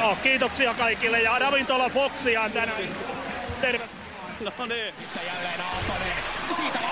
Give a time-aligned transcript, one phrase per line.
[0.00, 2.78] No, kiitoksia kaikille ja ravintola Foxia on tänään.
[3.60, 3.88] Terve.
[4.40, 4.94] No niin.
[4.98, 6.12] Sitten jälleen Aaltonen.
[6.56, 6.91] Siitä on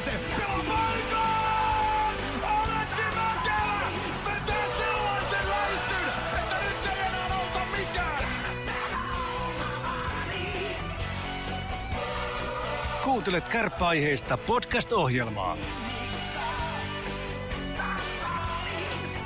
[0.00, 0.20] liikkeeseen.
[0.36, 2.14] Pelaa paikkaan!
[2.42, 3.80] Aleksi Mäkelä
[4.24, 6.08] vetää sellaisen läissyn,
[6.38, 8.24] että nyt ei enää auta mikään.
[13.04, 15.56] Kuuntelet kärppäaiheista podcast-ohjelmaa.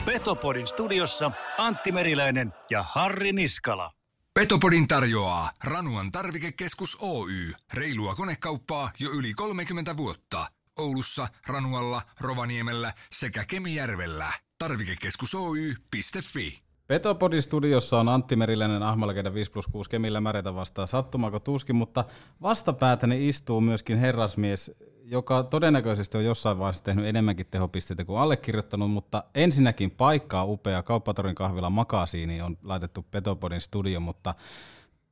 [0.04, 3.90] Petopodin studiossa Antti Meriläinen ja Harri Niskala.
[4.34, 7.52] Petopodin tarjoaa Ranuan tarvikekeskus Oy.
[7.72, 10.46] Reilua konekauppaa jo yli 30 vuotta.
[10.78, 14.32] Oulussa, Ranualla, Rovaniemellä sekä Kemijärvellä.
[14.58, 16.62] Tarvikekeskus Oy.fi.
[16.86, 22.04] Petopodin studiossa on Antti Meriläinen Ahmallegenda 5 plus 6 Kemillä Märetä vastaan sattumako tuskin, mutta
[22.42, 24.70] vastapäätäni istuu myöskin herrasmies,
[25.04, 31.34] joka todennäköisesti on jossain vaiheessa tehnyt enemmänkin tehopisteitä kuin allekirjoittanut, mutta ensinnäkin paikkaa upea Kauppatorin
[31.34, 34.34] kahvila Makasiini on laitettu Petopodin studio, mutta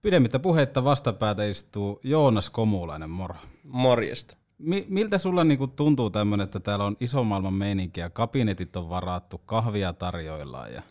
[0.03, 3.37] pidemmittä puheitta vastapäätä istuu Joonas Komulainen, moro.
[3.65, 4.42] Morjesta.
[4.63, 8.89] Mi- miltä sulla niinku tuntuu tämmöinen, että täällä on iso maailman meininki ja kabinetit on
[8.89, 10.83] varattu, kahvia tarjoillaan ja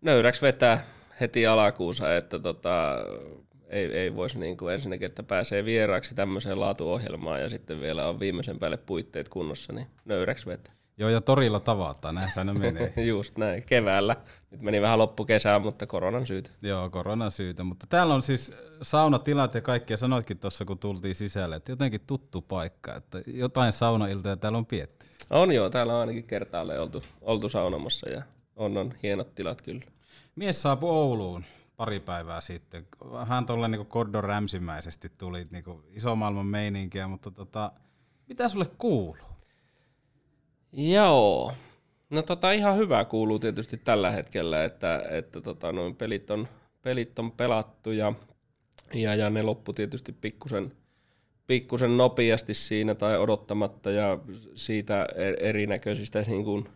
[0.00, 0.86] Nöyräksi vetää
[1.20, 2.94] heti alakuussa, että tota,
[3.68, 8.20] ei, ei voisi niin kuin ensinnäkin, että pääsee vieraaksi tämmöiseen laatuohjelmaan ja sitten vielä on
[8.20, 10.77] viimeisen päälle puitteet kunnossa, niin nöyräksi vetää.
[10.98, 12.92] Joo, ja torilla tavataan, näin se menee.
[13.06, 14.16] Just näin, keväällä.
[14.50, 16.50] Nyt meni vähän loppukesää, mutta koronan syytä.
[16.62, 21.56] Joo, koronan syytä, mutta täällä on siis saunatilat ja kaikkea, sanoitkin tuossa kun tultiin sisälle,
[21.56, 25.06] että jotenkin tuttu paikka, että jotain saunailtoja täällä on pietty.
[25.30, 28.22] On joo, täällä on ainakin kertaalleen oltu, oltu saunomassa ja
[28.56, 29.84] on, on hienot tilat kyllä.
[30.36, 31.44] Mies saapui Ouluun
[31.76, 32.86] pari päivää sitten.
[33.12, 37.72] Vähän tuolla niin Gordon Ramsimäisesti tuli niin iso maailman meininkiä, mutta tota,
[38.28, 39.27] mitä sulle kuuluu?
[40.72, 41.52] Joo.
[42.10, 46.48] No tota ihan hyvä kuuluu tietysti tällä hetkellä, että, että tota, noin pelit on,
[46.82, 48.12] pelit on pelattu ja,
[48.94, 50.72] ja, ja ne loppu tietysti pikkusen,
[51.46, 54.18] pikkusen nopeasti siinä tai odottamatta ja
[54.54, 56.68] siitä er- erinäköisistä niin kuin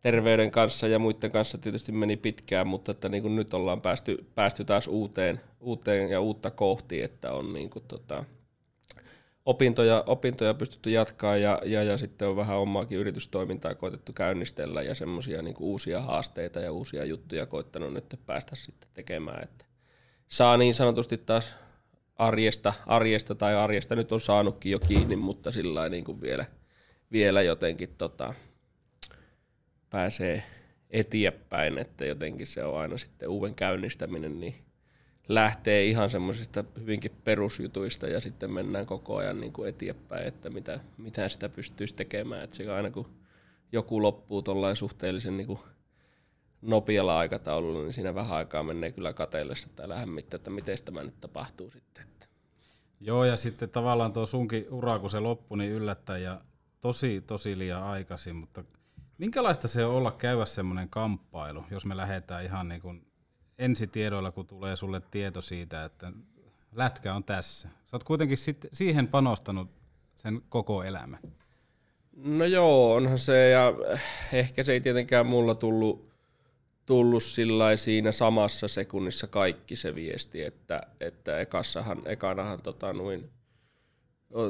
[0.00, 4.26] terveyden kanssa ja muiden kanssa tietysti meni pitkään, mutta että niin kuin nyt ollaan päästy,
[4.34, 8.24] päästy taas uuteen, uuteen ja uutta kohti, että on niin kuin tota,
[9.48, 14.94] opintoja, opintoja pystytty jatkaa ja, ja, ja sitten on vähän omaakin yritystoimintaa koitettu käynnistellä ja
[14.94, 19.64] semmoisia niin uusia haasteita ja uusia juttuja koittanut nyt päästä sitten tekemään, että
[20.28, 21.54] saa niin sanotusti taas
[22.16, 26.44] arjesta, arjesta tai arjesta nyt on saanutkin jo kiinni, mutta sillä niin kuin vielä,
[27.12, 28.34] vielä jotenkin tota,
[29.90, 30.42] pääsee
[30.90, 34.54] eteenpäin, että jotenkin se on aina sitten uuden käynnistäminen, niin
[35.28, 40.80] lähtee ihan semmoisista hyvinkin perusjutuista ja sitten mennään koko ajan niin kuin eteenpäin, että mitä,
[40.96, 42.44] mitä sitä pystyisi tekemään.
[42.44, 43.10] Että se aina kun
[43.72, 45.60] joku loppuu tuollain suhteellisen niin kuin
[46.62, 51.20] nopealla aikataululla, niin siinä vähän aikaa menee kyllä kateellessa tai lämmittä, että miten tämä nyt
[51.20, 52.04] tapahtuu sitten.
[52.04, 52.26] Että.
[53.00, 56.40] Joo, ja sitten tavallaan tuo sunkin ura, kun se loppui, niin yllättäen ja
[56.80, 58.64] tosi, tosi liian aikaisin, mutta
[59.18, 63.07] minkälaista se on olla käydä semmoinen kamppailu, jos me lähdetään ihan niin kuin
[63.58, 66.12] ensitiedoilla, kun tulee sulle tieto siitä, että
[66.72, 67.68] lätkä on tässä.
[67.68, 69.70] Sä oot kuitenkin sit siihen panostanut
[70.14, 71.20] sen koko elämän.
[72.16, 73.72] No joo, onhan se, ja
[74.32, 76.08] ehkä se ei tietenkään mulla tullut,
[76.86, 83.30] tullut sillä siinä samassa sekunnissa kaikki se viesti, että, että ekassahan, ekanahan tota noin,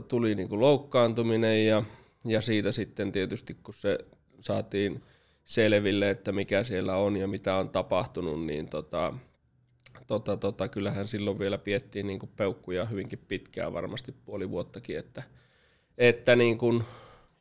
[0.09, 1.83] tuli niinku loukkaantuminen ja,
[2.25, 3.99] ja siitä sitten tietysti kun se
[4.41, 5.03] saatiin
[5.49, 9.13] selville, että mikä siellä on ja mitä on tapahtunut, niin tota,
[10.07, 15.23] tota, tota, kyllähän silloin vielä piettiin niin kuin peukkuja hyvinkin pitkään, varmasti puoli vuottakin, että,
[15.99, 16.85] että niin kuin,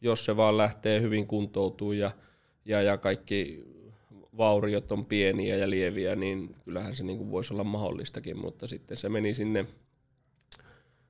[0.02, 2.12] jos se vaan lähtee hyvin kuntoutuu ja,
[2.66, 3.64] ja, ja kaikki
[4.38, 8.98] vauriot on pieniä ja lieviä, niin kyllähän se niin kuin voisi olla mahdollistakin, mutta sitten
[8.98, 9.66] se meni sinne,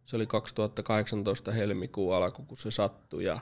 [0.05, 3.39] se oli 2018 helmikuun alku, kun se sattui ja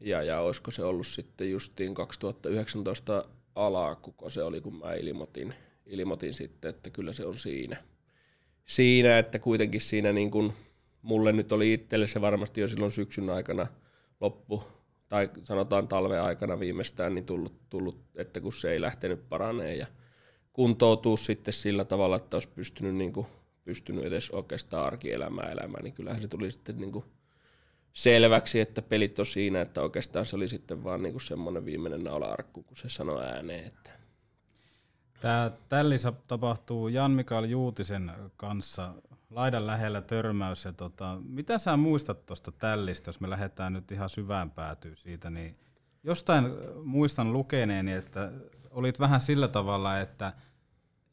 [0.00, 3.24] ja, ja olisiko se ollut sitten justiin 2019
[3.54, 5.54] alaku, kun se oli, kun mä ilmoitin,
[5.86, 7.76] ilmoitin sitten, että kyllä se on siinä.
[8.64, 10.52] Siinä, että kuitenkin siinä niin kuin,
[11.02, 13.66] mulle nyt oli itselle se varmasti jo silloin syksyn aikana
[14.20, 14.64] loppu,
[15.08, 19.86] tai sanotaan talven aikana viimeistään, niin tullut, tullut että kun se ei lähtenyt paranee ja
[20.52, 23.26] kuntoutuu sitten sillä tavalla, että olisi pystynyt niin kuin
[23.64, 27.04] pystynyt edes oikeastaan arkielämää elämään, niin kyllähän se tuli sitten niin kuin
[27.92, 32.04] selväksi, että pelit on siinä, että oikeastaan se oli sitten vaan niin kuin semmoinen viimeinen
[32.04, 34.00] naula-arkku, kun se sanoi ääneen, että
[35.20, 38.94] Tämä tällissä tapahtuu Jan Mikael Juutisen kanssa
[39.30, 40.64] laidan lähellä törmäys.
[40.64, 45.30] Ja tota, mitä sä muistat tuosta tällistä, jos me lähdetään nyt ihan syvään päätyyn siitä,
[45.30, 45.56] niin
[46.02, 46.44] jostain
[46.84, 48.32] muistan lukeneeni, että
[48.70, 50.32] olit vähän sillä tavalla, että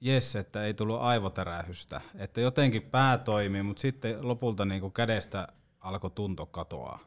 [0.02, 5.48] jes, että ei tullut aivotärähystä, että jotenkin pää toimii, mutta sitten lopulta niin kuin kädestä
[5.80, 7.00] alkoi tunto katoaa.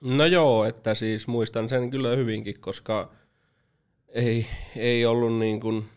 [0.00, 3.10] No joo, että siis muistan sen kyllä hyvinkin, koska
[4.08, 4.46] ei,
[4.76, 5.88] ei ollut niin kuin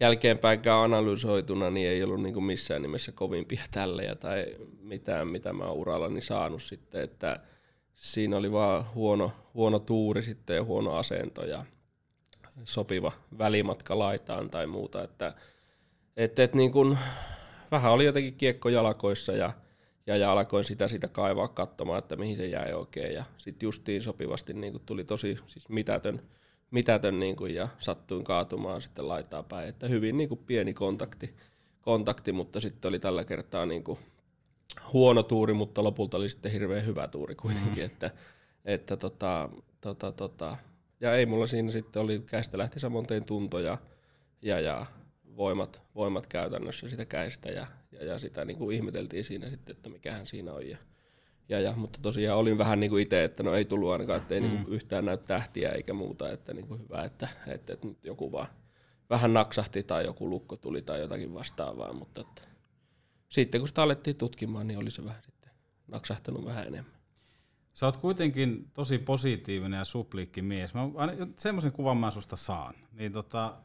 [0.00, 4.46] jälkeenpäinkään analysoituna, niin ei ollut niin kuin missään nimessä kovimpia tällejä tai
[4.80, 7.40] mitään, mitä mä oon urallani saanut sitten, että
[7.94, 11.64] siinä oli vaan huono, huono tuuri sitten ja huono asento ja
[12.64, 15.34] sopiva välimatka laitaan tai muuta, että
[16.16, 16.98] et, et niin kuin,
[17.70, 19.52] vähän oli jotenkin kiekko jalakoissa ja,
[20.06, 23.14] ja, ja alkoin sitä, sitä kaivaa katsomaan, että mihin se jäi oikein.
[23.14, 26.22] Ja sitten justiin sopivasti niin kuin tuli tosi siis mitätön,
[26.70, 31.34] mitätön niin kuin, ja sattuin kaatumaan sitten laitaa päin, että hyvin niin kuin pieni kontakti,
[31.80, 33.98] kontakti, mutta sitten oli tällä kertaa niin kuin
[34.92, 37.86] huono tuuri, mutta lopulta oli sitten hirveän hyvä tuuri kuitenkin, mm.
[37.86, 38.10] että,
[38.64, 39.48] että tota,
[39.80, 40.56] tota, tota,
[41.00, 43.78] ja ei mulla siinä sitten oli, käistä lähti samoin tein tuntoja
[44.42, 44.86] ja, ja
[45.36, 49.88] voimat, voimat käytännössä sitä käistä ja, ja, ja sitä niin kuin ihmeteltiin siinä sitten, että
[49.88, 50.78] mikähän siinä on ja,
[51.48, 54.34] ja, ja, mutta tosiaan olin vähän niin kuin itse, että no ei tullut ainakaan, että
[54.34, 54.46] ei mm.
[54.46, 58.04] niin kuin yhtään näy tähtiä eikä muuta, että niin kuin hyvä, että, että, että nyt
[58.04, 58.48] joku vaan
[59.10, 62.42] vähän naksahti tai joku lukko tuli tai jotakin vastaavaa, mutta että
[63.28, 65.50] sitten kun sitä alettiin tutkimaan, niin oli se vähän sitten
[65.86, 66.94] naksahtanut vähän enemmän.
[67.74, 70.74] Sä oot kuitenkin tosi positiivinen ja supliikki mies.
[70.74, 70.80] Mä
[71.36, 72.74] semmoisen kuvan mä susta saan.
[72.92, 73.56] Niin tota,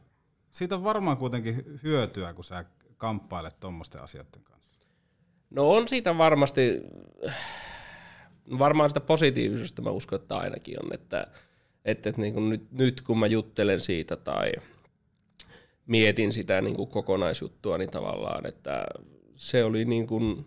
[0.50, 2.64] siitä on varmaan kuitenkin hyötyä, kun sä
[3.00, 4.78] kamppailet tuommoisten asioiden kanssa.
[5.50, 6.80] No on siitä varmasti,
[8.58, 11.26] varmaan sitä positiivisuutta mä uskon, että ainakin on, että,
[11.84, 14.52] että, että niin kuin nyt, nyt kun mä juttelen siitä tai
[15.86, 18.84] mietin sitä niin kuin kokonaisjuttua, niin tavallaan, että
[19.36, 20.46] se oli niin kuin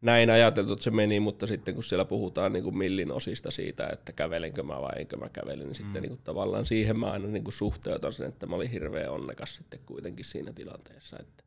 [0.00, 3.88] näin ajateltu, että se meni, mutta sitten kun siellä puhutaan niin kuin millin osista siitä,
[3.92, 6.02] että kävelenkö mä vai enkö mä kävele, niin sitten mm.
[6.02, 9.56] niin kuin tavallaan siihen mä aina niin kuin suhteutan sen, että mä olin hirveän onnekas
[9.56, 11.44] sitten kuitenkin siinä tilanteessa, että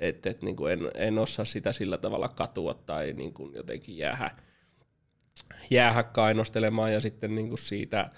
[0.00, 3.98] et, et, niin kuin en, en osaa sitä sillä tavalla katua tai niin kuin jotenkin
[3.98, 4.30] jäähä,
[5.70, 8.10] jäähä kainostelemaan ja sitten niin kuin siitä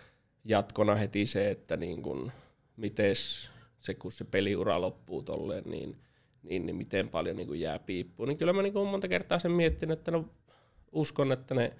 [0.44, 2.32] jatkona heti se, että niin kuin,
[2.76, 3.50] mites
[3.80, 5.96] se, kun se peliura loppuu tolleen, niin–
[6.48, 8.28] niin, niin miten paljon niin kuin jää piippuun.
[8.28, 10.24] Niin kyllä mä niin kuin monta kertaa sen miettinyt, että no
[10.92, 11.72] uskon, että ne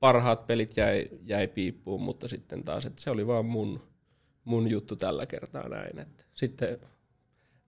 [0.00, 3.80] parhaat pelit jäi, jäi piippuun, mutta sitten taas, että se oli vaan mun,
[4.44, 5.98] mun juttu tällä kertaa näin.
[5.98, 6.78] Että sitten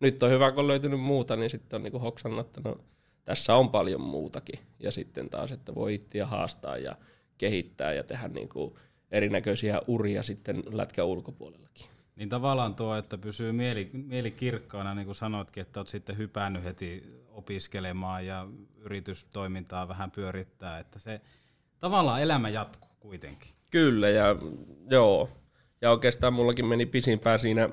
[0.01, 2.77] nyt on hyvä, kun on löytynyt muuta, niin sitten on niin hoksannut, että no,
[3.25, 4.59] tässä on paljon muutakin.
[4.81, 6.97] Ja sitten taas, että voi itseä haastaa ja
[7.39, 8.75] kehittää ja tehdä niin kuin
[9.11, 11.87] erinäköisiä uria sitten lätkä ulkopuolellakin.
[12.17, 16.65] Niin tavallaan tuo, että pysyy mieli, mieli kirkkaana, niin kuin sanoitkin, että olet sitten hypännyt
[16.65, 21.21] heti opiskelemaan ja yritystoimintaa vähän pyörittää, että se
[21.79, 23.51] tavallaan elämä jatkuu kuitenkin.
[23.71, 24.37] Kyllä, ja
[24.91, 25.31] joo.
[25.81, 27.69] Ja oikeastaan mullakin meni pisimpään siinä,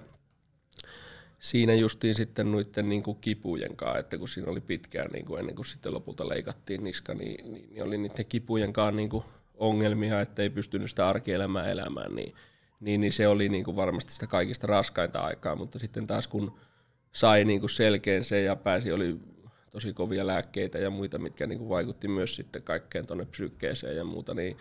[1.39, 5.39] siinä justiin sitten noiden niin kuin kipujen kanssa, että kun siinä oli pitkään niin kuin
[5.39, 9.23] ennen kuin sitten lopulta leikattiin niska, niin, niin, niin oli niiden kipujen kanssa niin kuin
[9.55, 12.35] ongelmia, että ei pystynyt sitä arkielämää elämään, niin
[12.83, 16.59] niin, niin se oli niin kuin varmasti sitä kaikista raskainta aikaa, mutta sitten taas kun
[17.11, 19.19] sai niin kuin selkeän se ja pääsi, oli
[19.71, 24.03] tosi kovia lääkkeitä ja muita, mitkä niin kuin vaikutti myös sitten kaikkeen tuonne psyykkeeseen ja
[24.03, 24.57] muuta, niin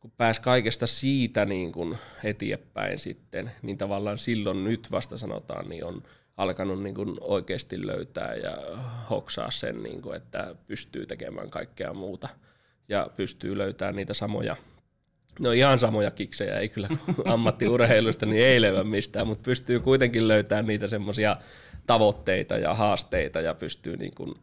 [0.00, 5.84] kun pääsi kaikesta siitä niin kuin eteenpäin sitten, niin tavallaan silloin nyt vasta sanotaan, niin
[5.84, 6.02] on
[6.36, 8.56] alkanut niin kuin oikeasti löytää ja
[9.10, 12.28] hoksaa sen, niin kuin, että pystyy tekemään kaikkea muuta
[12.88, 14.56] ja pystyy löytämään niitä samoja
[15.40, 16.88] No ihan samoja kiksejä, ei kyllä
[17.24, 21.36] ammattiurheilusta, niin ei löyä mistään, mutta pystyy kuitenkin löytämään niitä semmoisia
[21.86, 24.34] tavoitteita ja haasteita ja pystyy niin kuin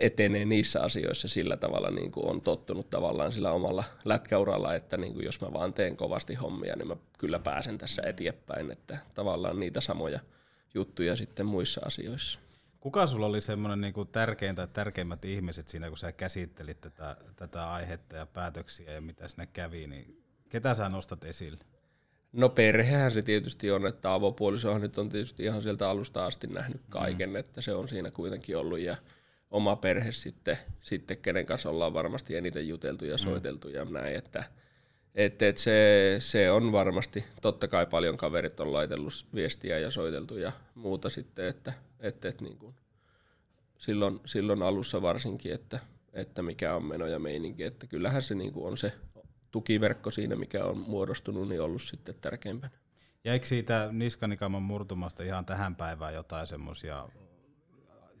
[0.00, 5.12] etenee niissä asioissa sillä tavalla, niin kuin on tottunut tavallaan sillä omalla lätkäuralla, että niin
[5.12, 9.60] kuin jos mä vaan teen kovasti hommia, niin mä kyllä pääsen tässä eteenpäin, että tavallaan
[9.60, 10.20] niitä samoja
[10.74, 12.40] juttuja sitten muissa asioissa.
[12.88, 17.16] Kuka sulla oli semmoinen niin kuin tärkein tai tärkeimmät ihmiset siinä, kun sä käsittelit tätä,
[17.36, 21.58] tätä aihetta ja päätöksiä ja mitä sinne kävi, niin ketä sä nostat esille?
[22.32, 26.80] No perhehän se tietysti on, että avopuolisohan nyt on tietysti ihan sieltä alusta asti nähnyt
[26.88, 27.36] kaiken, mm.
[27.36, 28.96] että se on siinä kuitenkin ollut ja
[29.50, 33.18] oma perhe sitten, sitten kenen kanssa ollaan varmasti eniten juteltu ja mm.
[33.18, 33.74] soiteltu mm.
[33.74, 34.44] ja näin, että
[35.14, 40.36] et, et se, se, on varmasti, totta kai paljon kaverit on laitellut viestiä ja soiteltu
[40.38, 42.74] ja muuta sitten, että et, et niin kuin
[43.78, 45.80] silloin, silloin alussa varsinkin, että,
[46.12, 47.62] että mikä on meno ja meininki.
[47.62, 48.92] Että kyllähän se niin kuin on se
[49.50, 52.72] tukiverkko siinä, mikä on muodostunut, niin ollut sitten tärkeimpänä.
[53.24, 57.08] Jäikö siitä niskanikaman murtumasta ihan tähän päivään jotain semmoisia,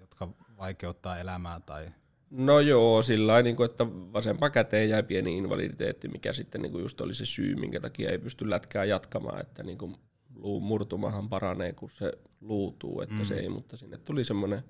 [0.00, 1.92] jotka vaikeuttaa elämää tai
[2.30, 6.82] No joo, sillä lailla, niin että vasempaan käteen jäi pieni invaliditeetti, mikä sitten niin kuin
[6.82, 9.96] just oli se syy, minkä takia ei pysty lätkää jatkamaan, että niin kuin
[10.38, 13.24] luun murtumahan paranee, kun se luutuu, että mm.
[13.24, 14.62] se ei, mutta sinne tuli semmoinen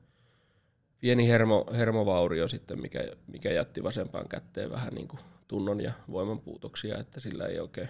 [1.01, 6.41] pieni hermo, hermovaurio sitten, mikä, mikä jätti vasempaan kätteen vähän niin kuin tunnon ja voiman
[6.41, 7.89] puutoksia, että sillä ei oikein,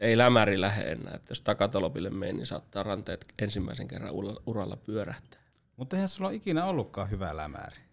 [0.00, 4.14] ei lämäri lähde enää, että jos takatalopille menee, niin saattaa ranteet ensimmäisen kerran
[4.46, 5.40] uralla pyörähtää.
[5.76, 7.87] Mutta eihän sulla ikinä ollutkaan hyvä lämäri.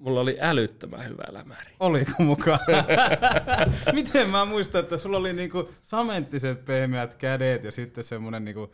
[0.00, 1.70] Mulla oli älyttömän hyvä lämäri.
[1.80, 2.58] Oliko mukaan?
[3.92, 8.72] Miten mä muistan, että sulla oli niinku samenttiset pehmeät kädet ja sitten semmoinen niinku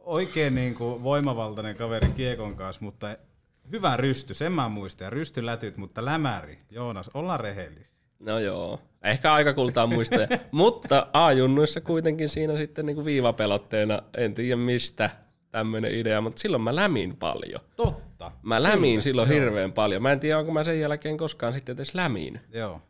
[0.00, 3.16] oikein niinku voimavaltainen kaveri kiekon kanssa, mutta
[3.72, 5.06] hyvä rysty, sen mä muistan.
[5.06, 6.58] Ja rystylätyt, mutta lämäri.
[6.70, 7.96] Joonas, ollaan rehellisiä.
[8.18, 10.28] No joo, ehkä aika kultaa muistoja.
[10.50, 15.10] mutta A-junnuissa kuitenkin siinä sitten niinku viivapelotteena, en tiedä mistä,
[15.50, 17.60] tämmöinen idea, mutta silloin mä lämin paljon.
[17.76, 18.32] Totta.
[18.42, 19.02] Mä lämin Kyllä.
[19.02, 19.40] silloin Joo.
[19.40, 20.02] hirveän paljon.
[20.02, 22.40] Mä en tiedä, onko mä sen jälkeen koskaan sitten edes lämin.
[22.54, 22.82] Joo.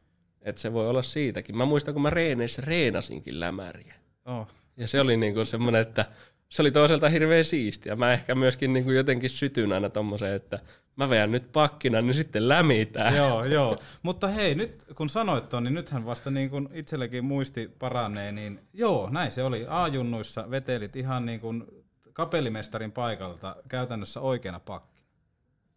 [0.43, 1.57] Et se voi olla siitäkin.
[1.57, 3.95] Mä muistan, kun mä reeneissä reenasinkin lämäriä.
[4.25, 4.49] Oh.
[4.77, 6.05] Ja se oli niinku semmoinen, että
[6.49, 7.97] se oli toiselta hirveän siistiä.
[7.97, 10.59] Mä ehkä myöskin niinku jotenkin sytyn aina tommoseen, että
[10.97, 13.17] mä veän nyt pakkina, niin sitten lämitään.
[13.17, 13.79] Joo, joo.
[14.03, 18.61] Mutta hei, nyt kun sanoit ton, niin nythän vasta niin kun itsellekin muisti paranee, niin
[18.73, 19.67] joo, näin se oli.
[19.69, 21.65] A-junnuissa vetelit ihan niin kuin
[22.13, 25.01] kapellimestarin paikalta käytännössä oikeana pakki.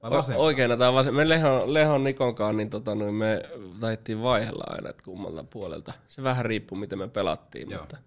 [0.04, 1.16] O- oikeana tai vasen.
[1.16, 3.44] Me Lehon, Lehon Nikonkaan, niin tota, niin me
[3.80, 5.94] taittiin vaihella aina, että kummalta puolelta.
[6.08, 7.80] Se vähän riippuu, miten me pelattiin, Joo.
[7.80, 7.98] mutta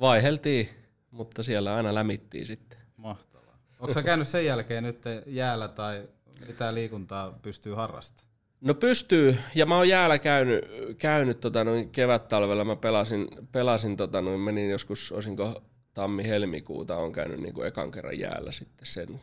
[0.00, 0.68] vaiheltiin,
[1.10, 2.78] mutta siellä aina lämittiin sitten.
[2.96, 3.58] Mahtavaa.
[3.80, 6.08] Onko sä käynyt sen jälkeen nyt jäällä tai
[6.46, 8.32] mitä liikuntaa pystyy harrastamaan?
[8.60, 10.64] No pystyy, ja mä oon jäällä käynyt,
[10.98, 15.62] käynyt tota, noin kevät-talvella, mä pelasin, pelasin tota, noin, menin joskus, olisinko
[15.94, 19.20] tammi-helmikuuta on käynyt niin kuin ekan kerran jäällä sitten sen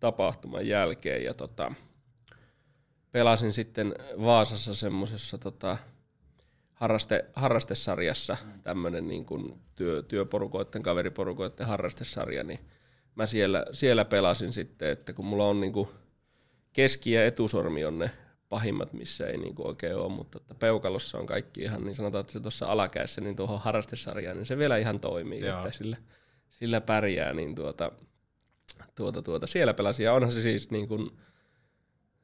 [0.00, 1.74] tapahtuman jälkeen ja tota,
[3.12, 5.76] pelasin sitten Vaasassa semmoisessa tota,
[6.74, 12.60] harraste, harrastesarjassa, tämmöinen niin kuin työ, työporukoiden, kaveriporukoiden harrastesarja, niin
[13.14, 15.88] mä siellä, siellä pelasin sitten, että kun mulla on niin kuin
[16.72, 18.10] keski- ja etusormi on ne
[18.48, 22.32] pahimmat, missä ei niinku oikein ole, mutta että peukalossa on kaikki ihan, niin sanotaan, että
[22.32, 25.58] se tuossa alakäessä, niin tuohon harrastesarjaan, niin se vielä ihan toimii, Joo.
[25.58, 25.96] että sillä,
[26.50, 27.92] sillä pärjää, niin tuota,
[28.94, 30.02] tuota, tuota, siellä pelasi.
[30.02, 31.10] Ja onhan se siis niin kuin,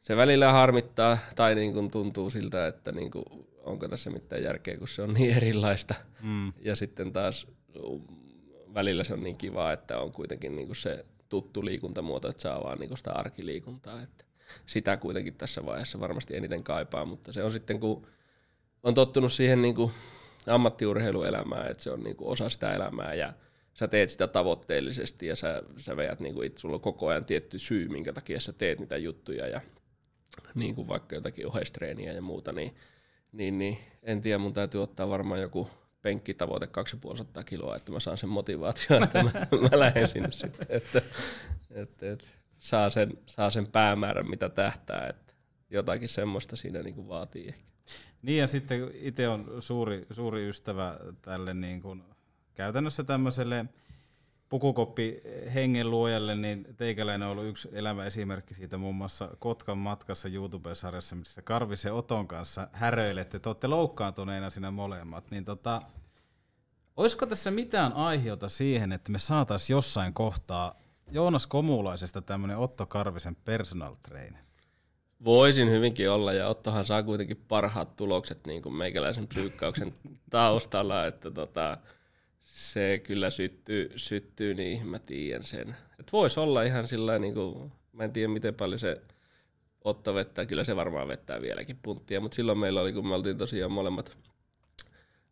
[0.01, 3.25] se välillä harmittaa tai niin kuin tuntuu siltä, että niin kuin,
[3.65, 5.95] onko tässä mitään järkeä, kun se on niin erilaista.
[6.23, 6.53] Mm.
[6.61, 7.47] Ja sitten taas
[8.75, 12.63] välillä se on niin kiva, että on kuitenkin niin kuin se tuttu liikuntamuoto, että saa
[12.63, 14.03] vaan niin kuin sitä arkiliikuntaa.
[14.03, 14.25] Että
[14.67, 18.07] sitä kuitenkin tässä vaiheessa varmasti eniten kaipaa, mutta se on sitten kun
[18.83, 19.93] on tottunut siihen niin kuin
[20.47, 23.33] ammattiurheiluelämään, että se on niin kuin osa sitä elämää ja
[23.75, 27.59] sä teet sitä tavoitteellisesti ja sä, sä veät, niin kuin, sulla on koko ajan tietty
[27.59, 29.61] syy, minkä takia sä teet niitä juttuja ja
[30.55, 32.75] niin kuin vaikka jotakin oheistreeniä ja muuta, niin,
[33.33, 35.71] niin, niin en tiedä, mun täytyy ottaa varmaan joku
[36.03, 39.31] penkkitavoite 250 kiloa, että mä saan sen motivaation, että mä,
[39.71, 40.67] mä lähden sinne sitten.
[40.69, 41.03] Että,
[41.71, 42.29] että, että
[42.63, 45.35] saa sen, saa sen päämäärän, mitä tähtää, että
[45.71, 47.65] jotakin semmoista siinä niin kuin vaatii ehkä.
[48.23, 52.03] Niin ja sitten itse on suuri, suuri ystävä tälle niin kuin
[52.55, 53.67] käytännössä tämmöiselle
[54.49, 55.21] pukukoppi
[55.55, 61.17] hengen luojalle, niin teikäläinen on ollut yksi elävä esimerkki siitä muun muassa Kotkan matkassa YouTube-sarjassa,
[61.17, 65.83] missä Karvisen Oton kanssa häröilette, te olette loukkaantuneena siinä molemmat, niin tota,
[66.97, 70.82] olisiko tässä mitään aiheota siihen, että me saataisiin jossain kohtaa
[71.13, 74.43] Joonas Komulaisesta tämmöinen Otto Karvisen personal trainer?
[75.25, 79.95] Voisin hyvinkin olla, ja Ottohan saa kuitenkin parhaat tulokset niin kuin meikäläisen psyykkauksen
[80.31, 81.79] taustalla, että tota,
[82.43, 85.77] se kyllä syttyy, syttyy niin mä tiedän sen.
[86.01, 89.03] Et voisi olla ihan sillä niin kuin, mä en tiedä miten paljon se
[89.85, 93.39] Otto vettää, kyllä se varmaan vettää vieläkin punttia, mutta silloin meillä oli, kun me oltiin
[93.39, 94.17] tosiaan molemmat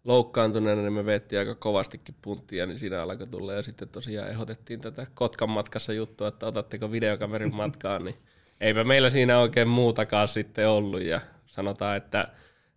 [0.04, 3.52] loukkaantuneena, niin me vettiin aika kovastikin punttia, niin siinä alkoi tulla.
[3.52, 8.16] Ja sitten tosiaan ehdotettiin tätä Kotkan matkassa juttua, että otatteko videokamerin matkaan, niin
[8.60, 11.02] eipä meillä siinä oikein muutakaan sitten ollut.
[11.02, 12.28] Ja sanotaan, että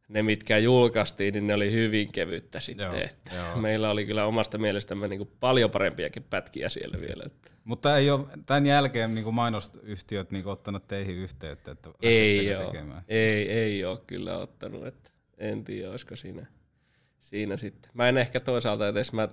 [0.07, 2.85] ne, mitkä julkaistiin, niin ne oli hyvin kevyttä sitten.
[2.85, 3.57] Joo, että joo.
[3.57, 7.23] Meillä oli kyllä omasta mielestämme niin paljon parempiakin pätkiä siellä vielä.
[7.25, 7.51] Että.
[7.63, 12.55] Mutta ei ole tämän jälkeen niin kuin mainosyhtiöt niin kuin ottanut teihin yhteyttä, että ei
[12.55, 13.03] ole, tekemään?
[13.07, 14.87] Ei, ei ole kyllä ottanut.
[14.87, 16.45] Että en tiedä, olisiko siinä
[17.23, 17.91] siinä sitten.
[17.93, 19.27] Mä en ehkä toisaalta edes, mä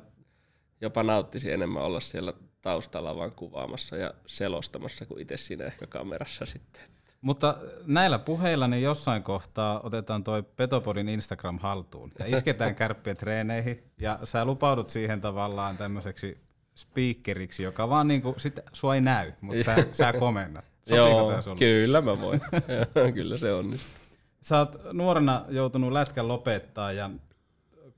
[0.80, 2.32] jopa nauttisi enemmän olla siellä
[2.62, 6.82] taustalla vaan kuvaamassa ja selostamassa kuin itse siinä ehkä kamerassa sitten.
[7.20, 7.56] Mutta
[7.86, 14.18] näillä puheilla niin jossain kohtaa otetaan toi Petopodin Instagram haltuun ja isketään kärppien treeneihin ja
[14.24, 16.38] sä lupaudut siihen tavallaan tämmöiseksi
[16.74, 20.64] speakeriksi, joka vaan niinku, sit sua ei näy, mutta sä, sä komennat.
[20.82, 21.56] Sopiiko Joo, sulle?
[21.58, 22.40] kyllä mä voin.
[23.14, 24.00] kyllä se onnistuu.
[24.40, 27.10] Sä oot nuorena joutunut lätkän lopettaa ja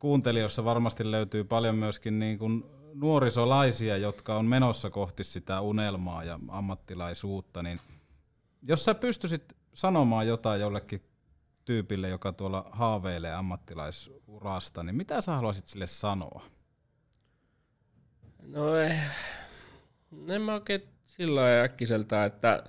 [0.03, 6.41] kuuntelijoissa varmasti löytyy paljon myöskin niin kuin nuorisolaisia, jotka on menossa kohti sitä unelmaa ja
[6.49, 7.81] ammattilaisuutta, niin
[8.63, 11.03] jos sä pystyisit sanomaan jotain jollekin
[11.65, 16.43] tyypille, joka tuolla haaveilee ammattilaisurasta, niin mitä sä haluaisit sille sanoa?
[18.43, 18.99] No ei,
[20.31, 22.65] en mä oikein sillä äkkiseltä, että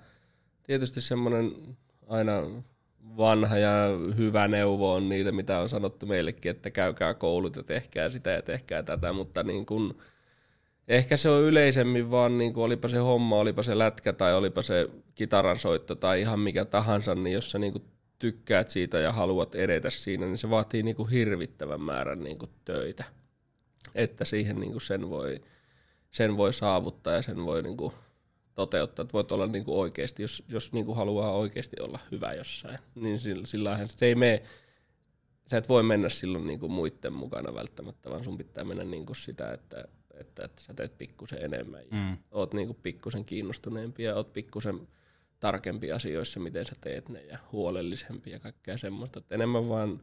[0.63, 2.33] tietysti semmoinen aina
[3.17, 3.71] vanha ja
[4.17, 8.41] hyvä neuvo on niitä, mitä on sanottu meillekin, että käykää koulut ja tehkää sitä ja
[8.41, 9.97] tehkää tätä, mutta niin kun,
[10.87, 14.61] ehkä se on yleisemmin vaan, niin kun olipa se homma, olipa se lätkä tai olipa
[14.61, 17.85] se kitaransoitto tai ihan mikä tahansa, niin jos sä niin kun
[18.19, 22.49] tykkäät siitä ja haluat edetä siinä, niin se vaatii niin kun hirvittävän määrän niin kun
[22.65, 23.03] töitä,
[23.95, 25.41] että siihen niin kun sen voi
[26.11, 27.93] sen voi saavuttaa ja sen voi niin kuin
[28.55, 29.03] toteuttaa.
[29.03, 32.79] Että voit olla niin kuin oikeasti, jos, jos niin kuin haluaa oikeasti olla hyvä jossain,
[32.95, 34.43] niin sillä, sillähän se ei mene,
[35.47, 39.05] sä et voi mennä silloin niin kuin muiden mukana välttämättä, vaan sun pitää mennä niin
[39.05, 42.17] kuin sitä, että, että, että sä teet pikkusen enemmän ja Mm.
[42.31, 44.87] oot niin kuin pikkusen kiinnostuneempi ja oot pikkusen
[45.39, 49.19] tarkempi asioissa, miten sä teet ne ja huolellisempi ja kaikkea semmoista.
[49.19, 50.01] Että enemmän vaan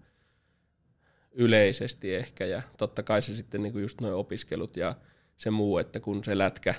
[1.32, 4.94] yleisesti ehkä ja totta kai se sitten niin kuin just noin opiskelut ja
[5.38, 6.74] se muu, että kun se lätkä,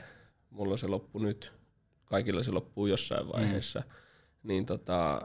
[0.50, 1.54] mulla se loppu nyt,
[2.12, 3.94] kaikilla se loppuu jossain vaiheessa, mm.
[4.44, 5.22] niin tota,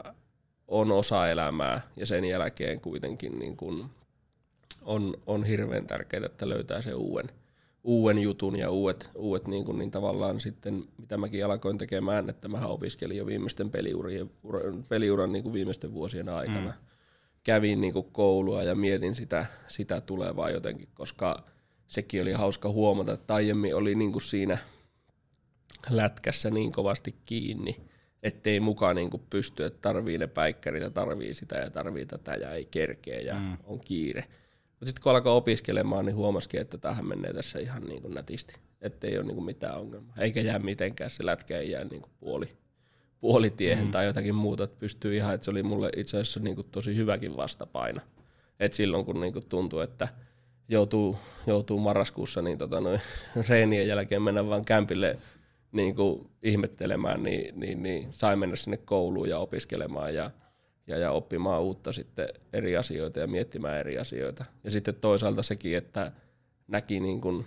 [0.69, 3.91] on osa elämää ja sen jälkeen kuitenkin niin kun
[4.85, 7.31] on, on hirveän tärkeää, että löytää se uuden,
[7.85, 12.49] uuden jutun ja uudet, uudet niin, kun, niin tavallaan sitten, mitä mäkin alkoin tekemään, että
[12.49, 16.71] mä opiskelin jo viimeisten peliurien, ura- peliuran niin kuin viimeisten vuosien aikana.
[16.71, 16.87] Mm.
[17.45, 21.43] Kävin niin kuin koulua ja mietin sitä, sitä tulevaa jotenkin, koska
[21.87, 24.59] sekin oli hauska huomata, että aiemmin oli niin kuin siinä
[25.91, 27.77] lätkässä niin kovasti kiinni,
[28.23, 32.35] ettei mukaan niin kuin pysty, että tarvii ne päikkärit ja tarvii sitä ja tarvii tätä
[32.35, 33.57] ja ei kerkeä ja mm.
[33.65, 34.25] on kiire.
[34.71, 38.55] Mutta sitten kun alkoi opiskelemaan, niin huomasikin, että tähän menee tässä ihan niin kuin nätisti.
[38.81, 40.17] Että ei ole niin kuin mitään ongelmaa.
[40.19, 42.49] Eikä jää mitenkään, se lätkä ei jää niin kuin puoli,
[43.21, 43.91] puolitiehen mm.
[43.91, 44.65] tai jotakin muuta.
[44.65, 48.01] Että pystyy ihan, että se oli mulle itse asiassa niin kuin tosi hyväkin vastapaino.
[48.61, 50.09] Et silloin kun niin kuin tuntui, että
[50.69, 53.01] joutuu, joutuu marraskuussa niin tota noin,
[53.49, 55.19] reenien jälkeen mennä vaan kämpille
[55.77, 60.31] niin kuin ihmettelemään, niin, niin, niin sai mennä sinne kouluun ja opiskelemaan ja,
[60.87, 64.45] ja, ja oppimaan uutta sitten eri asioita ja miettimään eri asioita.
[64.65, 66.13] Ja sitten toisaalta sekin, että
[66.69, 67.47] näki niin kuin,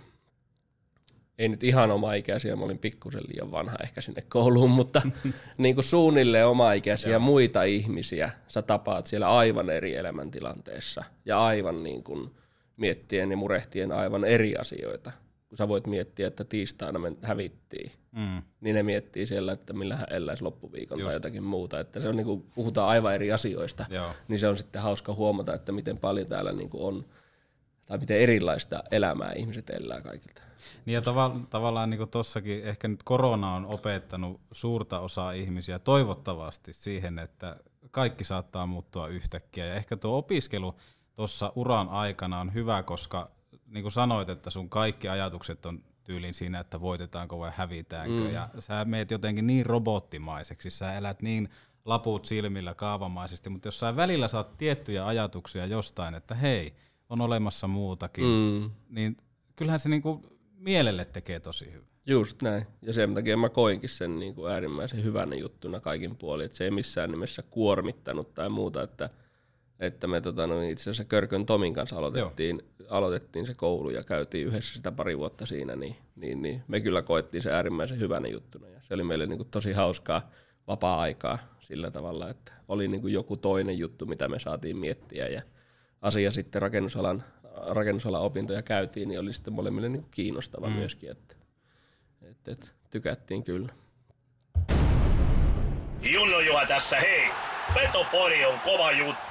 [1.38, 5.02] ei nyt ihan oma ikäisiä, mä olin pikkusen liian vanha ehkä sinne kouluun, mutta
[5.58, 11.82] niin kuin suunnilleen oma ikäisiä muita ihmisiä sä tapaat siellä aivan eri elämäntilanteessa ja aivan
[11.82, 12.30] niin kuin
[12.76, 15.12] miettien ja murehtien aivan eri asioita.
[15.50, 18.42] Kun sä voit miettiä, että tiistaina me hävittiin, Mm.
[18.60, 21.06] niin ne miettii siellä, että millä hän eläisi loppuviikon Just.
[21.08, 21.80] tai jotakin muuta.
[21.80, 24.10] Että se on niin kuin, puhutaan aivan eri asioista, Joo.
[24.28, 27.04] niin se on sitten hauska huomata, että miten paljon täällä niin kuin on,
[27.86, 30.42] tai miten erilaista elämää ihmiset elää kaikilta.
[30.86, 36.72] Niin ja tava- tavallaan niin tossakin ehkä nyt korona on opettanut suurta osaa ihmisiä toivottavasti
[36.72, 37.56] siihen, että
[37.90, 39.66] kaikki saattaa muuttua yhtäkkiä.
[39.66, 40.74] Ja ehkä tuo opiskelu
[41.14, 43.30] tuossa uran aikana on hyvä, koska
[43.70, 48.20] niin kuin sanoit, että sun kaikki ajatukset on tyylin siinä, että voitetaanko vai hävitäänkö.
[48.24, 48.30] Mm.
[48.30, 51.48] Ja sä meet jotenkin niin robottimaiseksi, sä elät niin
[51.84, 56.74] laput silmillä kaavamaisesti, mutta jos sä välillä saat tiettyjä ajatuksia jostain, että hei,
[57.08, 58.70] on olemassa muutakin, Mm.
[58.88, 59.16] niin
[59.56, 61.90] kyllähän se niinku mielelle tekee tosi hyvää.
[62.06, 62.66] Just näin.
[62.82, 66.64] Ja sen takia mä koinkin sen niin kuin äärimmäisen hyvänä juttuna kaikin puolin, että se
[66.64, 69.10] ei missään nimessä kuormittanut tai muuta, että,
[69.80, 74.46] että me tota, no, itse asiassa Körkön Tomin kanssa aloitettiin, aloitettiin se koulu ja käytiin
[74.46, 78.68] yhdessä sitä pari vuotta siinä, niin, niin, niin me kyllä koettiin se äärimmäisen hyvänä juttuna
[78.68, 80.30] ja se oli meille niin kuin tosi hauskaa
[80.66, 85.42] vapaa-aikaa sillä tavalla, että oli niin kuin joku toinen juttu, mitä me saatiin miettiä ja
[86.02, 87.24] asia sitten rakennusalan,
[87.66, 90.72] rakennusalan opintoja käytiin, niin oli sitten molemmille niin kuin kiinnostava mm.
[90.72, 91.36] myöskin, että
[92.22, 93.72] et, et, tykättiin kyllä.
[96.02, 97.30] Junno Juha tässä, hei!
[97.74, 99.29] Petopori on kova juttu.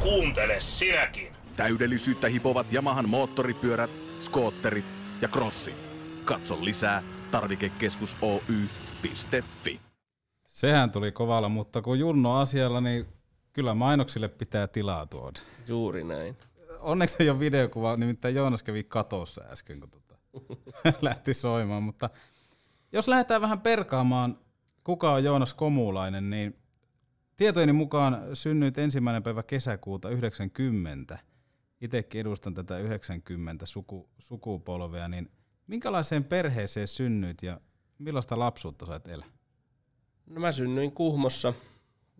[0.00, 1.32] Kuuntele sinäkin.
[1.56, 4.84] Täydellisyyttä hipovat Yamahan moottoripyörät, skootterit
[5.20, 5.90] ja crossit.
[6.24, 9.80] Katso lisää tarvikekeskus Oy.fi.
[10.46, 13.06] Sehän tuli kovalla, mutta kun Junno asialla, niin
[13.52, 15.40] kyllä mainoksille pitää tilaa tuoda.
[15.68, 16.36] Juuri näin.
[16.80, 20.16] Onneksi ei ole videokuva, nimittäin Joonas kävi katossa äsken, kun tota,
[21.02, 21.82] lähti soimaan.
[21.82, 22.10] Mutta
[22.92, 24.38] jos lähdetään vähän perkaamaan,
[24.84, 26.56] kuka on Joonas Komulainen, niin
[27.36, 31.18] tietojeni mukaan synnyit ensimmäinen päivä kesäkuuta 90.
[31.80, 35.30] Itsekin edustan tätä 90 suku, sukupolvea, niin
[35.66, 37.60] minkälaiseen perheeseen synnyit ja
[37.98, 39.26] millaista lapsuutta sait elää?
[40.26, 41.54] No mä synnyin Kuhmossa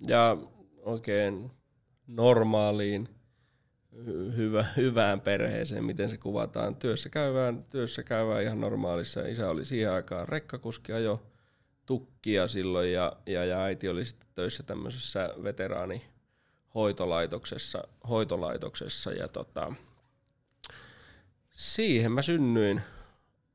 [0.06, 0.36] ja
[0.82, 1.50] oikein
[2.06, 3.08] normaaliin,
[3.94, 6.76] hy- hyvä, hyvään perheeseen, miten se kuvataan.
[6.76, 9.26] Työssä käyvään, työssä käyvään ihan normaalissa.
[9.26, 11.22] Isä oli siihen aikaan rekkakuski jo
[11.86, 16.02] tukkia silloin ja, ja, ja äiti oli sitten töissä tämmöisessä veteraani
[16.74, 19.72] hoitolaitoksessa, hoitolaitoksessa ja tota,
[21.50, 22.82] siihen mä synnyin.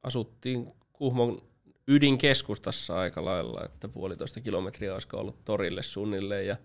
[0.04, 1.41] Asuttiin Kuhmon
[1.88, 6.58] ydinkeskustassa aika lailla, että puolitoista kilometriä olisiko ollut torille suunnilleen ja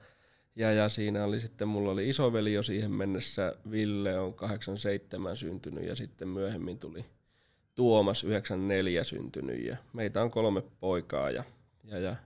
[0.56, 5.84] ja, ja siinä oli sitten, mulla oli isoveli jo siihen mennessä, Ville on 87 syntynyt
[5.84, 7.04] ja sitten myöhemmin tuli
[7.74, 11.44] Tuomas 94 syntynyt ja meitä on kolme poikaa ja,
[11.86, 12.16] ja, ja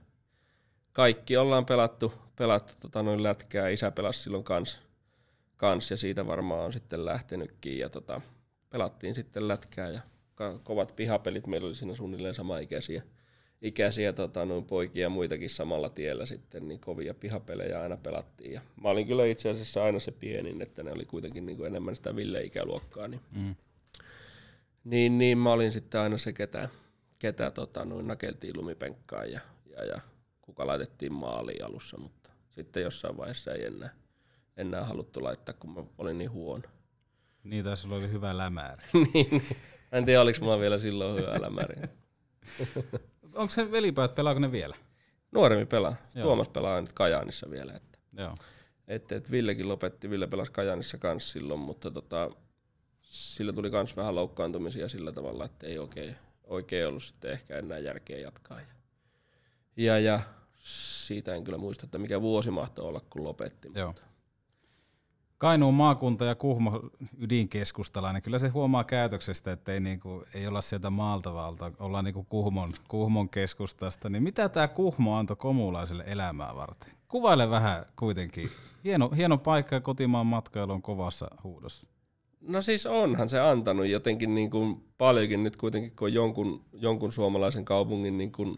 [0.93, 4.81] kaikki ollaan pelattu, pelattu tota noin lätkää, isä pelasi silloin kans,
[5.57, 8.21] kans ja siitä varmaan on sitten lähtenytkin ja tota,
[8.69, 10.01] pelattiin sitten lätkää ja
[10.63, 13.03] kovat pihapelit, meillä oli siinä suunnilleen sama ikäisiä
[13.61, 18.53] ikäisiä tota, noin poikia ja muitakin samalla tiellä sitten, niin kovia pihapelejä aina pelattiin.
[18.53, 21.67] Ja mä olin kyllä itse asiassa aina se pienin, että ne oli kuitenkin niin kuin
[21.67, 23.07] enemmän sitä Ville-ikäluokkaa.
[23.07, 23.55] Niin, mm.
[24.83, 26.69] niin, niin, mä olin sitten aina se, ketä,
[27.21, 30.01] ketä tota, noin nakeltiin lumipenkkaan ja, ja, ja
[30.41, 33.89] kuka laitettiin maaliin alussa, mutta sitten jossain vaiheessa ei enää,
[34.57, 36.63] enää haluttu laittaa, kun mä olin niin huono.
[37.43, 38.83] Niin, tai sulla oli hyvä lämäri.
[39.13, 39.41] niin,
[39.91, 41.75] en tiedä, oliko mulla vielä silloin hyvä lämäri.
[43.41, 44.75] onko se velipäät, pelaako ne vielä?
[45.31, 45.95] Nuoremmin pelaa.
[46.15, 46.23] Joo.
[46.23, 47.73] Tuomas pelaa nyt Kajaanissa vielä.
[47.73, 47.97] Että.
[48.17, 48.35] Joo.
[48.87, 52.29] Et, et Villekin lopetti, Ville pelasi Kajaanissa kans silloin, mutta tota,
[53.01, 56.15] sillä tuli kans vähän loukkaantumisia sillä tavalla, että ei oikein,
[56.51, 58.59] oikein ollut sitten ehkä enää järkeä jatkaa.
[58.59, 58.65] Ja,
[59.77, 60.19] ja, ja
[60.59, 63.71] siitä en kyllä muista, että mikä vuosi mahtoi olla, kun lopetti.
[63.75, 63.87] Joo.
[63.87, 64.01] Mutta
[65.37, 70.89] Kainuun maakunta ja Kuhmo ydinkeskustalainen, kyllä se huomaa käytöksestä, että ei, niinku, ei olla sieltä
[70.89, 74.09] maalta valta, ollaan niinku Kuhmon, Kuhmon keskustasta.
[74.09, 76.91] Niin mitä tämä Kuhmo antoi komulaiselle elämää varten?
[77.07, 78.49] Kuvaile vähän kuitenkin.
[78.83, 81.87] Hieno, hieno paikka ja kotimaan matkailu on kovassa huudossa.
[82.41, 87.11] No siis onhan se antanut jotenkin niin kuin paljonkin nyt kuitenkin, kun on jonkun, jonkun
[87.11, 88.57] suomalaisen kaupungin niin kuin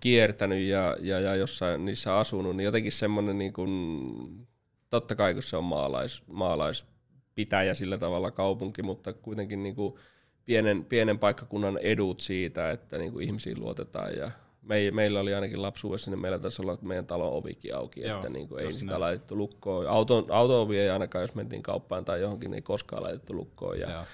[0.00, 4.48] kiertänyt ja, ja, ja jossain niissä asunut, niin jotenkin semmoinen niin kuin
[4.90, 9.94] totta kai kun se on maalais, maalaispitäjä sillä tavalla kaupunki, mutta kuitenkin niin kuin
[10.44, 14.30] pienen, pienen paikkakunnan edut siitä, että niin kuin ihmisiin luotetaan ja
[14.62, 18.28] me, meillä oli ainakin lapsuudessa, niin meillä taisi olla meidän talon ovikin auki, Joo, että
[18.28, 19.00] niin kuin ei sitä näin.
[19.00, 19.86] laitettu lukkoon.
[19.86, 23.80] Auto, auto-ovi ei ainakaan, jos mentiin kauppaan tai johonkin, niin ei koskaan laitettu lukkoon.
[23.80, 24.04] Ja,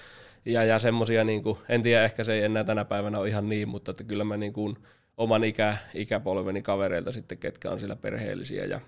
[0.44, 3.48] ja, ja semmoisia, niin kuin, en tiedä, ehkä se ei enää tänä päivänä ole ihan
[3.48, 4.76] niin, mutta että kyllä mä niin kuin,
[5.16, 8.80] oman ikä, ikäpolveni kavereilta sitten, ketkä on siellä perheellisiä ja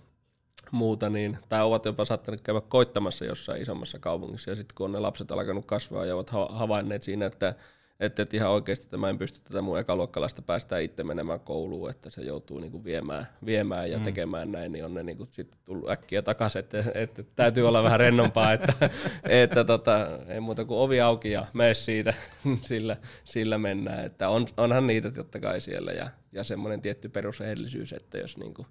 [0.70, 4.92] muuta, niin, tai ovat jopa saattaneet käydä koittamassa jossain isommassa kaupungissa, ja sitten kun on
[4.92, 7.54] ne lapset alkanut kasvaa ja ovat havainneet siinä, että
[8.00, 11.90] että, että ihan oikeasti että mä en pysty tätä mun ekaluokkalaista päästä itse menemään kouluun,
[11.90, 14.04] että se joutuu niinku viemään, viemään ja mm.
[14.04, 18.00] tekemään näin, niin on ne niinku sitten tullut äkkiä takaisin, että, että, täytyy olla vähän
[18.00, 18.90] rennompaa, että,
[19.24, 22.14] että tota, ei muuta kuin ovi auki ja mene siitä,
[22.62, 27.92] sillä, sillä mennään, että on, onhan niitä totta kai siellä ja, ja semmoinen tietty perusrehellisyys,
[27.92, 28.66] että jos niinku,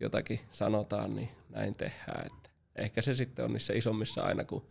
[0.00, 2.26] jotakin sanotaan, niin näin tehdään.
[2.26, 4.66] Että ehkä se sitten on niissä isommissa aina, kun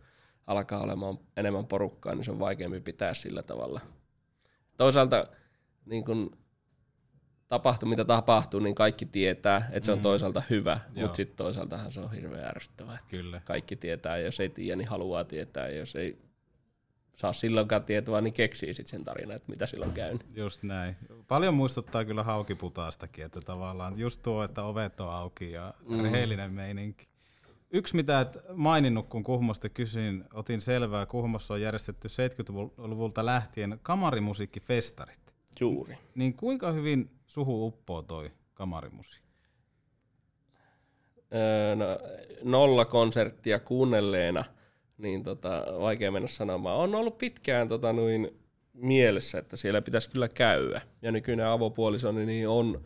[0.46, 3.80] alkaa olemaan enemmän porukkaa, niin se on vaikeampi pitää sillä tavalla.
[4.76, 5.26] Toisaalta
[5.86, 6.38] niin kun
[7.48, 10.02] tapahtuu mitä tapahtuu, niin kaikki tietää, että se on mm.
[10.02, 12.98] toisaalta hyvä, mutta sitten toisaaltahan se on hirveän ärsyttävää.
[13.08, 13.40] Kyllä.
[13.44, 16.18] Kaikki tietää, ja jos ei tiedä, niin haluaa tietää, ja jos ei
[17.14, 20.18] saa silloinkaan tietoa, niin keksii sitten sen tarinan, että mitä silloin käy.
[20.34, 20.96] Just näin.
[21.28, 26.02] Paljon muistuttaa kyllä haukiputaastakin, että tavallaan just tuo, että ovet on auki ja mm.
[26.02, 27.08] rehellinen meininki.
[27.74, 31.06] Yksi, mitä et maininnut, kun Kuhmosta kysyin, otin selvää.
[31.06, 35.34] Kuhmossa on järjestetty 70-luvulta lähtien kamarimusiikkifestarit.
[35.60, 35.98] Juuri.
[36.14, 39.48] Niin kuinka hyvin suhu uppoo toi kamarimusiikki?
[41.34, 41.86] Öö, no,
[42.44, 44.44] nolla konserttia kuunnelleena–
[44.98, 46.78] niin tota, vaikea mennä sanomaan.
[46.78, 48.40] On ollut pitkään tota, noin
[48.72, 50.80] mielessä, että siellä pitäisi kyllä käydä.
[51.02, 52.84] Ja nykyinen avopuolisoni niin on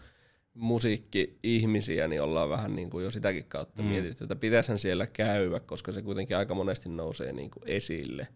[0.59, 3.89] musiikki-ihmisiä, niin ollaan vähän niin kuin jo sitäkin kautta mm.
[3.89, 8.29] mietitty, että pitäisihän siellä käydä, koska se kuitenkin aika monesti nousee niin kuin esille.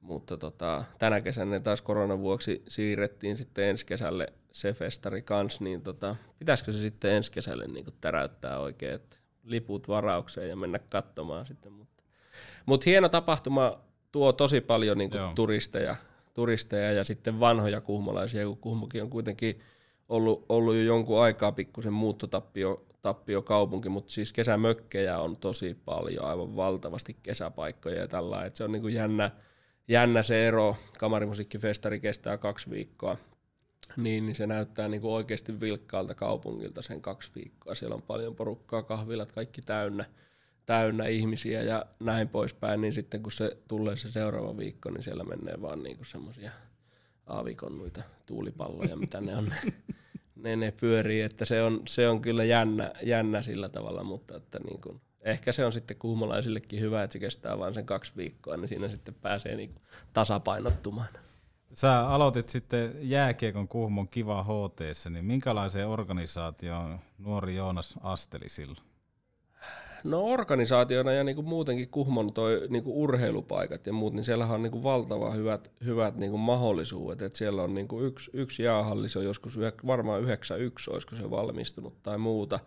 [0.00, 5.82] Mutta tota, tänä kesänä taas koronan vuoksi siirrettiin sitten ensi kesälle se festari kans, niin
[5.82, 10.78] tota, pitäisikö se sitten ensi kesälle niin kuin täräyttää oikein, että liput varaukseen ja mennä
[10.78, 11.72] katsomaan sitten.
[11.72, 11.98] Mutta
[12.66, 13.80] mutta hieno tapahtuma
[14.12, 15.96] tuo tosi paljon niinku turisteja,
[16.34, 19.60] turisteja ja sitten vanhoja kuhmolaisia, kun Kuhmokin on kuitenkin
[20.08, 26.24] ollut, ollut jo jonkun aikaa pikkusen muuttotappio tappio kaupunki, mutta siis kesämökkejä on tosi paljon,
[26.24, 29.30] aivan valtavasti kesäpaikkoja ja tällä, että se on niinku jännä,
[29.88, 30.76] jännä se ero.
[30.98, 33.16] Kamarimusiikkifestari kestää kaksi viikkoa,
[33.96, 37.74] niin, niin se näyttää niinku oikeasti vilkkaalta kaupungilta sen kaksi viikkoa.
[37.74, 40.04] Siellä on paljon porukkaa, kahvilat, kaikki täynnä,
[40.66, 45.24] täynnä ihmisiä ja näin poispäin, niin sitten kun se tulee se seuraava viikko, niin siellä
[45.24, 46.50] menee vaan niinku semmoisia
[47.28, 49.52] aavikonnuita tuulipalloja, mitä ne on
[50.42, 54.58] ne, ne pyörii, että se on, se on kyllä jännä, jännä sillä tavalla, mutta että
[54.64, 58.56] niin kuin, ehkä se on sitten kuumalaisillekin hyvä, että se kestää vain sen kaksi viikkoa,
[58.56, 61.08] niin siinä sitten pääsee niin kuin tasapainottumaan.
[61.72, 68.87] Sä aloitit sitten jääkiekon Kuhmon kiva HT, niin minkälaiseen organisaatioon nuori Joonas asteli silloin?
[70.04, 74.82] No organisaationa ja niinku muutenkin Kuhmon toi niinku urheilupaikat ja muut, niin siellähän on niinku
[74.82, 77.22] valtavan hyvät, hyvät niinku mahdollisuudet.
[77.22, 82.02] Et siellä on niinku yksi, yksi jäähalli, se on joskus varmaan 91, olisiko se valmistunut
[82.02, 82.60] tai muuta.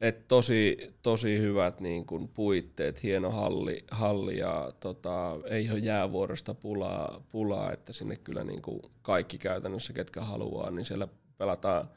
[0.00, 7.24] Et tosi, tosi hyvät niinku puitteet, hieno halli, halli ja tota, ei ole jäävuorosta pulaa,
[7.32, 11.88] pulaa, että sinne kyllä niinku kaikki käytännössä, ketkä haluaa, niin siellä pelataan–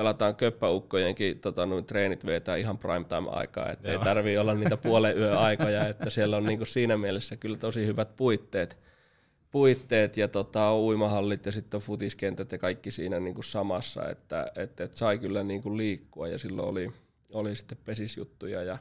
[0.00, 4.76] pelataan köppäukkojenkin tota, noin treenit vetää ihan prime time aikaa, että ei tarvii olla niitä
[4.86, 8.78] puolen yö aikoja, että siellä on niinku siinä mielessä kyllä tosi hyvät puitteet,
[9.50, 14.80] puitteet ja tota, uimahallit ja sitten on futiskentät ja kaikki siinä niinku samassa, että et,
[14.80, 16.92] et sai kyllä niinku liikkua ja silloin oli,
[17.30, 18.78] oli sitten pesisjuttuja ja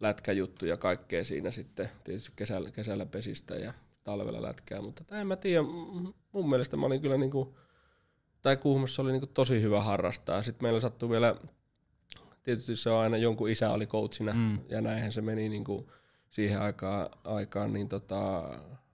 [0.00, 3.72] lätkäjuttuja kaikkea siinä sitten, tietysti kesällä, kesällä pesistä ja
[4.04, 5.62] talvella lätkää, mutta en mä tiedä,
[6.32, 7.54] mun mielestä mä olin kyllä niinku,
[8.42, 10.42] tai Kuhmossa oli niinku tosi hyvä harrastaa.
[10.42, 11.36] Sitten meillä sattui vielä,
[12.42, 14.58] tietysti se on aina jonkun isä oli coachina, mm.
[14.68, 15.90] ja näinhän se meni niinku
[16.30, 18.42] siihen aikaan, aikaan niin tota,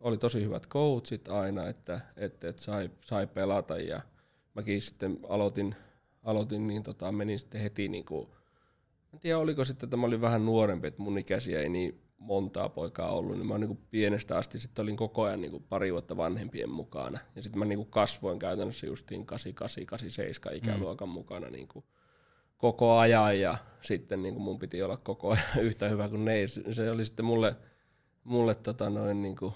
[0.01, 4.01] oli tosi hyvät coachit aina, että, että, että sai, sai pelata, ja
[4.55, 5.75] mäkin sitten aloitin,
[6.23, 8.35] aloitin niin tota, menin sitten heti niinku,
[9.15, 12.69] en tiedä oliko sitten, että mä olin vähän nuorempi, että mun ikäisiä ei niin montaa
[12.69, 16.71] poikaa ollut, niin mä niin pienestä asti sitten olin koko ajan niin pari vuotta vanhempien
[16.71, 17.19] mukana.
[17.37, 21.13] Ja sitten mä niin kasvoin käytännössä justiin 88, 87 ikäluokan mm.
[21.13, 21.69] mukana niin
[22.59, 26.35] koko ajan ja sitten niin mun piti olla koko ajan yhtä hyvä kuin ne.
[26.71, 27.57] Se oli sitten mulle,
[28.25, 29.55] mulle tota noin niin kuin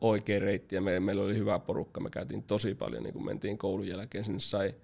[0.00, 2.00] oikea reitti ja me, meillä oli hyvä porukka.
[2.00, 4.74] Me käytiin tosi paljon, niin kun mentiin koulun jälkeen, sinne sai,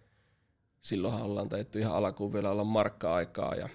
[0.82, 3.68] silloinhan ollaan taittu ihan alkuun vielä olla markka-aikaa ja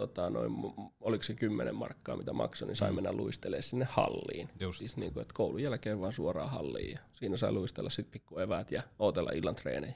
[0.00, 0.52] tota, noin,
[1.00, 2.94] oliko se kymmenen markkaa, mitä maksoi, niin sai mm.
[2.94, 4.48] mennä luistelemaan sinne halliin.
[4.60, 4.78] Just.
[4.78, 6.90] Siis niin kuin, että koulun jälkeen vaan suoraan halliin.
[6.90, 9.94] Ja siinä sai luistella sitten pikku eväät ja ootella illan treenejä.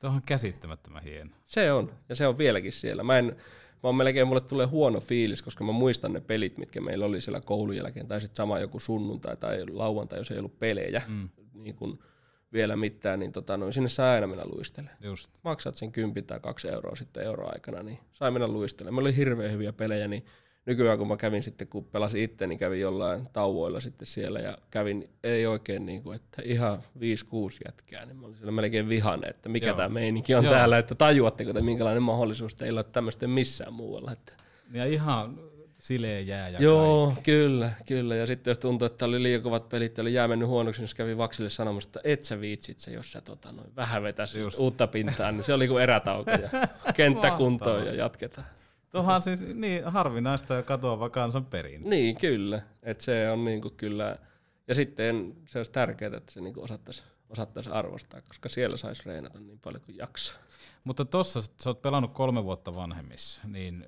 [0.00, 1.30] Tuo on käsittämättömän hieno.
[1.44, 3.02] Se on, ja se on vieläkin siellä.
[3.02, 3.34] Mä en, mä
[3.82, 7.40] oon melkein, mulle tulee huono fiilis, koska mä muistan ne pelit, mitkä meillä oli siellä
[7.40, 11.02] koulun jälkeen, tai sitten sama joku sunnuntai tai lauantai, jos ei ollut pelejä.
[11.08, 11.28] Mm.
[11.54, 11.98] Niin kun,
[12.54, 14.98] vielä mitään, niin tota, noin, sinne saa aina mennä luistelemaan.
[15.00, 15.30] Just.
[15.42, 18.94] Maksat sen 10 tai 2 euroa sitten euroaikana, niin sai mennä luistelemaan.
[18.94, 20.24] Meillä oli hirveän hyviä pelejä, niin
[20.66, 24.58] nykyään kun mä kävin sitten, kun pelasin itse, niin kävin jollain tauoilla sitten siellä ja
[24.70, 27.00] kävin, ei oikein niin kuin, että ihan 5-6
[27.66, 30.52] jätkää, niin mä olin siellä melkein vihane, että mikä tämä meininki on Joo.
[30.52, 34.12] täällä, että tajuatteko te minkälainen mahdollisuus teillä on tämmöistä missään muualla.
[34.12, 34.32] Että.
[34.72, 35.38] Ja ihan
[35.84, 37.22] sileä jää ja Joo, kaikki.
[37.22, 38.14] kyllä, kyllä.
[38.14, 41.18] Ja sitten jos tuntuu, että oli liian kovat pelit, oli jää mennyt huonoksi, niin kävi
[41.18, 45.32] Vaksille sanomassa, että et sä viitsit se, jos sä tota, noin, vähän vetäisi uutta pintaa,
[45.32, 46.50] niin se oli kuin erätauko ja
[46.96, 48.46] kenttä kuntoon ja jatketaan.
[48.90, 51.90] Tuohan siis niin harvinaista ja katoava kansan perin.
[51.90, 52.62] Niin, kyllä.
[52.82, 54.18] Et se on niinku kyllä,
[54.68, 59.40] ja sitten se olisi tärkeää, että se niinku osattaisi osattaisi arvostaa, koska siellä saisi reenata
[59.40, 60.38] niin paljon kuin jaksaa.
[60.84, 63.86] Mutta tuossa sä oot pelannut kolme vuotta vanhemmissa, niin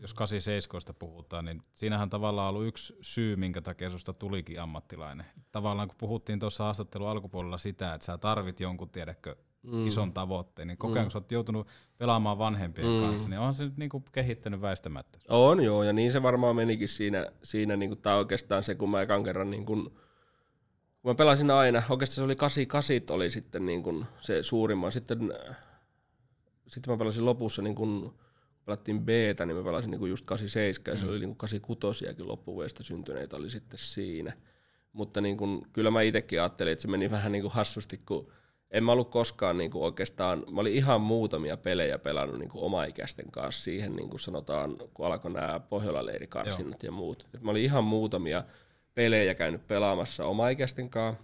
[0.00, 5.26] jos 87 puhutaan, niin siinähän tavallaan ollut yksi syy, minkä takia susta tulikin ammattilainen.
[5.50, 9.86] Tavallaan kun puhuttiin tuossa haastattelun alkupuolella sitä, että sä tarvit jonkun, tiedätkö, mm.
[9.86, 11.04] ison tavoitteen, niin kokeen, mm.
[11.04, 13.00] kun sä oot joutunut pelaamaan vanhempien mm.
[13.00, 15.18] kanssa, niin onhan se nyt niinku kehittänyt väistämättä.
[15.28, 19.02] On joo, ja niin se varmaan menikin siinä, siinä niinku, tai oikeastaan se, kun mä
[19.02, 19.84] ekan kerran niin kun,
[21.02, 25.18] kun mä pelasin aina, oikeastaan se oli 88 oli sitten niin kun se suurimman, sitten,
[26.66, 28.18] sitten mä pelasin lopussa niin kun,
[28.68, 29.08] pelattiin b
[29.46, 31.10] niin mä pelasin niinku just 87 ja se mm.
[31.10, 34.32] oli niinku 86 loppuvuodesta syntyneitä oli sitten siinä.
[34.92, 38.32] Mutta niinku, kyllä mä itsekin ajattelin, että se meni vähän niinku hassusti, kun
[38.70, 43.62] en mä ollut koskaan niinku oikeastaan, mä olin ihan muutamia pelejä pelannut niinku omaikäisten kanssa
[43.62, 47.26] siihen, niin kuin sanotaan, kun alkoi nämä Pohjola-leirikarsinnat ja muut.
[47.34, 48.44] Et mä olin ihan muutamia
[48.94, 51.22] pelejä käynyt pelaamassa omaikäisten kanssa.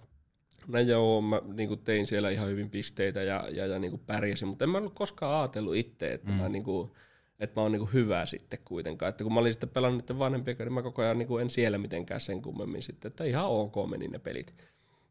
[0.69, 4.65] No joo, mä niin tein siellä ihan hyvin pisteitä ja, ja, ja niin pärjäsin, mutta
[4.65, 6.37] en mä ollut koskaan ajatellut itse, että mm.
[6.37, 6.91] mä niin kuin,
[7.41, 9.11] että mä oon niinku hyvä sitten kuitenkaan.
[9.11, 11.51] Että kun mä olin sitten pelannut niiden vanhempien kanssa, niin mä koko ajan niinku en
[11.51, 14.55] siellä mitenkään sen kummemmin sitten, että ihan ok meni ne pelit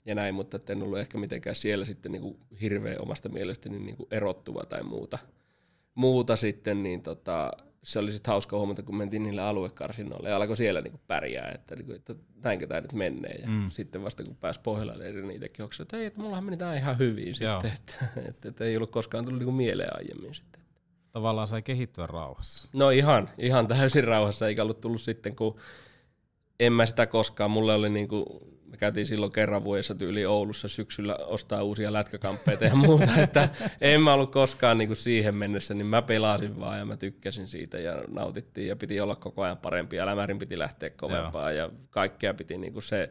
[0.06, 4.08] ja näin, mutta että en ollut ehkä mitenkään siellä sitten niinku hirveän omasta mielestäni niinku
[4.12, 5.20] erottuva tai muuta,
[5.96, 7.52] muuta sitten, niin tota,
[7.84, 11.76] se oli sitten hauska huomata, kun mentiin niille aluekarsinoille ja alkoi siellä niinku pärjää, että,
[11.76, 13.36] niinku, että näinkö tämä nyt menee.
[13.42, 13.70] Ja mm.
[13.70, 17.36] sitten vasta kun pääsi Pohjalalle, niin itsekin että ei, että mullahan meni tämä ihan hyvin
[17.40, 17.62] Joo.
[17.62, 20.63] sitten, että, että, että, ei ollut koskaan tullut niinku mieleen aiemmin sitten.
[21.14, 22.70] Tavallaan sai kehittyä rauhassa.
[22.76, 25.60] No ihan, ihan täysin rauhassa, eikä ollut tullut sitten, kun
[26.60, 27.52] en mä sitä koskaan.
[27.52, 32.76] Mulle oli niinku, me käytiin silloin kerran vuodessa tyyli Oulussa syksyllä ostaa uusia lätkäkamppeita ja
[32.76, 33.50] muuta, että
[33.82, 37.78] en mä ollut koskaan niinku siihen mennessä, niin mä pelasin vaan ja mä tykkäsin siitä
[37.78, 42.34] ja nautittiin ja piti olla koko ajan parempi ja lämärin piti lähteä kovempaa ja kaikkea
[42.34, 43.10] piti niinku se,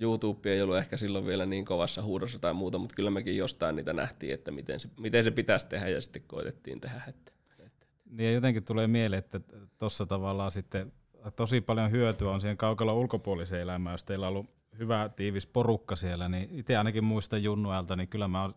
[0.00, 3.76] YouTube ei ollut ehkä silloin vielä niin kovassa huudossa tai muuta, mutta kyllä mekin jostain
[3.76, 7.02] niitä nähtiin, että miten se, miten se pitäisi tehdä ja sitten koitettiin tehdä.
[7.08, 7.32] Että.
[8.10, 9.40] Niin ja jotenkin tulee mieleen, että
[9.78, 10.92] tuossa tavallaan sitten
[11.36, 15.96] tosi paljon hyötyä on siihen kaukalla ulkopuoliseen elämään, jos teillä on ollut hyvä tiivis porukka
[15.96, 18.54] siellä, niin itse ainakin muistan Junnuelta, niin kyllä mä oon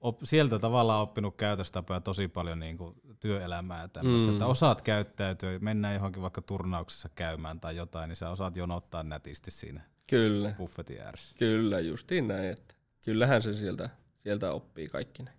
[0.00, 4.34] op, sieltä tavallaan oppinut käytöstapoja tosi paljon niin kuin työelämää ja tämmöistä, mm.
[4.34, 9.50] että osaat käyttäytyä, mennään johonkin vaikka turnauksessa käymään tai jotain, niin sä osaat jonottaa nätisti
[9.50, 11.36] siinä Kyllä, buffetin ääressä.
[11.38, 15.30] kyllä, justiin näin, että kyllähän se sieltä, sieltä oppii kaikki ne.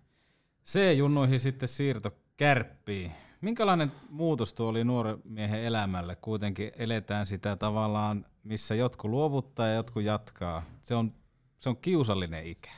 [0.64, 3.12] C-junnuihin sitten siirto kärppiin.
[3.40, 6.16] Minkälainen muutos tuo oli nuoren miehen elämälle?
[6.16, 10.62] Kuitenkin eletään sitä tavallaan, missä jotkut luovuttaa ja jotkut jatkaa.
[10.82, 11.14] Se on,
[11.56, 12.70] se on kiusallinen ikä.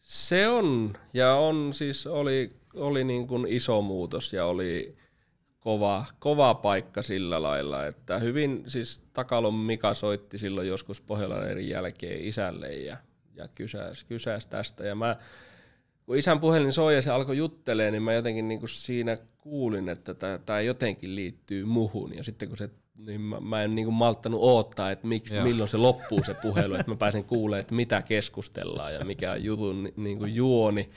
[0.00, 4.96] Se on, ja on siis, oli, oli niin kuin iso muutos ja oli
[5.68, 12.24] kova, kova paikka sillä lailla, että hyvin siis Takalon Mika soitti silloin joskus Pohjolan jälkeen
[12.24, 12.96] isälle ja,
[13.34, 15.16] ja kysäs, kysäs tästä ja mä
[16.06, 19.88] kun isän puhelin soi ja se alkoi juttelee, niin mä jotenkin niin kuin siinä kuulin,
[19.88, 20.14] että
[20.46, 22.16] tämä jotenkin liittyy muhun.
[22.16, 22.70] Ja sitten kun se,
[23.06, 25.44] niin mä, mä en niin kuin malttanut odottaa, että miksi, Joo.
[25.44, 29.44] milloin se loppuu se puhelu, että mä pääsen kuulemaan, että mitä keskustellaan ja mikä on
[29.44, 30.88] jutun ni- niin kuin juoni.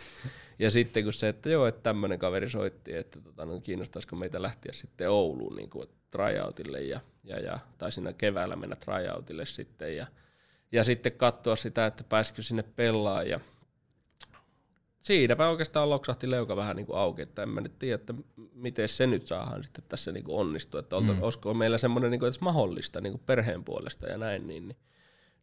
[0.61, 4.41] Ja sitten kun se, että joo, että tämmöinen kaveri soitti, että tota, no, kiinnostaisiko meitä
[4.41, 9.95] lähteä sitten Ouluun niin kuin tryoutille ja, ja, ja, tai siinä keväällä mennä tryoutille sitten
[9.95, 10.07] ja,
[10.71, 13.39] ja sitten katsoa sitä, että pääsikö sinne pelaa ja
[15.01, 18.13] siinäpä oikeastaan loksahti leuka vähän niin kuin auki, että en mä nyt tiedä, että
[18.53, 21.23] miten se nyt saadaan sitten tässä niin kuin onnistua, että olta, mm.
[21.23, 24.77] olisiko meillä semmoinen niin kuin edes mahdollista niin kuin perheen puolesta ja näin, niin, niin.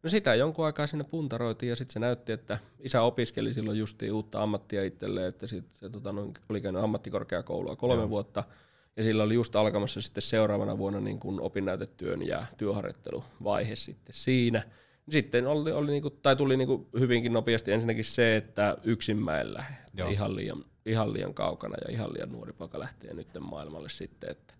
[0.03, 4.13] No sitä jonkun aikaa sinne puntaroitiin ja sitten se näytti, että isä opiskeli silloin justiin
[4.13, 8.09] uutta ammattia itselleen, että sit se tota, noin, oli käynyt ammattikorkeakoulua kolme Joo.
[8.09, 8.43] vuotta
[8.97, 14.63] ja sillä oli just alkamassa sitten seuraavana vuonna niin kuin opinnäytetyön ja työharjoitteluvaihe sitten siinä.
[15.09, 19.53] Sitten oli, oli niinku, tai tuli niinku hyvinkin nopeasti ensinnäkin se, että yksin mä en
[19.53, 19.75] lähde.
[19.93, 20.09] Joo.
[20.09, 24.29] Ihan liian, ihan liian kaukana ja ihan liian nuori poika lähtee nyt maailmalle sitten.
[24.29, 24.53] Että,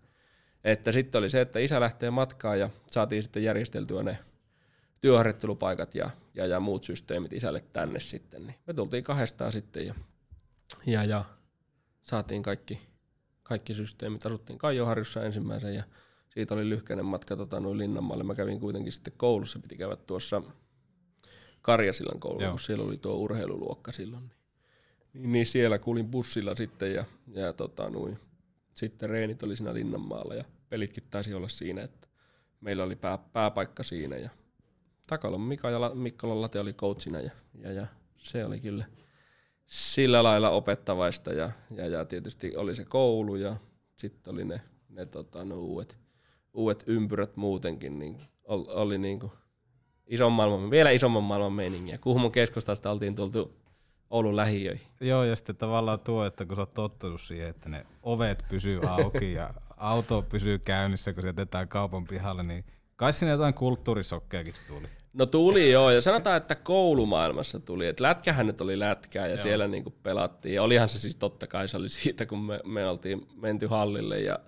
[0.64, 4.18] että sitten oli se, että isä lähtee matkaan ja saatiin sitten järjesteltyä ne
[5.00, 8.46] työharjoittelupaikat ja, ja, ja muut systeemit isälle tänne sitten.
[8.46, 9.94] Niin me tultiin kahdestaan sitten ja,
[10.86, 11.24] ja, ja
[12.02, 12.80] saatiin kaikki,
[13.42, 14.26] kaikki systeemit.
[14.26, 15.84] Asuttiin Kaijoharjussa ensimmäisen ja
[16.28, 18.24] siitä oli lyhkäinen matka tota, noin Linnanmaalle.
[18.24, 20.42] Mä kävin kuitenkin sitten koulussa, piti käydä tuossa
[21.62, 22.52] Karjasillan koulussa, Joo.
[22.52, 24.30] kun siellä oli tuo urheiluluokka silloin.
[25.12, 28.18] Niin, niin siellä kuulin bussilla sitten ja, ja tota, noin,
[28.74, 32.08] sitten reenit oli siinä Linnanmaalla ja pelitkin taisi olla siinä, että
[32.60, 34.30] meillä oli pää, pääpaikka siinä ja
[35.10, 38.84] Takalon Mika ja La- Mikkolan Late oli coachina ja, ja, ja se oli kyllä
[39.66, 43.56] sillä lailla opettavaista ja, ja, ja tietysti oli se koulu ja
[43.96, 45.98] sitten oli ne, ne tota, no uudet,
[46.54, 49.32] uudet ympyrät muutenkin, niin oli, oli niinku
[50.06, 51.98] ison maailman, vielä isomman maailman meiningiä.
[51.98, 53.60] Kuhmon keskustasta oltiin tultu
[54.10, 54.86] Oulun lähiöihin.
[55.00, 58.80] Joo, ja sitten tavallaan tuo, että kun sä oot tottunut siihen, että ne ovet pysyy
[58.88, 62.64] auki ja auto pysyy käynnissä, kun se jätetään kaupan pihalle, niin
[62.96, 64.88] kai sinne jotain kulttuurisokkeakin tuli.
[65.12, 69.42] No tuli joo, ja sanotaan, että koulumaailmassa tuli, että lätkähän nyt oli lätkää ja joo.
[69.42, 70.54] siellä niinku pelattiin.
[70.54, 74.20] Ja olihan se siis totta kai, se oli siitä, kun me, me oltiin menty hallille
[74.20, 74.38] ja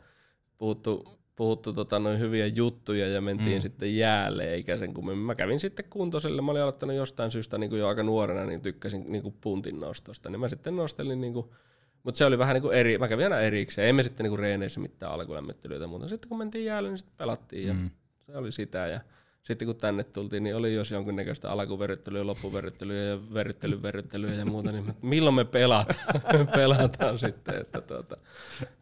[0.58, 3.62] puhuttu, puhuttu tota noin hyviä juttuja ja mentiin mm.
[3.62, 5.26] sitten jäälle, eikä sen kummemmin.
[5.26, 8.62] Mä kävin sitten kuntoselle, mä olin aloittanut jostain syystä niin kuin jo aika nuorena, niin
[8.62, 11.46] tykkäsin niin kuin puntin nostosta, niin mä sitten nostelin niin kuin,
[12.02, 14.30] mutta se oli vähän niin kuin eri, mä kävin aina erikseen, ei me sitten niin
[14.30, 17.90] kuin reeneissä mitään alkulämmittelyitä, mutta sitten kun mentiin jäälle, niin sitten pelattiin ja Mm.
[18.26, 19.00] se oli sitä ja
[19.42, 24.72] sitten kun tänne tultiin, niin oli jos jonkinnäköistä alkuverryttelyä, loppuverryttelyä ja verryttelyn verryttelyä ja muuta,
[24.72, 27.60] niin milloin me pelataan, pelataan sitten.
[27.60, 28.16] Että tuota,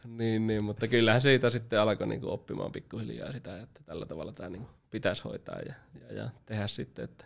[0.05, 4.49] niin, niin, mutta kyllähän siitä sitten alkoi niinku oppimaan pikkuhiljaa sitä, että tällä tavalla tämä
[4.49, 7.25] niinku pitäisi hoitaa ja, ja, ja, tehdä sitten, että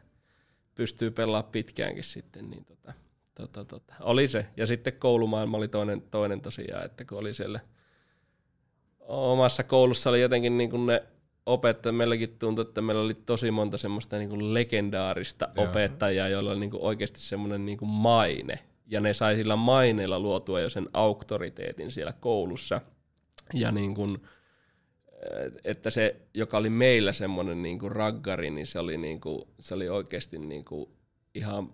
[0.74, 2.50] pystyy pelaamaan pitkäänkin sitten.
[2.50, 2.92] Niin tota,
[3.34, 4.46] tota, tota, oli se.
[4.56, 7.60] Ja sitten koulumaailma oli toinen, toinen tosiaan, että kun oli siellä
[9.00, 11.02] omassa koulussa oli jotenkin niin kuin ne
[11.46, 15.64] opettajat, meilläkin tuntui, että meillä oli tosi monta semmoista niin kuin legendaarista Joo.
[15.64, 18.58] opettajaa, joilla oli niin kuin oikeasti semmoinen niin kuin maine.
[18.86, 22.80] Ja ne sai sillä maineella luotua jo sen auktoriteetin siellä koulussa.
[23.54, 24.22] Ja niin kuin,
[25.64, 29.74] että se, joka oli meillä semmoinen niin kuin raggari, niin se oli, niin kuin, se
[29.74, 30.90] oli oikeasti niin kuin
[31.34, 31.72] ihan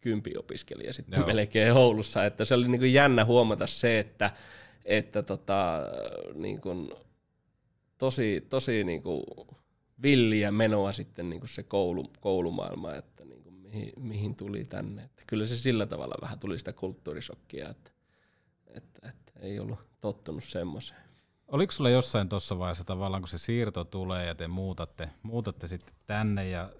[0.00, 1.28] kympiopiskelija sitten Joo.
[1.28, 1.36] Joo.
[1.36, 2.24] melkein Oulussa.
[2.24, 4.30] Että se oli niin kuin jännä huomata se, että,
[4.84, 5.82] että tota,
[6.34, 6.90] niin kuin,
[8.00, 9.22] tosi, tosi niin kuin
[10.02, 15.02] villiä menoa sitten niin kuin se koulu, koulumaailma, että niin kuin mihin, mihin, tuli tänne.
[15.02, 17.90] Että kyllä se sillä tavalla vähän tuli sitä kulttuurisokkia, että,
[18.66, 21.00] että, että ei ollut tottunut semmoiseen.
[21.48, 25.94] Oliko sulla jossain tuossa vaiheessa tavallaan, kun se siirto tulee ja te muutatte, muutatte sitten
[26.06, 26.70] tänne ja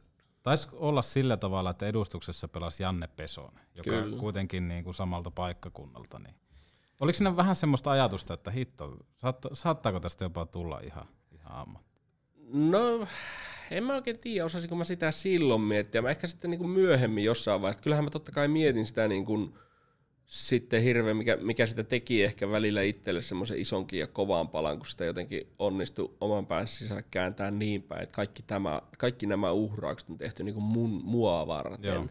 [0.43, 4.17] taisi olla sillä tavalla, että edustuksessa pelasi Janne Pesonen, joka Kyllä.
[4.17, 6.19] kuitenkin niin kuin samalta paikkakunnalta.
[6.19, 6.35] Niin.
[7.01, 12.01] Oliko siinä vähän semmoista ajatusta, että hitto, saatta, saattaako tästä jopa tulla ihan, ihan ammatti?
[12.53, 13.07] No,
[13.71, 16.03] en mä oikein tiedä, osasinko mä sitä silloin miettiä.
[16.03, 17.83] Mä ehkä sitten niin kuin myöhemmin jossain vaiheessa.
[17.83, 19.55] Kyllähän mä totta kai mietin sitä niin kuin
[20.27, 24.87] sitten hirveän, mikä, mikä sitä teki ehkä välillä itselle semmoisen isonkin ja kovaan palan, kun
[24.87, 30.11] sitä jotenkin onnistui oman pään sisällä kääntää niin päin, että kaikki, tämä, kaikki nämä uhraukset
[30.11, 31.95] on tehty niin kuin mun, mua varten.
[31.95, 32.07] Joo.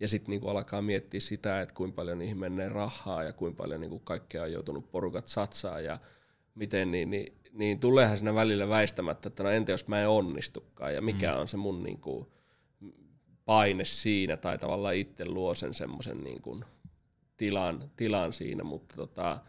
[0.00, 3.80] Ja sitten niinku alkaa miettiä sitä, että kuinka paljon niihin menee rahaa ja kuinka paljon
[3.80, 5.98] niinku kaikkea on joutunut porukat satsaa ja
[6.54, 10.94] miten, niin, niin, niin tuleehan siinä välillä väistämättä, että no entä jos mä en onnistukaan
[10.94, 11.40] ja mikä mm.
[11.40, 12.32] on se mun niinku
[13.44, 16.60] paine siinä tai tavallaan itse luo sen semmoisen niinku
[17.36, 19.40] tilan, tilan siinä, mutta tota,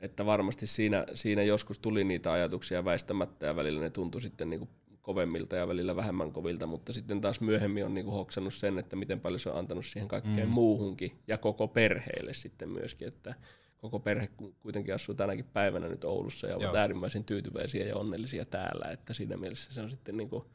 [0.00, 4.68] että varmasti siinä, siinä joskus tuli niitä ajatuksia väistämättä ja välillä ne tuntui sitten niinku
[5.04, 9.20] kovemmilta ja välillä vähemmän kovilta, mutta sitten taas myöhemmin on niinku hoksannut sen, että miten
[9.20, 10.52] paljon se on antanut siihen kaikkeen mm.
[10.52, 13.34] muuhunkin ja koko perheelle sitten myöskin, että
[13.76, 16.76] koko perhe ku- kuitenkin asuu tänäkin päivänä nyt Oulussa ja ovat Joo.
[16.76, 20.50] äärimmäisen tyytyväisiä ja onnellisia täällä, että siinä mielessä se on sitten niinku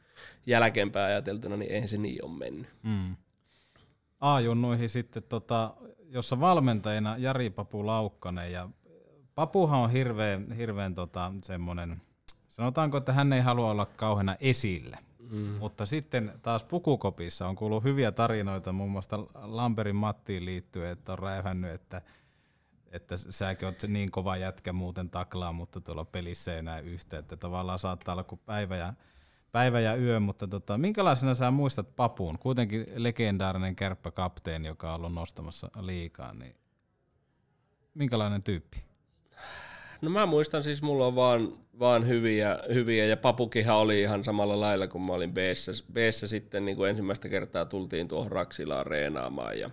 [0.46, 2.68] jälkeenpäin ajateltuna, niin eihän se niin ole mennyt.
[2.82, 3.16] Mm.
[4.20, 5.74] A-junnuihin sitten, tota,
[6.08, 8.68] jossa valmentajana Jari Papu Laukkanen ja
[9.34, 12.02] Papuhan on hirveän, hirveän tota, semmoinen,
[12.60, 14.98] sanotaanko, että hän ei halua olla kauheana esillä.
[15.30, 15.38] Mm.
[15.38, 21.18] Mutta sitten taas Pukukopissa on kuullut hyviä tarinoita muun muassa Lamperin Mattiin liittyen, että on
[21.18, 22.02] räyhännyt, että,
[22.90, 27.36] että säkin oot niin kova jätkä muuten taklaa, mutta tuolla pelissä ei näe yhtä, että
[27.36, 28.94] tavallaan saattaa olla kuin päivä ja,
[29.52, 32.38] päivä ja yö, mutta tota, minkälaisena sä muistat Papuun?
[32.38, 36.56] Kuitenkin legendaarinen kärppäkapteeni, joka on ollut nostamassa liikaa, niin
[37.94, 38.84] minkälainen tyyppi?
[40.02, 44.60] No mä muistan siis, mulla on vaan, vaan hyviä, hyviä, ja Papukihan oli ihan samalla
[44.60, 49.58] lailla, kun mä olin B-ssä, B-ssä sitten niin kuin ensimmäistä kertaa tultiin tuohon Raksilaan reenaamaan,
[49.58, 49.70] ja,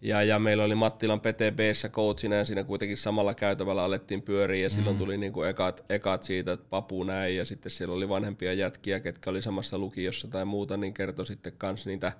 [0.00, 4.62] ja, ja meillä oli Mattilan Pete B-ssä coachina, ja siinä kuitenkin samalla käytävällä alettiin pyöriä,
[4.62, 8.08] ja silloin tuli niin kuin ekat, ekat siitä, että Papu näin, ja sitten siellä oli
[8.08, 12.12] vanhempia jätkiä, ketkä oli samassa lukiossa tai muuta, niin kertoi sitten kans niitä,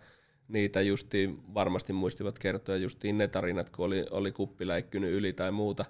[0.48, 5.50] niitä justiin, varmasti muistivat kertoa justiin ne tarinat, kun oli, oli kuppi läikkynyt yli tai
[5.50, 5.84] muuta,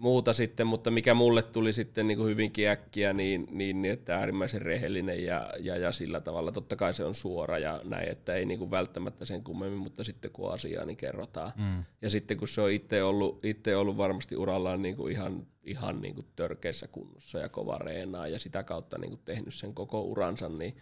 [0.00, 4.16] muuta sitten, mutta mikä mulle tuli sitten niin kuin hyvinkin äkkiä, niin, niin, niin että
[4.16, 6.52] äärimmäisen rehellinen ja, ja, ja sillä tavalla.
[6.52, 10.04] Totta kai se on suora ja näin, että ei niin kuin välttämättä sen kummemmin, mutta
[10.04, 11.52] sitten kun on asiaa, niin kerrotaan.
[11.56, 11.84] Mm.
[12.02, 16.00] Ja sitten kun se on itse ollut, itse ollut varmasti urallaan niin kuin ihan, ihan
[16.00, 20.02] niin kuin törkeissä kunnossa ja kova reenaa ja sitä kautta niin kuin tehnyt sen koko
[20.02, 20.76] uransa, niin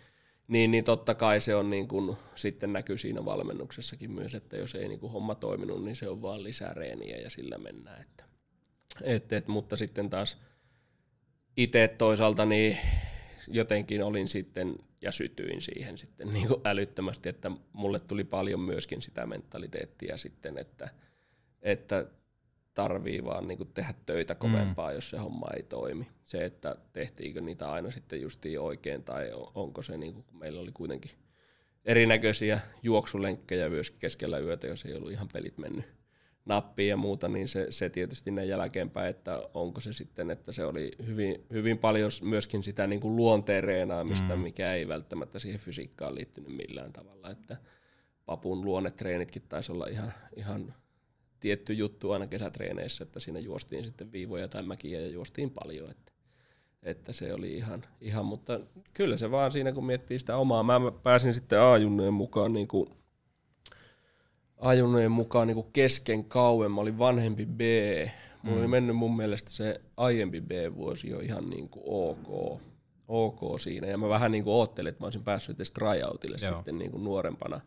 [0.48, 4.74] niin, niin totta kai se on niin kuin, sitten näkyy siinä valmennuksessakin myös, että jos
[4.74, 8.02] ei niin kuin homma toiminut, niin se on vaan lisää reeniä ja sillä mennään.
[8.02, 8.24] Että,
[9.02, 10.38] et, et, mutta sitten taas
[11.56, 12.78] itse toisaalta niin
[13.48, 19.02] jotenkin olin sitten ja sytyin siihen sitten niin kuin älyttömästi, että mulle tuli paljon myöskin
[19.02, 20.88] sitä mentaliteettia sitten, että,
[21.62, 22.06] että
[22.74, 24.94] tarvii vaan niin kuin tehdä töitä kovempaa, mm.
[24.94, 26.06] jos se homma ei toimi.
[26.22, 30.38] Se, että tehtiinkö niitä aina sitten justiin oikein tai on- onko se, niin kuin, kun
[30.38, 31.10] meillä oli kuitenkin
[31.84, 35.97] erinäköisiä juoksulenkkejä myös keskellä yötä, jos ei ollut ihan pelit mennyt
[36.48, 40.64] nappiin ja muuta, niin se, se tietysti näin jälkeenpäin, että onko se sitten, että se
[40.64, 44.42] oli hyvin, hyvin paljon myöskin sitä niin kuin luonteen reenaamista, mm.
[44.42, 47.56] mikä ei välttämättä siihen fysiikkaan liittynyt millään tavalla, että
[48.26, 50.74] papun luonnetreenitkin taisi olla ihan, ihan
[51.40, 56.12] tietty juttu aina kesätreeneissä, että siinä juostiin sitten viivoja tai mäkiä ja juostiin paljon, että,
[56.82, 58.60] että se oli ihan, ihan, mutta
[58.94, 62.90] kyllä se vaan siinä kun miettii sitä omaa, mä pääsin sitten A-junnojen mukaan niin kuin
[64.58, 66.72] ajunnojen mukaan niin kuin kesken kauan.
[66.72, 67.60] Mä olin vanhempi B.
[68.42, 68.60] Mulla mm.
[68.60, 72.60] oli mennyt mun mielestä se aiempi B-vuosi jo ihan niin kuin ok,
[73.08, 73.86] ok siinä.
[73.86, 76.54] Ja mä vähän niin kuin oottelin, että mä olisin päässyt edes tryoutille Joo.
[76.54, 77.60] sitten niin kuin nuorempana,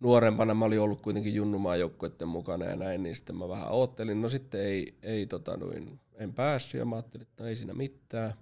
[0.00, 4.22] nuorempana mä olin ollut kuitenkin junnumaan joukkueiden mukana ja näin, niin sitten mä vähän oottelin.
[4.22, 7.74] No sitten ei, ei tota noin, en päässyt ja mä ajattelin, että no ei siinä
[7.74, 8.34] mitään.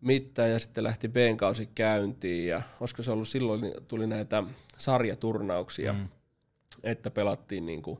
[0.00, 4.42] mitään ja sitten lähti B-kausi käyntiin ja olisiko se ollut silloin, niin tuli näitä
[4.78, 6.08] sarjaturnauksia, mm.
[6.82, 7.98] Että pelattiin niin kuin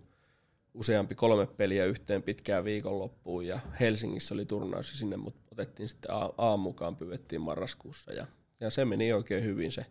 [0.74, 6.56] useampi kolme peliä yhteen pitkään viikonloppuun ja Helsingissä oli turnaus sinne mut otettiin sitten A,
[6.56, 8.26] mukaan, pyydettiin marraskuussa ja,
[8.60, 9.86] ja se meni oikein hyvin se,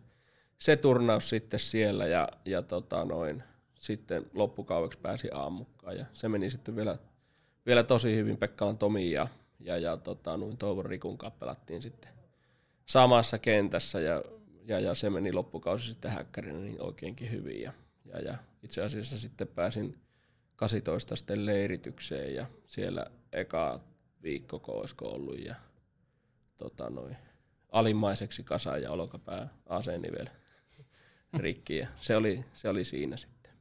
[0.58, 3.42] se turnaus sitten siellä ja, ja tota noin,
[3.78, 6.98] sitten loppukaudeksi pääsi A mukaan ja se meni sitten vielä,
[7.66, 9.28] vielä tosi hyvin Pekkalan Tomi ja,
[9.60, 12.10] ja, ja tota, noin Toivon Rikun kanssa pelattiin sitten
[12.86, 14.22] samassa kentässä ja,
[14.66, 17.72] ja, ja se meni loppukausi sitten häkkärinä niin oikeinkin hyvin ja,
[18.12, 19.98] ja, ja itse asiassa sitten pääsin
[20.56, 23.80] 18 sitten leiritykseen ja siellä eka
[24.22, 25.54] viikko olisiko ollut ja
[26.56, 27.16] tota noin,
[27.68, 30.26] alimmaiseksi kasa ja olkapää aseenivel
[31.38, 33.52] rikki ja se oli, se oli siinä sitten.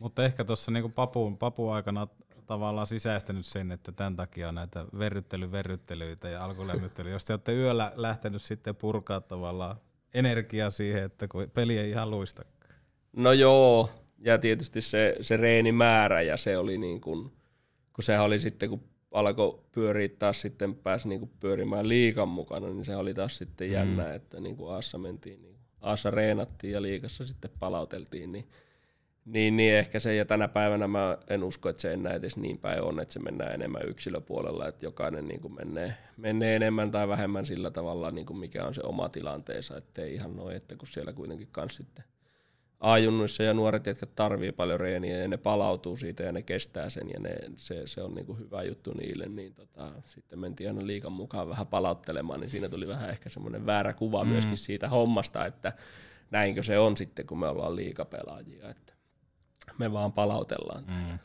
[0.00, 2.06] Mutta ehkä tuossa niinku papu, papu aikana
[2.46, 7.12] tavallaan sisäistänyt sen, että tämän takia on näitä verryttelyverryttelyitä ja alkulämmittelyä.
[7.12, 9.76] Jos te olette yöllä lähtenyt sitten purkaa tavallaan
[10.14, 12.10] energiaa siihen, että kun peli ei ihan.
[13.16, 17.32] No joo, ja tietysti se, se reenimäärä ja se oli niin kuin,
[17.92, 22.68] kun sehän oli sitten, kun alkoi pyöriä taas sitten, pääsi niin kuin pyörimään liikan mukana,
[22.68, 24.14] niin se oli taas sitten jännä, mm.
[24.14, 28.48] että niin kuin Aassa mentiin, niin Aassa reenattiin ja liikassa sitten palauteltiin, niin,
[29.24, 32.58] niin, niin ehkä se, ja tänä päivänä mä en usko, että se enää edes niin
[32.58, 37.08] päin on, että se mennään enemmän yksilöpuolella, että jokainen niin kuin menee, menee enemmän tai
[37.08, 40.88] vähemmän sillä tavalla, niin kuin mikä on se oma tilanteensa, ettei ihan noin, että kun
[40.88, 42.04] siellä kuitenkin kans sitten
[42.92, 47.10] ajunnuissa ja nuoret jotka tarvii paljon reeniä ja ne palautuu siitä ja ne kestää sen
[47.10, 51.12] ja ne, se, se on niinku hyvä juttu niille, niin tota, sitten mentiin aina liikan
[51.12, 54.30] mukaan vähän palauttelemaan, niin siinä tuli vähän ehkä semmoinen väärä kuva mm.
[54.30, 55.72] myöskin siitä hommasta, että
[56.30, 58.94] näinkö se on sitten, kun me ollaan liikapelaajia, että
[59.78, 60.84] me vaan palautellaan.
[60.90, 61.18] Mm.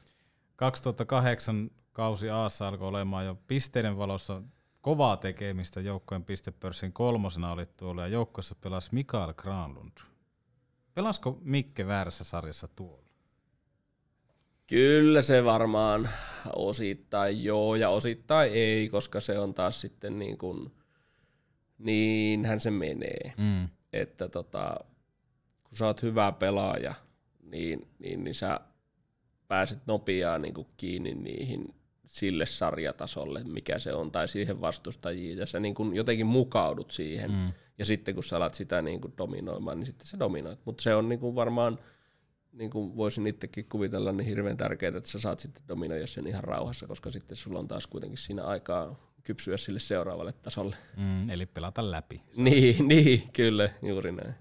[0.56, 4.42] 2008 kausi Aassa alkoi olemaan jo pisteiden valossa
[4.82, 9.98] kovaa tekemistä joukkojen pistepörssin kolmosena oli tuolla ja joukkoissa pelasi Mikael Granlund.
[11.00, 13.10] Pelasko Mikke väärässä sarjassa tuolla?
[14.68, 16.10] Kyllä se varmaan
[16.56, 20.72] osittain joo ja osittain ei, koska se on taas sitten niin kuin,
[21.78, 23.34] niinhän se menee.
[23.38, 23.70] Mm.
[23.94, 24.78] Että tota,
[25.64, 26.94] kun sä oot hyvä pelaaja,
[27.44, 28.60] niin, niin, niin sä
[29.48, 31.76] pääset nopeaa niin kuin kiinni niihin
[32.06, 37.32] sille sarjatasolle, mikä se on, tai siihen vastustajiin, ja sä niin kuin jotenkin mukaudut siihen.
[37.32, 40.60] Mm ja sitten kun sä alat sitä niin kuin dominoimaan, niin sitten sä dominoit.
[40.66, 41.80] Mutta se on niin kuin varmaan,
[42.52, 46.44] niin kuin voisin itsekin kuvitella, niin hirveän tärkeää, että sä saat sitten dominoida sen ihan
[46.44, 50.76] rauhassa, koska sitten sulla on taas kuitenkin siinä aikaa kypsyä sille seuraavalle tasolle.
[50.98, 52.22] Mm, eli pelata läpi.
[52.36, 54.36] Niin, niin, kyllä, juuri näin.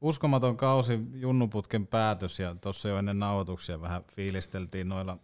[0.00, 5.18] Uskomaton kausi, Junnuputken päätös, ja tuossa jo ennen nauhoituksia vähän fiilisteltiin noilla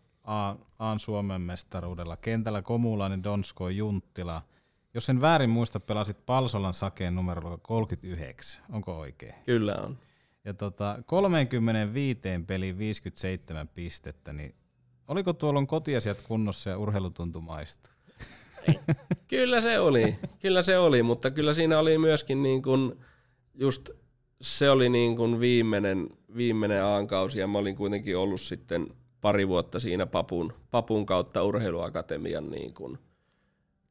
[0.78, 2.16] Aan Suomen mestaruudella.
[2.16, 4.42] Kentällä Komulainen, Donsko, Junttila–
[4.98, 8.64] jos en väärin muista, pelasit Palsolan sakeen numero 39.
[8.72, 9.34] Onko oikein?
[9.44, 9.98] Kyllä on.
[10.44, 14.54] Ja tota, 35 peli 57 pistettä, niin
[15.08, 17.88] oliko tuolla kotiasiat kunnossa ja urheilutuntumaistu?
[19.30, 23.00] kyllä se oli, kyllä se oli, mutta kyllä siinä oli myöskin niin kuin
[23.54, 23.90] just
[24.40, 28.86] se oli niin kuin viimeinen, viimeinen aankausi ja mä olin kuitenkin ollut sitten
[29.20, 32.98] pari vuotta siinä papun, papun kautta urheiluakatemian niin kuin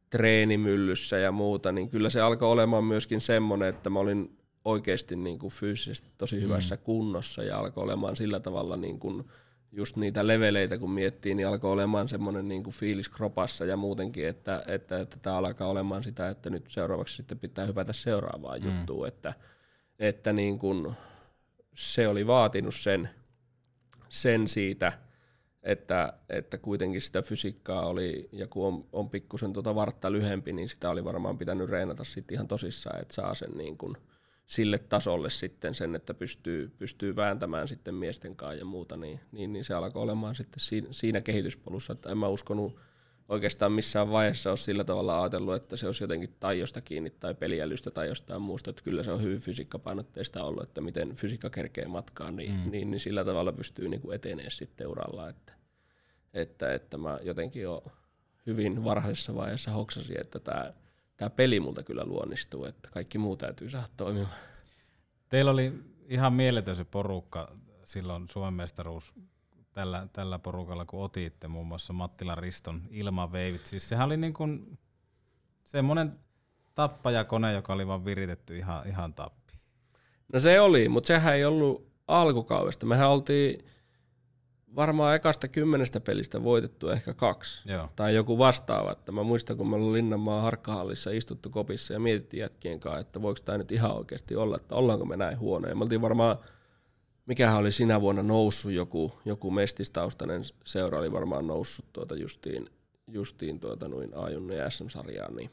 [0.10, 5.40] treenimyllyssä ja muuta, niin kyllä se alkoi olemaan myöskin semmoinen, että mä olin oikeasti niin
[5.40, 6.82] kuin fyysisesti tosi hyvässä mm.
[6.82, 9.24] kunnossa ja alkoi olemaan sillä tavalla niin kuin
[9.72, 14.28] just niitä leveleitä kun miettii, niin alkoi olemaan semmoinen niin kuin fiilis kropassa ja muutenkin,
[14.28, 18.66] että, että, että tämä alkaa olemaan sitä, että nyt seuraavaksi sitten pitää hypätä seuraavaan mm.
[18.66, 19.34] juttuun, että,
[20.00, 20.92] että niin kuin
[21.74, 23.10] se oli vaatinut sen,
[24.10, 24.92] sen siitä–
[25.68, 30.70] että, että kuitenkin sitä fysiikkaa oli, ja kun on, on pikkusen tuota vartta lyhempi, niin
[30.70, 33.98] sitä oli varmaan pitänyt reenata sitten ihan tosissaan, että saa sen niin kuin
[34.46, 39.54] sille tasolle sitten sen, että pystyy, pystyy vääntämään sitten miesten kanssa ja muuta, niin, niin,
[39.54, 42.80] niin se alkoi olemaan sitten siinä, siinä kehityspolussa, että en mä uskonut
[43.30, 47.92] oikeastaan missään vaiheessa ole sillä tavalla ajatellut, että se olisi jotenkin tajosta kiinni tai peliälystä
[47.92, 52.36] tai jostain muusta, että kyllä se on hyvin fysiikkapainotteista ollut, että miten fysiikka kerkee matkaan,
[52.36, 52.72] niin, mm.
[52.72, 55.57] niin, niin sillä tavalla pystyy niin kuin etenee sitten uralla, että,
[56.34, 57.84] että, että mä jotenkin jo
[58.46, 60.74] hyvin varhaisessa vaiheessa hoksasin, että tämä,
[61.18, 64.34] tämä peli multa kyllä luonnistuu, että kaikki muu täytyy saada toimimaan.
[65.30, 65.74] Teillä oli
[66.08, 67.52] ihan mieletön se porukka
[67.86, 69.14] silloin Suomen mestaruus
[69.74, 73.66] tällä, tällä porukalla, kun otitte muun muassa Mattila Riston ilmaveivit.
[73.66, 74.78] Siis sehän oli niin kuin
[75.64, 76.20] semmoinen
[76.76, 79.54] tappajakone, joka oli vaan viritetty ihan, ihan tappi.
[80.34, 82.86] No se oli, mutta sehän ei ollut alkukaudesta.
[82.86, 83.66] Mehän oltiin
[84.78, 87.72] varmaan ekasta kymmenestä pelistä voitettu ehkä kaksi.
[87.72, 87.90] Joo.
[87.96, 88.92] Tai joku vastaava.
[88.92, 93.22] Että mä muistan, kun me ollaan Linnanmaan harkkahallissa istuttu kopissa ja mietittiin jätkien kanssa, että
[93.22, 95.76] voiko tämä nyt ihan oikeasti olla, että ollaanko me näin huonoja.
[95.76, 96.38] Me oltiin varmaan,
[97.26, 102.70] mikähän oli sinä vuonna noussut joku, joku mestistaustainen seura oli varmaan noussut tuota justiin,
[103.08, 105.50] justiin tuota noin A-junnu ja SM-sarjaan, niin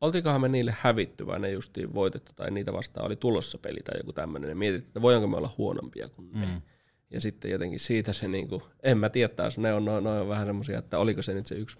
[0.00, 3.98] oltiinkohan me niille hävitty vai ne justiin voitettu tai niitä vastaan oli tulossa peli tai
[3.98, 6.46] joku tämmöinen ja mietittiin, että voidaanko me olla huonompia kuin ne.
[6.46, 6.62] Mm.
[7.10, 10.28] Ja sitten jotenkin siitä se, niinku, en mä tiedä taas, ne on, on, ne on
[10.28, 11.78] vähän semmoisia, että oliko se nyt se yksi,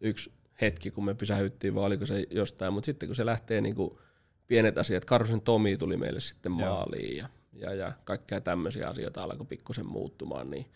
[0.00, 4.00] yksi hetki, kun me pysähyttiin, vai oliko se jostain, mutta sitten kun se lähtee niinku,
[4.46, 9.46] pienet asiat, Karsen Tomi tuli meille sitten maaliin ja, ja, ja kaikkea tämmöisiä asioita alkoi
[9.46, 10.66] pikkusen muuttumaan, niin,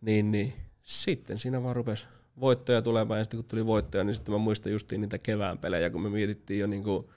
[0.00, 2.06] niin, niin sitten siinä vaan rupesi
[2.40, 5.90] voittoja tulemaan, ja sitten kun tuli voittoja, niin sitten mä muistan justiin niitä kevään pelejä,
[5.90, 7.12] kun me mietittiin jo niinku,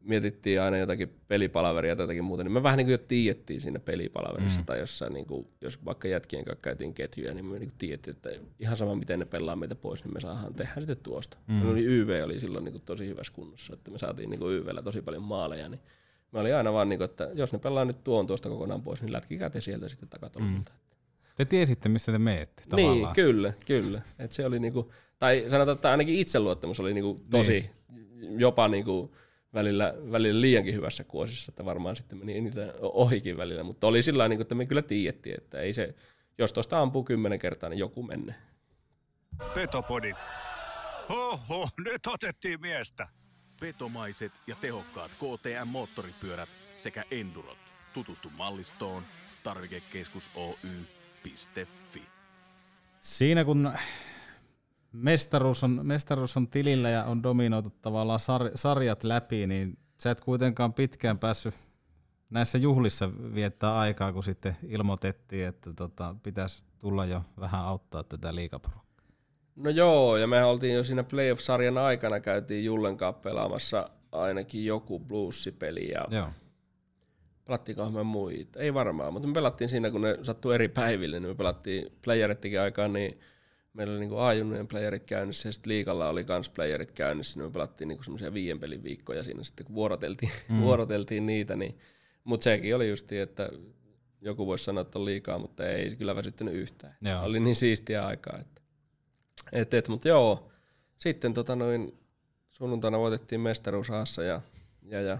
[0.00, 3.78] mietittiin aina jotakin pelipalaveria tai jotakin muuta, niin me vähän niin kuin jo tiedettiin siinä
[3.78, 4.66] pelipalaverissa mm.
[4.66, 8.16] tai jossain, niin kuin, jos vaikka jätkien kanssa käytiin ketjuja, niin me niin kuin tiedettiin,
[8.16, 8.30] että
[8.60, 11.36] ihan sama miten ne pelaa meitä pois, niin me saadaan tehdä sitten tuosta.
[11.46, 11.70] Mm.
[11.70, 14.82] Oli YV oli silloin niin kuin tosi hyvässä kunnossa, että me saatiin niin kuin YVllä
[14.82, 15.80] tosi paljon maaleja, niin
[16.32, 19.02] me oli aina vaan niin kuin, että jos ne pelaa nyt tuon tuosta kokonaan pois,
[19.02, 20.72] niin lätkikää te sieltä sitten takatolpilta.
[20.72, 20.90] Mm.
[21.36, 23.14] Te tiesitte, missä te meette Niin, tavallaan.
[23.14, 24.02] kyllä, kyllä.
[24.18, 27.70] Et se oli niinku, tai sanotaan, että ainakin itseluottamus oli niinku tosi,
[28.38, 29.14] jopa niinku
[29.54, 34.16] välillä, välillä liiankin hyvässä kuosissa, että varmaan sitten meni niitä ohikin välillä, mutta oli sillä
[34.16, 35.94] tavalla, niinku, että me kyllä tiedettiin, että ei se,
[36.38, 38.34] jos tuosta ampuu kymmenen kertaa, niin joku menne.
[39.54, 40.12] Petopodi.
[41.08, 43.08] Oho, nyt otettiin miestä.
[43.60, 47.58] Vetomaiset ja tehokkaat KTM-moottoripyörät sekä Endurot.
[47.94, 49.02] Tutustu mallistoon
[49.42, 52.02] tarvikekeskus Oy.fi.
[53.00, 53.72] Siinä kun
[54.92, 60.20] mestaruus on, mestaruus on tilillä ja on dominoitu tavallaan sar, sarjat läpi, niin sä et
[60.20, 61.54] kuitenkaan pitkään päässyt
[62.30, 68.34] näissä juhlissa viettää aikaa, kun sitten ilmoitettiin, että tota, pitäisi tulla jo vähän auttaa tätä
[68.34, 68.90] liikaporukkaa.
[69.56, 75.00] No joo, ja me oltiin jo siinä playoff-sarjan aikana, käytiin Jullen kanssa pelaamassa ainakin joku
[75.00, 76.28] bluesipeli, ja Joo.
[77.44, 81.30] pelattiinkohan me muita, ei varmaan, mutta me pelattiin siinä, kun ne sattui eri päiville, niin
[81.30, 83.20] me pelattiin playerittikin aikaan, niin
[83.72, 87.52] meillä oli niinku A-junnujen playerit käynnissä ja sitten liikalla oli kans playerit käynnissä, niin me
[87.52, 90.60] pelattiin niinku semmoisia viien pelin viikkoja siinä sitten, kun vuoroteltiin, mm.
[90.60, 91.78] vuoroteltiin niitä, niin,
[92.24, 93.48] mutta sekin oli justi, että
[94.20, 96.96] joku voisi sanoa, että on liikaa, mutta ei kyllä väsyttänyt yhtään.
[97.02, 97.22] Joo.
[97.22, 98.62] Oli niin siistiä aikaa, että
[99.52, 100.50] et, et, mutta joo,
[100.96, 101.98] sitten tota noin,
[102.50, 104.40] sunnuntaina voitettiin mestaruus Aassa ja,
[104.82, 105.18] ja, ja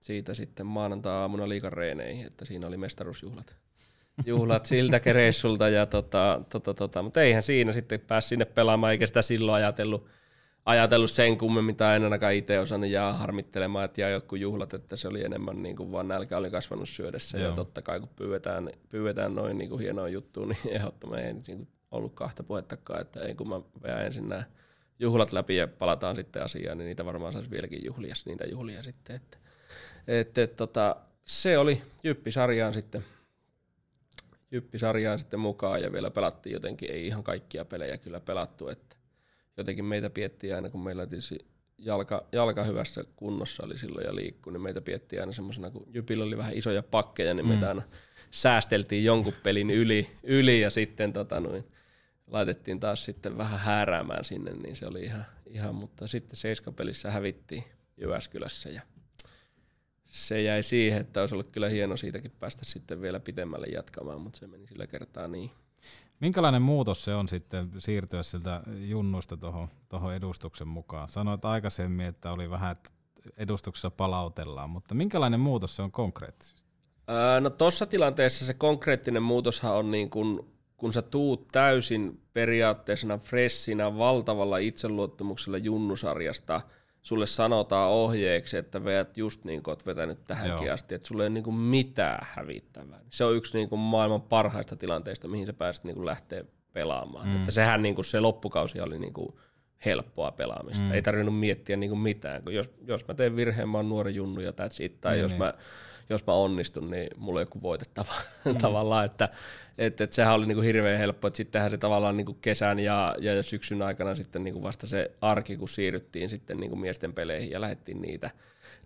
[0.00, 3.61] siitä sitten maanantai-aamuna liikan reeneihin, että siinä oli mestaruusjuhlat
[4.26, 9.06] juhlat siltä reissulta, ja tota, tota, tota, mutta eihän siinä sitten pääsi sinne pelaamaan, eikä
[9.06, 10.06] sitä silloin ajatellut,
[10.64, 14.96] ajatellut sen kummemmin, tai en ainakaan itse osannut jää harmittelemaan, että jää jotkut juhlat, että
[14.96, 17.48] se oli enemmän niin kuin vaan nälkä oli kasvanut syödessä, Joo.
[17.48, 21.44] ja totta kai kun pyydetään, pyydetään noin niin kuin hienoa juttua, niin ehdottomasti ei niin
[21.44, 24.44] kuin ollut kahta puhettakaan, että ei kun mä vedän ensin nämä
[24.98, 29.16] juhlat läpi ja palataan sitten asiaan, niin niitä varmaan saisi vieläkin juhlia, niitä juhlia sitten,
[29.16, 29.38] että,
[30.08, 33.04] että, että tota, se oli Jyppi-sarjaan sitten,
[34.52, 38.96] Jyppi-sarjaan sitten mukaan ja vielä pelattiin jotenkin, ei ihan kaikkia pelejä kyllä pelattu, että
[39.56, 41.38] jotenkin meitä piettiin aina, kun meillä tietysti
[41.78, 46.24] jalka, jalka hyvässä kunnossa oli silloin ja liikkui, niin meitä piettiin aina semmoisena, kun Jypillä
[46.24, 47.82] oli vähän isoja pakkeja, niin meitä aina
[48.30, 51.64] säästeltiin jonkun pelin yli, yli ja sitten tota noin,
[52.26, 57.64] laitettiin taas sitten vähän hääräämään sinne, niin se oli ihan, ihan mutta sitten seiskapelissä hävittiin
[57.96, 58.82] Jyväskylässä ja
[60.12, 64.38] se jäi siihen, että olisi ollut kyllä hieno siitäkin päästä sitten vielä pitemmälle jatkamaan, mutta
[64.38, 65.50] se meni sillä kertaa niin.
[66.20, 69.36] Minkälainen muutos se on sitten siirtyä siltä junnuista
[69.88, 71.08] tuohon edustuksen mukaan?
[71.08, 72.90] Sanoit aikaisemmin, että oli vähän, että
[73.36, 76.62] edustuksessa palautellaan, mutta minkälainen muutos se on konkreettisesti?
[77.06, 83.18] Ää, no tuossa tilanteessa se konkreettinen muutoshan on niin kun, kun sä tuut täysin periaatteessa
[83.18, 86.60] fressinä valtavalla itseluottamuksella junnusarjasta,
[87.02, 90.74] sulle sanotaan ohjeeksi, että veät just niin kuin oot vetänyt tähänkin Joo.
[90.74, 93.00] asti, että sulle ei ole niin kuin mitään hävittävää.
[93.10, 97.28] Se on yksi niin kuin maailman parhaista tilanteista, mihin sä pääset niin kuin lähteä pelaamaan.
[97.28, 97.36] Mm.
[97.36, 99.36] Että sehän niin kuin se loppukausi oli niin kuin
[99.84, 100.82] helppoa pelaamista.
[100.82, 100.92] Mm.
[100.92, 102.42] Ei tarvinnut miettiä niin kuin mitään.
[102.42, 105.00] Kun jos, jos mä teen virheen, mä oon nuori junnu ja that's it.
[105.00, 105.38] Tai Niin, jos, niin.
[105.38, 105.54] mä,
[106.08, 108.12] jos mä onnistun, niin mulla on joku voitettava
[108.44, 108.58] mm.
[108.66, 109.04] tavallaan.
[109.04, 109.28] Että
[109.78, 111.28] et, et sehän oli niin kuin hirveän helppo.
[111.28, 114.86] Että sittenhän se tavallaan niin kuin kesän ja, ja syksyn aikana sitten niin kuin vasta
[114.86, 118.30] se arki, kun siirryttiin sitten niin kuin miesten peleihin ja lähdettiin niitä,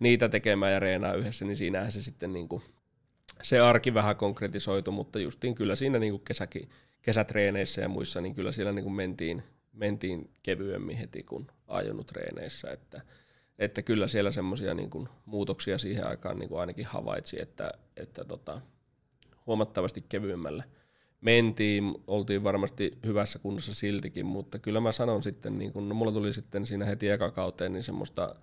[0.00, 2.62] niitä tekemään ja reenaa yhdessä, niin siinähän se sitten niin kuin
[3.42, 6.68] se arki vähän konkretisoitu, mutta justiin kyllä siinä niin kuin kesäkin,
[7.02, 9.42] kesätreeneissä ja muissa, niin kyllä siellä niin kuin mentiin,
[9.76, 13.02] mentiin kevyemmin heti kuin ajunut treeneissä, että,
[13.58, 18.60] että kyllä siellä semmoisia niin muutoksia siihen aikaan niin kuin ainakin havaitsi, että, että tota,
[19.46, 20.64] huomattavasti kevyemmällä
[21.20, 26.12] mentiin, oltiin varmasti hyvässä kunnossa siltikin, mutta kyllä mä sanon sitten, niin kun, no mulla
[26.12, 28.34] tuli sitten siinä heti ekakauteen niin semmoista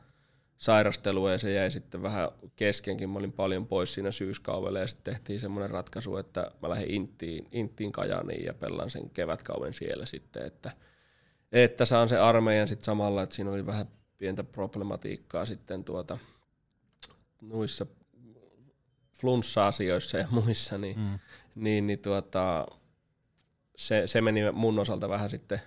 [0.57, 3.09] sairastelua ja se jäi sitten vähän keskenkin.
[3.09, 7.47] Mä olin paljon pois siinä syyskaudella ja sitten tehtiin semmoinen ratkaisu, että mä lähdin Inttiin,
[7.51, 10.71] Inttiin Kajaniin ja pelaan sen kevätkauden siellä sitten, että,
[11.53, 13.87] että saan se armeijan sitten samalla, että siinä oli vähän
[14.17, 16.17] pientä problematiikkaa sitten tuota,
[17.41, 17.85] noissa
[19.19, 21.19] flunssa-asioissa ja muissa, niin, mm.
[21.55, 22.67] niin, niin tuota,
[23.75, 25.61] se, se, meni mun osalta vähän sitten,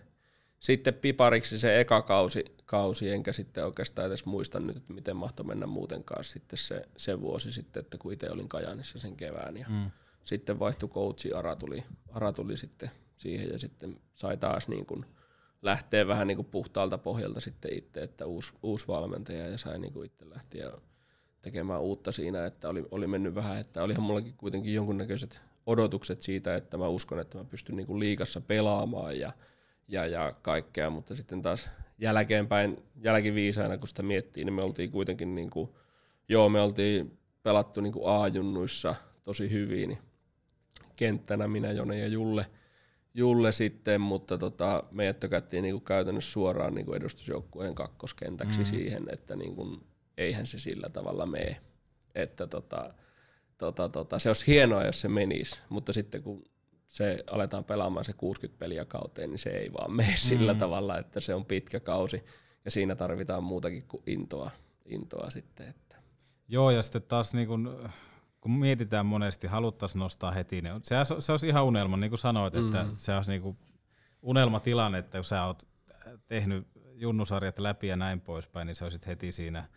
[0.60, 5.46] sitten pipariksi se eka kausi, kausi, enkä sitten oikeastaan edes muista nyt, että miten mahtoi
[5.46, 9.66] mennä muutenkaan sitten se, se vuosi sitten, että kun itse olin Kajanissa sen kevään ja
[9.68, 9.90] mm.
[10.24, 15.06] sitten vaihtui coachi, Ara tuli, Ara tuli sitten siihen ja sitten sai taas niin kuin
[15.62, 19.92] lähteä vähän niin kuin puhtaalta pohjalta sitten itse, että uusi, uusi valmentaja ja sai niin
[19.92, 20.72] kuin itse lähteä
[21.42, 26.54] tekemään uutta siinä, että oli, oli mennyt vähän, että olihan mullakin kuitenkin jonkunnäköiset odotukset siitä,
[26.56, 29.32] että mä uskon, että mä pystyn niin kuin liikassa pelaamaan ja,
[29.88, 35.34] ja, ja kaikkea, mutta sitten taas jälkeenpäin, jälkiviisaina kun sitä miettii, niin me oltiin kuitenkin,
[35.34, 35.70] niin kuin,
[36.28, 38.94] joo me oltiin pelattu niin kuin A-junnuissa
[39.24, 39.98] tosi hyvin, niin
[40.96, 42.46] kenttänä minä, Jone ja Julle,
[43.18, 48.64] Julle sitten, mutta tota, meidät tökättiin niin kuin käytännössä suoraan niin kuin edustusjoukkueen kakkoskentäksi mm.
[48.64, 49.80] siihen, että niin kuin,
[50.18, 51.60] eihän se sillä tavalla mene.
[52.14, 52.94] Että tota,
[53.58, 56.44] tota, tota, se olisi hienoa, jos se menisi, mutta sitten kun
[56.86, 60.16] se aletaan pelaamaan se 60 peliä kauteen, niin se ei vaan mene mm.
[60.16, 62.24] sillä tavalla, että se on pitkä kausi
[62.64, 64.50] ja siinä tarvitaan muutakin kuin intoa,
[64.84, 65.68] intoa sitten.
[65.68, 65.96] Että.
[66.48, 67.88] Joo, ja sitten taas niin kun,
[68.46, 72.54] kun mietitään monesti, haluttaisiin nostaa heti, niin se, se olisi ihan unelma, niin kuin sanoit,
[72.54, 72.92] että mm.
[72.96, 73.58] se olisi niin kuin
[74.22, 75.68] unelmatilanne, että jos sä oot
[76.26, 79.64] tehnyt junnusarjat läpi ja näin poispäin, niin se olisit heti siinä–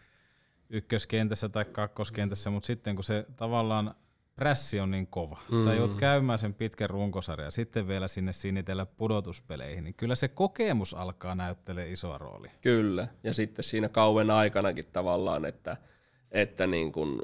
[0.69, 3.95] ykköskentässä tai kakkoskentässä, mutta sitten kun se tavallaan
[4.35, 5.63] prässi on niin kova, mm.
[5.63, 10.27] sä joudut käymään sen pitkän runkosarjan ja sitten vielä sinne sinitellä pudotuspeleihin, niin kyllä se
[10.27, 12.51] kokemus alkaa näyttelee isoa roolia.
[12.61, 15.77] Kyllä, ja sitten siinä kauan aikanakin tavallaan, että,
[16.31, 17.21] että niin kun,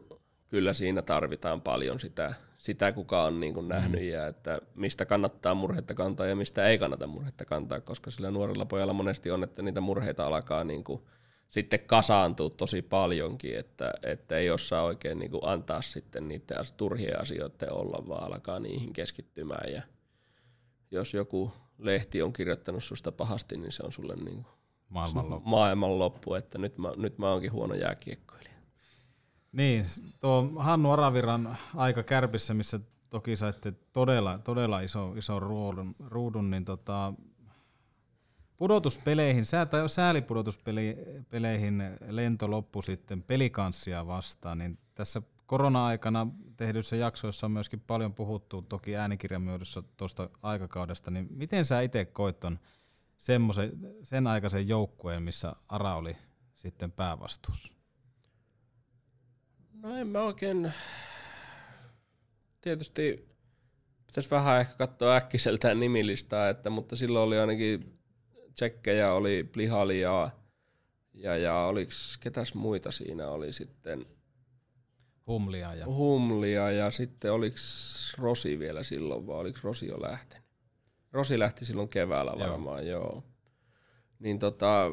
[0.55, 4.07] kyllä siinä tarvitaan paljon sitä, sitä kuka on niin kun nähnyt mm.
[4.07, 8.65] ja että mistä kannattaa murhetta kantaa ja mistä ei kannata murhetta kantaa, koska sillä nuorella
[8.65, 11.01] pojalla monesti on, että niitä murheita alkaa niin kuin
[11.49, 17.21] sitten kasaantuu tosi paljonkin, että, että ei osaa oikein niin kuin antaa sitten niiden turhien
[17.21, 19.73] asioiden olla, vaan alkaa niihin keskittymään.
[19.73, 19.81] Ja
[20.91, 24.55] jos joku lehti on kirjoittanut susta pahasti, niin se on sulle niin kuin
[24.89, 25.49] maailmanloppu.
[25.49, 28.54] maailmanloppu, että nyt mä, nyt mä oonkin huono jääkiekkoilija.
[29.55, 29.83] Niin,
[30.19, 32.79] tuo Hannu Araviran aika kärpissä, missä
[33.09, 37.13] toki saitte todella, todella iso, iso ruudun, ruudun niin tota,
[38.57, 46.27] pudotuspeleihin, sää, tai säälipudotuspeleihin lento loppu sitten pelikanssia vastaan, niin tässä korona-aikana
[46.57, 52.39] tehdyissä jaksoissa on myöskin paljon puhuttu, toki äänikirjamuodossa tuosta aikakaudesta, niin miten sä itse koit
[52.39, 52.59] ton
[54.03, 56.17] sen aikaisen joukkueen, missä Ara oli
[56.55, 57.84] sitten päävastuussa?
[59.85, 60.73] No en mä oikein,
[62.61, 63.29] tietysti
[64.07, 67.99] pitäisi vähän ehkä katsoa äkkiseltään nimilistaa, että, mutta silloin oli ainakin
[68.53, 70.29] tsekkejä oli Plihali ja,
[71.13, 74.05] ja, ja oliks, ketäs muita siinä oli sitten?
[75.27, 75.85] Humlia ja...
[75.85, 80.47] Humlia ja sitten oliks Rosi vielä silloin vai oliks Rosi jo lähtenyt?
[81.11, 83.03] Rosi lähti silloin keväällä varmaan, joo.
[83.03, 83.23] joo.
[84.19, 84.85] Niin tota,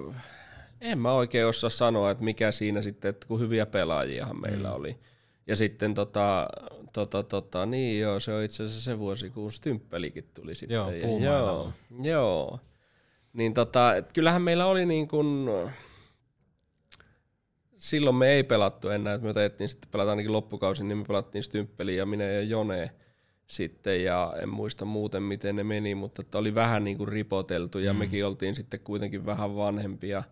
[0.82, 4.74] en mä oikein osaa sanoa, että mikä siinä sitten, että kun hyviä pelaajiahan meillä mm.
[4.74, 4.96] oli.
[5.46, 6.48] Ja sitten tota,
[6.92, 10.74] tota, tota, niin joo, se on itse asiassa se vuosi, kun Stymppelikin tuli sitten.
[10.74, 11.72] Joo, ja, joo,
[12.02, 12.60] joo.
[13.32, 15.48] Niin tota, et kyllähän meillä oli niin kuin,
[17.76, 21.42] silloin me ei pelattu enää, että me otettiin sitten pelata ainakin loppukausin, niin me pelattiin
[21.42, 22.90] Stymppeliä ja minä ja Jone
[23.46, 27.78] sitten ja en muista muuten miten ne meni, mutta että oli vähän niin kuin ripoteltu
[27.78, 27.98] ja mm.
[27.98, 30.22] mekin oltiin sitten kuitenkin vähän vanhempia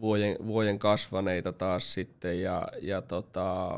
[0.00, 3.70] vuoden, vuoden kasvaneita taas sitten ja, ja tota,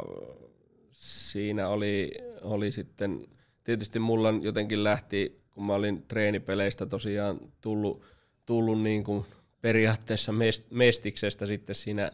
[0.90, 2.10] siinä oli,
[2.42, 3.26] oli sitten,
[3.64, 8.04] tietysti mulla jotenkin lähti, kun mä olin treenipeleistä tosiaan tullut
[8.48, 9.24] tullut niin kuin
[9.60, 10.32] periaatteessa
[10.70, 12.10] mestiksestä sitten siinä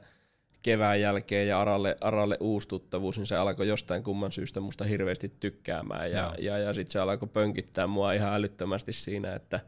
[0.62, 5.32] kevään jälkeen ja Aralle, Aralle uusi tuttavuus, niin se alkoi jostain kumman syystä musta hirveästi
[5.40, 9.60] tykkäämään ja, ja, ja sitten se alkoi pönkittää mua ihan älyttömästi siinä, että,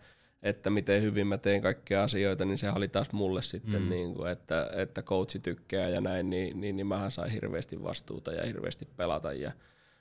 [0.49, 3.89] että miten hyvin mä teen kaikkia asioita, niin se oli taas mulle sitten, mm.
[3.89, 8.33] niin kuin, että, että coachi tykkää ja näin, niin, niin, niin mähän sain hirveästi vastuuta
[8.33, 9.53] ja hirveästi pelata ja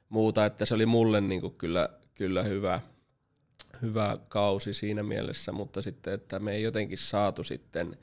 [0.10, 2.82] muuta, että se oli mulle niin kuin kyllä, kyllä hyvä,
[3.82, 7.98] hyvä kausi siinä mielessä, mutta sitten, että me ei jotenkin saatu sitten,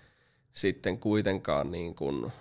[0.52, 2.32] sitten kuitenkaan niin kuin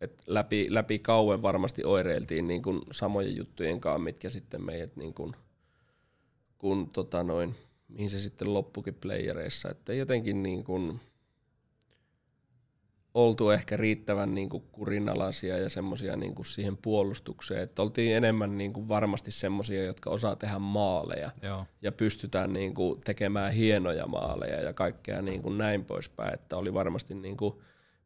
[0.00, 5.14] et läpi, läpi kauan varmasti oireiltiin niin kuin samojen juttujen kanssa, mitkä sitten meidät niin
[5.14, 5.32] kuin,
[6.58, 7.54] kun tota noin,
[7.90, 11.00] mihin se sitten loppukin playereissa, että jotenkin niin kuin,
[13.14, 18.58] oltu ehkä riittävän niin kuin kurinalaisia ja semmoisia niin kuin siihen puolustukseen, että oltiin enemmän
[18.58, 21.66] niin kuin varmasti semmoisia, jotka osaa tehdä maaleja Joo.
[21.82, 26.74] ja pystytään niin kuin tekemään hienoja maaleja ja kaikkea niin kuin näin poispäin, että oli
[26.74, 27.54] varmasti niin kuin,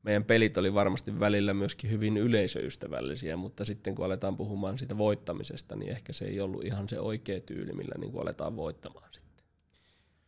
[0.02, 5.76] meidän pelit oli varmasti välillä myöskin hyvin yleisöystävällisiä, mutta sitten kun aletaan puhumaan siitä voittamisesta,
[5.76, 9.23] niin ehkä se ei ollut ihan se oikea tyyli, millä niin kuin aletaan voittamaan sitten.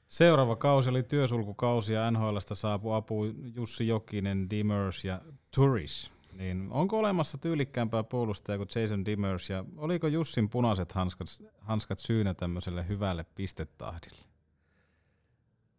[0.08, 5.20] Seuraava kausi oli työsulkukausi ja NHLstä saapui apu Jussi Jokinen, Demers ja
[5.56, 6.12] Turis.
[6.32, 11.28] Niin onko olemassa tyylikkäämpää puolustaja kuin Jason Demers ja oliko Jussin punaiset hanskat,
[11.58, 14.26] hanskat syynä tämmöiselle hyvälle pistetahdille?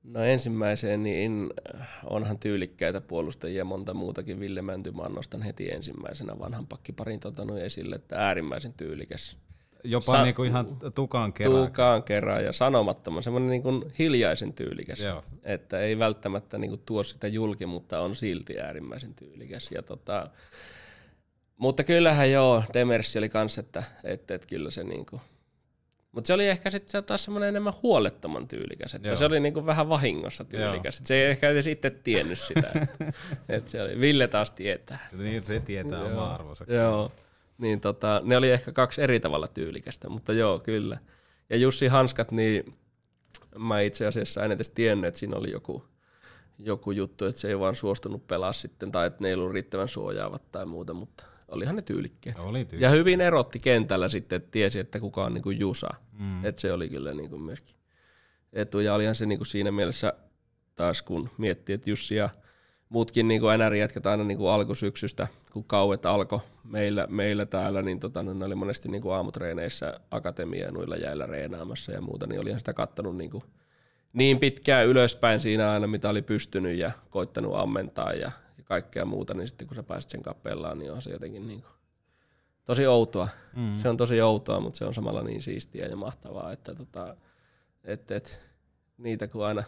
[0.03, 1.49] No ensimmäiseen, niin
[2.03, 4.39] onhan tyylikkäitä puolustajia monta muutakin.
[4.39, 9.37] Ville Mäntymaan nostan heti ensimmäisenä vanhan pakkiparin tota esille, että äärimmäisen tyylikäs.
[9.83, 11.55] Jopa Sa- niinku ihan tukaan kerran.
[11.55, 14.99] Tuukaan kerran ja sanomattoman, semmoinen niin kuin hiljaisen tyylikäs.
[14.99, 15.23] Joo.
[15.43, 19.71] Että ei välttämättä niin kuin tuo sitä julki, mutta on silti äärimmäisen tyylikäs.
[19.71, 20.29] Ja tota,
[21.57, 25.21] mutta kyllähän joo, Demersi oli kanssa, että, että, että kyllä se niin kuin,
[26.11, 29.15] mutta se oli ehkä sitten taas semmoinen enemmän huolettoman tyylikäs, että Joo.
[29.15, 31.01] se oli niinku vähän vahingossa tyylikäs.
[31.03, 32.67] Se ei ehkä edes itse tiennyt sitä.
[32.81, 33.13] että,
[33.49, 35.09] että se oli, Ville taas tietää.
[35.17, 36.11] Niin, se tietää Joo.
[36.11, 36.65] oma arvonsa.
[36.67, 37.11] Joo,
[37.57, 40.97] niin tota, ne oli ehkä kaksi eri tavalla tyylikästä, mutta joo, kyllä.
[41.49, 42.73] Ja Jussi Hanskat, niin
[43.57, 45.83] mä itse asiassa en edes tiennyt, että siinä oli joku,
[46.59, 49.87] joku juttu, että se ei vaan suostunut pelaa sitten, tai että ne ei ollut riittävän
[49.87, 52.39] suojaavat tai muuta, mutta olihan ne tyylikkeet.
[52.39, 52.83] Oli tyyli.
[52.83, 55.89] Ja hyvin erotti kentällä sitten, että tiesi, että kuka on niinku Jusa.
[56.19, 56.45] Mm.
[56.45, 57.75] Että se oli kyllä niinku myöskin
[58.53, 58.79] etu.
[58.79, 60.13] Ja olihan se niinku siinä mielessä
[60.75, 62.29] taas, kun miettii, että Jussi ja
[62.89, 68.45] muutkin niinku NR-jätkät aina niinku alkusyksystä, kun kauet alkoi meillä, meillä täällä, niin tota, ne
[68.45, 73.43] oli monesti niinku aamutreeneissä akatemia noilla jäillä reenaamassa ja muuta, niin olihan sitä kattonut niinku
[74.13, 79.33] niin pitkään ylöspäin siinä aina, mitä oli pystynyt ja koittanut ammentaa ja, ja kaikkea muuta,
[79.33, 81.67] niin sitten kun sä pääset sen kapellaan, niin on se jotenkin niinku
[82.65, 83.29] tosi outoa.
[83.55, 83.77] Mm.
[83.77, 87.15] Se on tosi outoa, mutta se on samalla niin siistiä ja mahtavaa, että tota,
[87.83, 88.41] et, et,
[88.97, 89.63] niitä kun aina...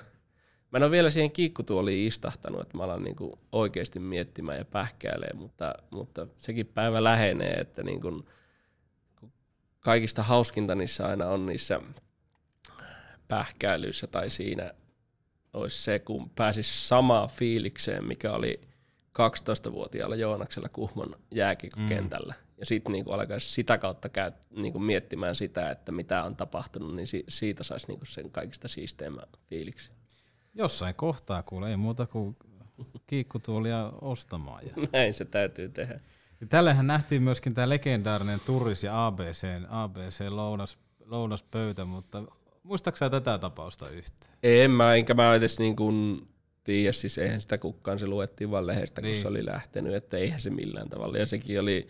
[0.72, 5.34] Mä en ole vielä siihen kiikkutuoliin istahtanut, että mä alan niinku oikeasti miettimään ja pähkäilee,
[5.34, 8.26] mutta, mutta sekin päivä lähenee, että niinku,
[9.20, 9.32] kun
[9.80, 11.82] kaikista hauskinta niissä aina on niissä
[13.28, 14.74] pähkäilyissä tai siinä
[15.54, 18.62] olisi se, kun pääsis samaan fiilikseen, mikä oli
[19.20, 22.34] 12-vuotiaalla Joonaksella Kuhmon jääkikokentällä.
[22.38, 22.50] Mm.
[22.58, 27.08] Ja sitten niinku alkaisi sitä kautta käy, niinku miettimään sitä, että mitä on tapahtunut, niin
[27.08, 29.92] si- siitä saisi niinku sen kaikista siisteimmän fiiliksi.
[30.54, 32.38] Jossain kohtaa kuule, ei muuta kuin
[33.08, 34.64] kiikkutuolia ostamaan.
[34.66, 34.88] Ja.
[34.94, 36.00] Näin se täytyy tehdä.
[36.42, 42.24] Ja Tällähän nähtiin myöskin tämä legendaarinen Turis ja ABC, ABC lounas, lounaspöytä, mutta
[42.64, 44.34] muistaaksä tätä tapausta yhtään?
[44.44, 46.28] En mä, enkä mä edes niin kuin
[46.64, 49.22] tiedä, siis eihän sitä kukaan, se luettiin vaan lehdestä, kun Niin.
[49.22, 51.18] se oli lähtenyt, että eihän se millään tavalla.
[51.18, 51.88] Ja sekin oli,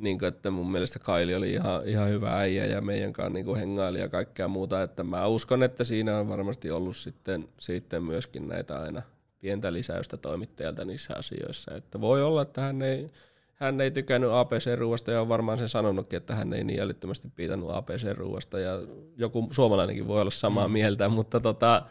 [0.00, 3.56] niin kuin, että mun mielestä Kaili oli ihan, ihan hyvä äijä ja meidän kanssa niin
[3.56, 8.48] hengaili ja kaikkea muuta, että mä uskon, että siinä on varmasti ollut sitten, sitten myöskin
[8.48, 9.02] näitä aina
[9.40, 13.10] pientä lisäystä toimittajalta niissä asioissa, että voi olla, että hän ei,
[13.54, 17.70] hän ei tykännyt ABC-ruuasta ja on varmaan sen sanonutkin, että hän ei niin älyttömästi piitannut
[17.70, 18.72] ABC-ruuasta ja
[19.16, 20.72] joku suomalainenkin voi olla samaa mm.
[20.72, 21.82] mieltä, mutta tota,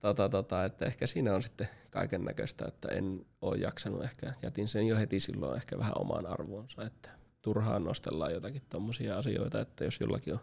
[0.00, 4.68] tota, tota, että ehkä siinä on sitten kaiken näköistä, että en ole jaksanut ehkä, jätin
[4.68, 9.84] sen jo heti silloin ehkä vähän omaan arvoonsa, että turhaan nostellaan jotakin tuommoisia asioita, että
[9.84, 10.40] jos jollakin on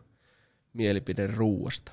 [0.73, 1.91] mielipide ruuasta.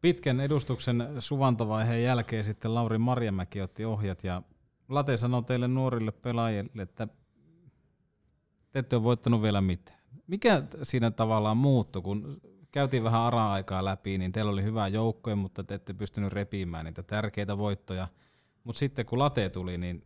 [0.00, 4.42] Pitkän edustuksen suvantovaiheen jälkeen sitten Lauri Marjamäki otti ohjat ja
[4.88, 7.08] Late sanoi teille nuorille pelaajille, että
[8.70, 9.98] te ette ole voittanut vielä mitään.
[10.26, 12.40] Mikä siinä tavallaan muuttui, kun
[12.72, 17.02] käytiin vähän ara-aikaa läpi, niin teillä oli hyvä joukkoja, mutta te ette pystynyt repimään niitä
[17.02, 18.08] tärkeitä voittoja.
[18.64, 20.04] Mutta sitten kun Late tuli, niin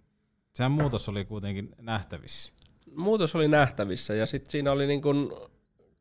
[0.52, 2.52] sehän muutos oli kuitenkin nähtävissä.
[2.96, 5.50] Muutos oli nähtävissä ja sitten siinä oli niin kun,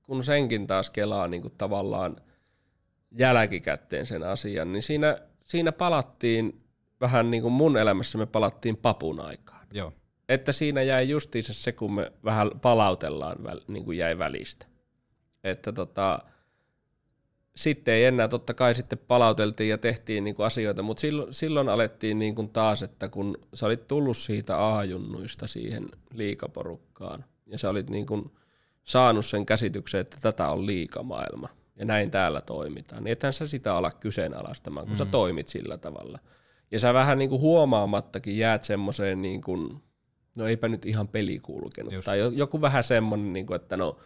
[0.03, 2.15] kun senkin taas kelaa niin kun tavallaan
[3.11, 6.61] jälkikäteen sen asian, niin siinä, siinä palattiin
[7.01, 9.67] vähän niin kuin mun elämässä me palattiin papun aikaan.
[9.73, 9.93] Joo.
[10.29, 14.65] Että siinä jäi justiinsa se, kun me vähän palautellaan, niin kuin jäi välistä.
[15.43, 16.19] Että tota,
[17.55, 21.69] sitten ei enää, totta kai sitten palauteltiin ja tehtiin niin kuin asioita, mutta silloin, silloin
[21.69, 27.69] alettiin niin kuin taas, että kun sä olit tullut siitä A-junnuista siihen liikaporukkaan, ja sä
[27.69, 28.31] olit niin kuin
[28.83, 33.75] saanut sen käsityksen, että tätä on liikamaailma, ja näin täällä toimitaan, niin ethän sä sitä
[33.75, 34.97] ala kyseenalaistamaan, kun mm.
[34.97, 36.19] sä toimit sillä tavalla.
[36.71, 39.81] Ja sä vähän niin kuin huomaamattakin jäät semmoiseen niin kuin
[40.35, 41.93] no eipä nyt ihan peli kulkenut.
[41.93, 42.05] Just.
[42.05, 43.97] Tai jo- joku vähän semmoinen, niin kuin, että no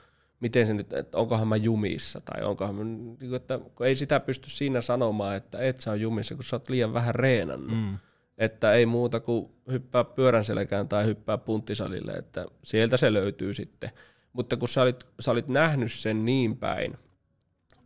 [0.45, 4.19] miten se nyt, että onkohan mä jumissa tai onkohan mä, niin että kun ei sitä
[4.19, 7.77] pysty siinä sanomaan, että et sä on jumissa, kun sä oot liian vähän reenannut.
[7.77, 7.97] Mm.
[8.37, 13.89] Että ei muuta kuin hyppää pyörän selkään tai hyppää punttisalille, että sieltä se löytyy sitten.
[14.33, 16.97] Mutta kun sä olit, sä olit nähnyt sen niin päin,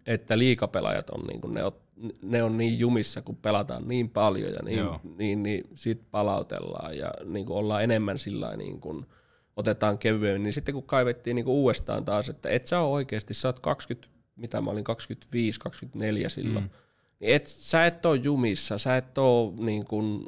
[0.06, 1.72] että liikapelaajat on, niin kuin ne, on,
[2.22, 5.02] ne on niin jumissa, kun pelataan niin paljon ja niin, Joo.
[5.18, 9.06] niin, niin sit palautellaan ja niin kuin ollaan enemmän sillä niin kuin
[9.60, 13.34] otetaan kevyemmin, niin sitten kun kaivettiin niin kuin uudestaan taas, että et sä ole oikeasti,
[13.34, 16.70] sä oot 20, mitä mä olin 25, 24 silloin, mm.
[17.20, 20.26] niin et, sä et ole jumissa, sä et ole niin kuin,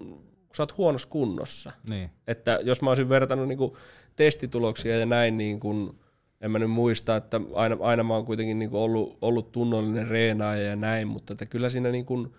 [0.55, 1.71] sä oot huonossa kunnossa.
[1.89, 2.09] Niin.
[2.27, 3.73] Että jos mä olisin vertannut niin kuin
[4.15, 5.99] testituloksia ja näin, niin kuin,
[6.41, 10.07] en mä nyt muista, että aina, aina mä oon kuitenkin niin kuin ollut, ollut tunnollinen
[10.07, 12.33] reenaaja ja näin, mutta että kyllä siinä, niin kuin,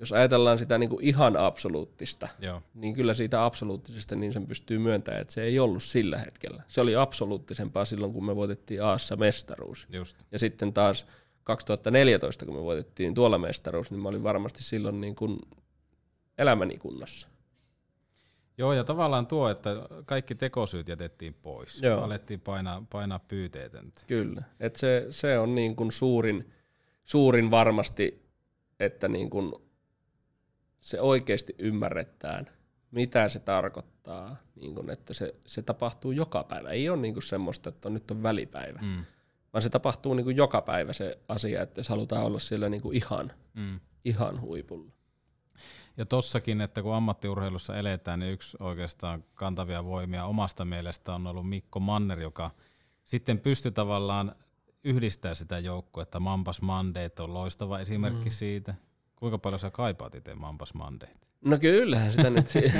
[0.00, 2.62] jos ajatellaan sitä niin kuin ihan absoluuttista, Joo.
[2.74, 6.62] niin kyllä siitä absoluuttisesta niin sen pystyy myöntämään, että se ei ollut sillä hetkellä.
[6.68, 9.86] Se oli absoluuttisempaa silloin, kun me voitettiin Aassa mestaruus.
[9.92, 10.16] Just.
[10.32, 11.06] Ja sitten taas
[11.44, 15.38] 2014, kun me voitettiin tuolla mestaruus, niin mä olin varmasti silloin niin kuin
[16.38, 17.28] elämäni kunnossa.
[18.58, 19.76] Joo, ja tavallaan tuo, että
[20.06, 21.82] kaikki tekosyyt jätettiin pois.
[21.82, 22.02] Joo.
[22.02, 24.02] Alettiin painaa, painaa pyyteetöntä.
[24.06, 24.42] Kyllä.
[24.60, 26.50] Et se, se on niin kuin suurin,
[27.04, 28.22] suurin varmasti,
[28.80, 29.52] että niin kuin
[30.80, 32.46] se oikeasti ymmärretään,
[32.90, 36.70] mitä se tarkoittaa, niin kuin, että se, se tapahtuu joka päivä.
[36.70, 39.04] Ei ole niin kuin semmoista, että on, nyt on välipäivä, Mm.
[39.52, 42.82] vaan se tapahtuu niin kuin joka päivä se asia, että jos halutaan olla siellä niin
[42.82, 43.80] kuin ihan, Mm.
[44.04, 44.92] ihan huipulla.
[45.96, 51.48] Ja tossakin, että kun ammattiurheilussa eletään, niin yksi oikeastaan kantavia voimia omasta mielestä on ollut
[51.48, 52.50] Mikko Manner, joka
[53.04, 54.34] sitten pystyi tavallaan
[54.84, 58.30] yhdistää sitä joukkoa, että Mampas Mandate on loistava esimerkki mm.
[58.32, 58.74] siitä.
[59.20, 61.12] Kuinka paljon sä kaipaat itse Mampas Mandate?
[61.44, 62.72] No kyllähän sitä nyt si-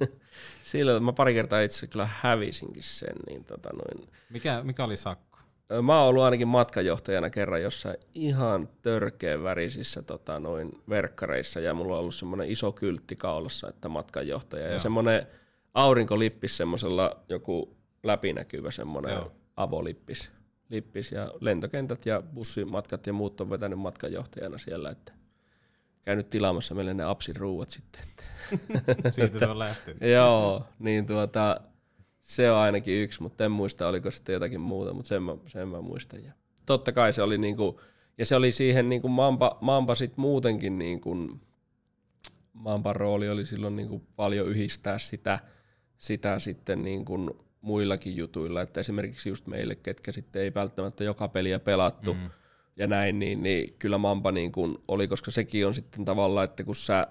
[0.70, 5.38] sillä, mä pari kertaa itse kyllä hävisinkin sen, niin tota noin, Mikä, mikä oli sakko?
[5.82, 11.94] Mä oon ollut ainakin matkajohtajana kerran jossain ihan törkeän värisissä tota, noin verkkareissa ja mulla
[11.94, 14.78] on ollut semmoinen iso kyltti kaulassa, että matkanjohtaja ja Joo.
[14.78, 15.26] semmoinen
[15.74, 19.32] aurinkolippis semmoisella joku läpinäkyvä semmoinen Joo.
[19.56, 20.30] avolippis
[20.68, 25.12] lippis ja lentokentät ja bussimatkat ja muut on vetänyt matkanjohtajana siellä, että
[26.04, 28.02] käynyt tilaamassa meille ne apsin ruuat sitten.
[28.02, 28.24] Että
[29.10, 30.02] Siitä se on lähtenyt.
[30.02, 31.60] Joo, niin tuota,
[32.20, 35.68] se on ainakin yksi, mutta en muista, oliko sitten jotakin muuta, mutta sen mä, sen
[35.68, 36.24] mä muistan.
[36.24, 36.32] Ja
[36.66, 37.80] totta kai se oli niinku,
[38.18, 41.40] ja se oli siihen niinku Mamba, Mamba sit muutenkin niinku,
[42.52, 45.38] Mamban rooli oli silloin niinku paljon yhdistää sitä,
[45.96, 51.58] sitä sitten niinku muillakin jutuilla, että esimerkiksi just meille, ketkä sitten ei välttämättä joka peliä
[51.58, 52.30] pelattu, mm.
[52.78, 56.64] Ja näin, niin, niin kyllä Mamba niin kuin oli, koska sekin on sitten tavallaan, että
[56.64, 57.06] kun sä,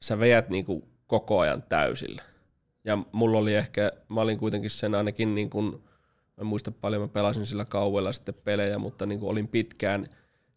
[0.00, 2.22] sä veät niin kuin koko ajan täysillä.
[2.84, 7.02] Ja mulla oli ehkä, mä olin kuitenkin sen ainakin niin kuin, mä en muista paljon,
[7.02, 10.06] mä pelasin sillä kauella sitten pelejä, mutta niin kuin olin pitkään,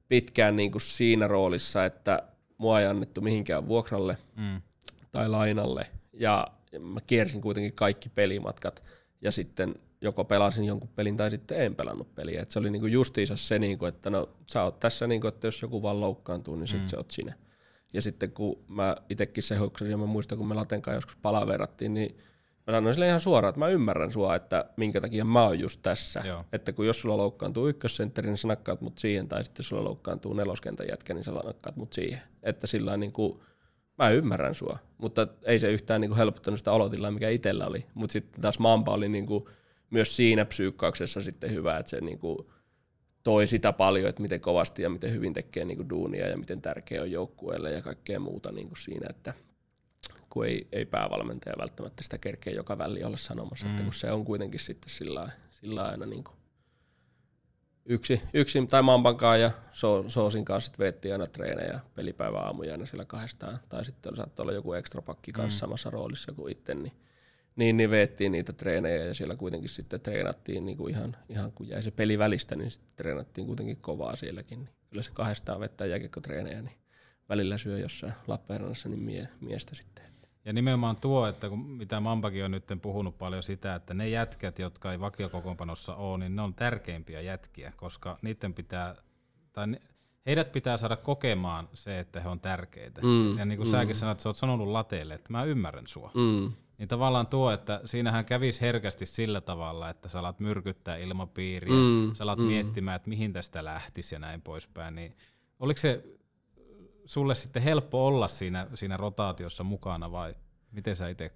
[0.07, 2.23] pitkään niin kuin siinä roolissa, että
[2.57, 4.61] mua ei annettu mihinkään vuokralle Mm.
[5.11, 5.85] tai lainalle.
[6.13, 6.47] Ja
[6.79, 8.83] mä kiersin kuitenkin kaikki pelimatkat
[9.21, 12.41] ja sitten joko pelasin jonkun pelin tai sitten en pelannut peliä.
[12.41, 15.61] Et se oli niinku justiinsa se, niinku, että no sä oot tässä, niinku, että jos
[15.61, 16.85] joku vaan loukkaantuu, niin sit mm.
[16.85, 17.33] se oot sinä.
[17.93, 21.93] Ja sitten kun mä itsekin se hoksasin ja mä muistan, kun me Latenkaan joskus palaverattiin,
[21.93, 22.17] niin
[22.67, 25.79] mä sanoin sille ihan suoraan, että mä ymmärrän sua, että minkä takia mä oon just
[25.83, 26.23] tässä.
[26.25, 26.45] Joo.
[26.53, 30.33] Että kun jos sulla loukkaantuu ykkössentteri, niin sä nakkaat mut siihen, tai sitten sulla loukkaantuu
[30.33, 32.21] neloskentän jätkä, niin sä nakkaat mut siihen.
[32.43, 33.39] Että sillä niin kuin,
[33.97, 37.85] mä ymmärrän sua, mutta ei se yhtään niin kuin helpottanut sitä olotilaa, mikä itsellä oli.
[37.93, 39.45] Mutta sitten taas Mamba oli niin kuin
[39.93, 42.37] myös siinä psyykkauksessa sitten hyvä, että se niin kuin
[43.23, 46.61] toi sitä paljon, että miten kovasti ja miten hyvin tekee niin kuin duunia ja miten
[46.61, 49.33] tärkeä on joukkueelle ja kaikkea muuta niin kuin siinä, että
[50.29, 53.71] kun ei, ei päävalmentaja välttämättä sitä kerkeä joka väli olla sanomassa, mm.
[53.71, 56.35] että kun se on kuitenkin sitten sillä, sillä aina niin kuin
[57.85, 62.85] yksi, yksin tai Mampankaan ja so, Soosin kanssa sitten veettiin aina treenejä pelipäivä aamuja aina
[62.85, 63.59] siellä kahdestaan.
[63.69, 65.59] Tai sitten saattoi olla joku ekstra pakki kanssa mm.
[65.59, 66.93] samassa roolissa kuin itse, niin,
[67.55, 71.67] niin, niin veettiin niitä treenejä ja siellä kuitenkin sitten treenattiin niin kuin ihan, ihan kun
[71.67, 74.59] jäi se peli välistä, niin sitten treenattiin kuitenkin kovaa sielläkin.
[74.59, 76.77] Niin kyllä se kahdestaan vettää jääkiekkotreenejä, niin
[77.29, 80.13] välillä syö jossain Lappeenrannassa niin mie, miestä sitten.
[80.45, 84.59] Ja nimenomaan tuo, että kun, mitä Mampakin on nyt puhunut paljon sitä, että ne jätkät,
[84.59, 88.95] jotka ei vakiokokoonpanossa ole, niin ne on tärkeimpiä jätkiä, koska niiden pitää,
[89.53, 89.79] tai ne,
[90.25, 93.01] heidät pitää saada kokemaan se, että he on tärkeitä.
[93.01, 93.71] Mm, ja niin kuin mm.
[93.71, 96.11] säkin sanoit, että sä oot sanonut lateelle, että mä ymmärrän sua.
[96.13, 96.51] Mm.
[96.77, 102.13] Niin tavallaan tuo, että siinähän kävisi herkästi sillä tavalla, että sä alat myrkyttää ilmapiiriä, Mm,
[102.13, 102.45] sä alat mm.
[102.45, 104.95] miettimään, että mihin tästä lähtisi ja näin poispäin.
[104.95, 105.15] Niin
[105.59, 106.03] oliko se
[107.05, 110.35] sulle sitten helppo olla siinä, siinä rotaatiossa mukana vai
[110.71, 111.31] miten sä itse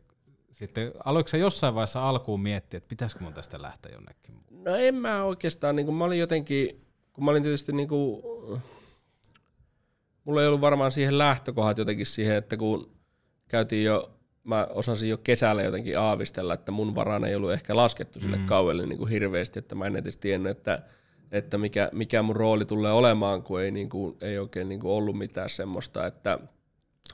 [0.52, 4.36] sitten, aloitko sä jossain vaiheessa alkuun miettiä, että pitäisikö mun tästä lähteä jonnekin?
[4.52, 8.24] No en mä oikeastaan, niin kuin mä olin jotenkin, kun mä olin tietysti niin kuin,
[10.28, 12.92] mulla ei ollut varmaan siihen lähtökohdat jotenkin siihen, että kun
[13.48, 14.12] käytiin jo,
[14.44, 18.46] mä osasin jo kesällä jotenkin aavistella, että mun varaan ei ollut ehkä laskettu sille mm.
[18.46, 20.82] kauelle niin kuin hirveästi, että mä en edes tiennyt, että,
[21.32, 24.92] että mikä, mikä mun rooli tulee olemaan, kun ei, niin kuin, ei oikein niin kuin
[24.92, 26.40] ollut mitään semmoista, että,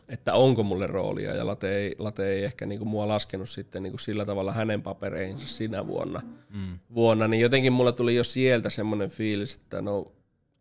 [0.09, 3.83] että onko mulle roolia, ja Late ei, Late ei ehkä niin kuin mua laskenut sitten
[3.83, 6.79] niin kuin sillä tavalla hänen papereihinsa sinä vuonna, mm.
[6.93, 10.11] vuonna, niin jotenkin mulle tuli jo sieltä semmoinen fiilis, että no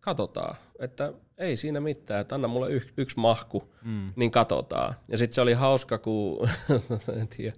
[0.00, 4.12] katsotaan, että ei siinä mitään, että anna mulle yksi, yksi mahku, mm.
[4.16, 4.94] niin katsotaan.
[5.08, 6.48] Ja sitten se oli hauska, kun
[7.20, 7.56] en tiedä,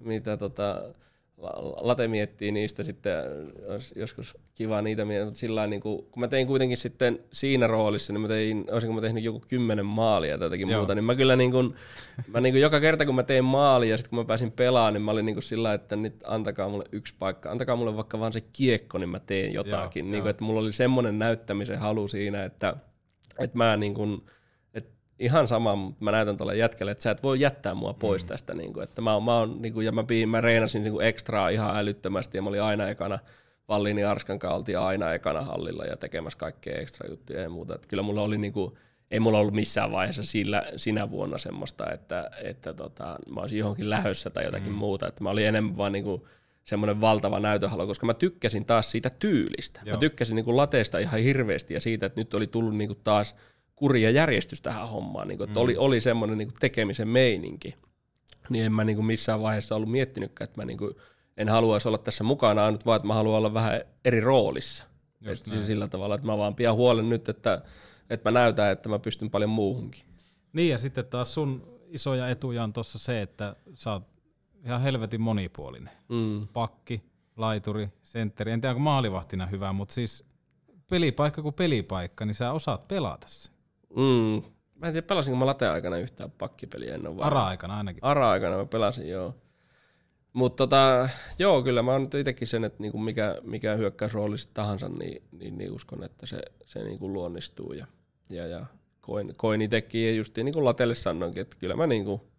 [0.00, 0.82] mitä tota,
[1.80, 3.14] Late miettii niistä sitten,
[3.68, 8.12] olisi joskus kiva niitä miettiä, sillä niin kuin, kun mä tein kuitenkin sitten siinä roolissa,
[8.12, 10.80] niin mä tein, olisinko mä tehnyt joku kymmenen maalia tai jotakin Joo.
[10.80, 11.74] muuta, niin mä kyllä niin kuin,
[12.32, 14.94] mä niin kuin joka kerta kun mä tein maalia ja sitten kun mä pääsin pelaamaan,
[14.94, 18.20] niin mä olin niin kuin sillä että nyt antakaa mulle yksi paikka, antakaa mulle vaikka
[18.20, 20.04] vaan se kiekko, niin mä teen jotakin.
[20.04, 22.76] Joo, niin kuin, että mulla oli semmoinen näyttämisen halu siinä, että,
[23.38, 24.22] että mä niin kuin,
[25.20, 28.28] ihan sama, mutta mä näytän tuolle jätkelle, että sä et voi jättää mua pois mm.
[28.28, 28.54] tästä.
[28.54, 30.92] Niin kuin, että mä, oon, mä, oon, niin kuin, ja mä, piin, mä reenasin niin
[30.92, 33.18] kuin ekstraa ihan älyttömästi ja mä olin aina ekana,
[33.68, 37.74] Vallini Arskan kanssa oltiin aina ekana hallilla ja tekemässä kaikkea ekstra juttuja ja muuta.
[37.74, 38.74] Että kyllä mulla oli niin kuin,
[39.10, 43.90] ei mulla ollut missään vaiheessa sillä, sinä vuonna semmoista, että, että tota, mä olisin johonkin
[43.90, 44.78] lähössä tai jotakin mm.
[44.78, 45.08] muuta.
[45.08, 46.22] Että mä olin enemmän vaan niin kuin,
[46.64, 49.80] semmoinen valtava näytöhalo, koska mä tykkäsin taas siitä tyylistä.
[49.84, 49.96] Joo.
[49.96, 53.00] Mä tykkäsin niin kuin lateesta ihan hirveästi ja siitä, että nyt oli tullut niin kuin
[53.04, 53.36] taas–
[53.80, 55.28] kuri ja järjestys tähän hommaan.
[55.28, 55.64] Niin kuin, että mm.
[55.64, 57.74] oli, oli semmoinen niin kuin tekemisen meininki.
[58.48, 60.94] Niin en mä niin kuin missään vaiheessa ollut miettinytkään, että mä niin kuin
[61.36, 64.84] en haluaisi olla tässä mukana, ainut vaan, että mä haluan olla vähän eri roolissa.
[65.26, 67.62] Et siis sillä tavalla, että mä vaan pidän huolen nyt, että,
[68.10, 70.02] että mä näytän, että mä pystyn paljon muuhunkin.
[70.52, 74.08] Niin ja sitten taas sun isoja etuja on tuossa se, että sä oot
[74.64, 75.94] ihan helvetin monipuolinen.
[76.08, 76.48] Mm.
[76.52, 77.02] Pakki,
[77.36, 78.52] laituri, sentteri.
[78.52, 80.24] En tiedä, onko maalivahtina hyvä, mutta siis
[80.90, 83.50] pelipaikka kuin pelipaikka, niin sä osaat pelata se.
[83.96, 84.42] Mm.
[84.74, 87.26] Mä en tiedä, pelasinko mä late-aikana yhtään pakkipeliä ennen vaan.
[87.26, 88.04] Ara-aikana ainakin.
[88.04, 89.34] Ara-aikana mä pelasin, joo.
[90.32, 91.08] Mutta tota,
[91.38, 95.58] joo, kyllä mä oon nyt itsekin sen, että niinku mikä, mikä hyökkäysrooli tahansa, niin, niin,
[95.58, 97.72] niin, uskon, että se, se niinku luonnistuu.
[97.72, 97.86] Ja,
[98.30, 98.66] ja, ja
[99.00, 102.30] koin, koin itsekin, ja justiin niin kuin Latelle sanoinkin, että kyllä mä niinku,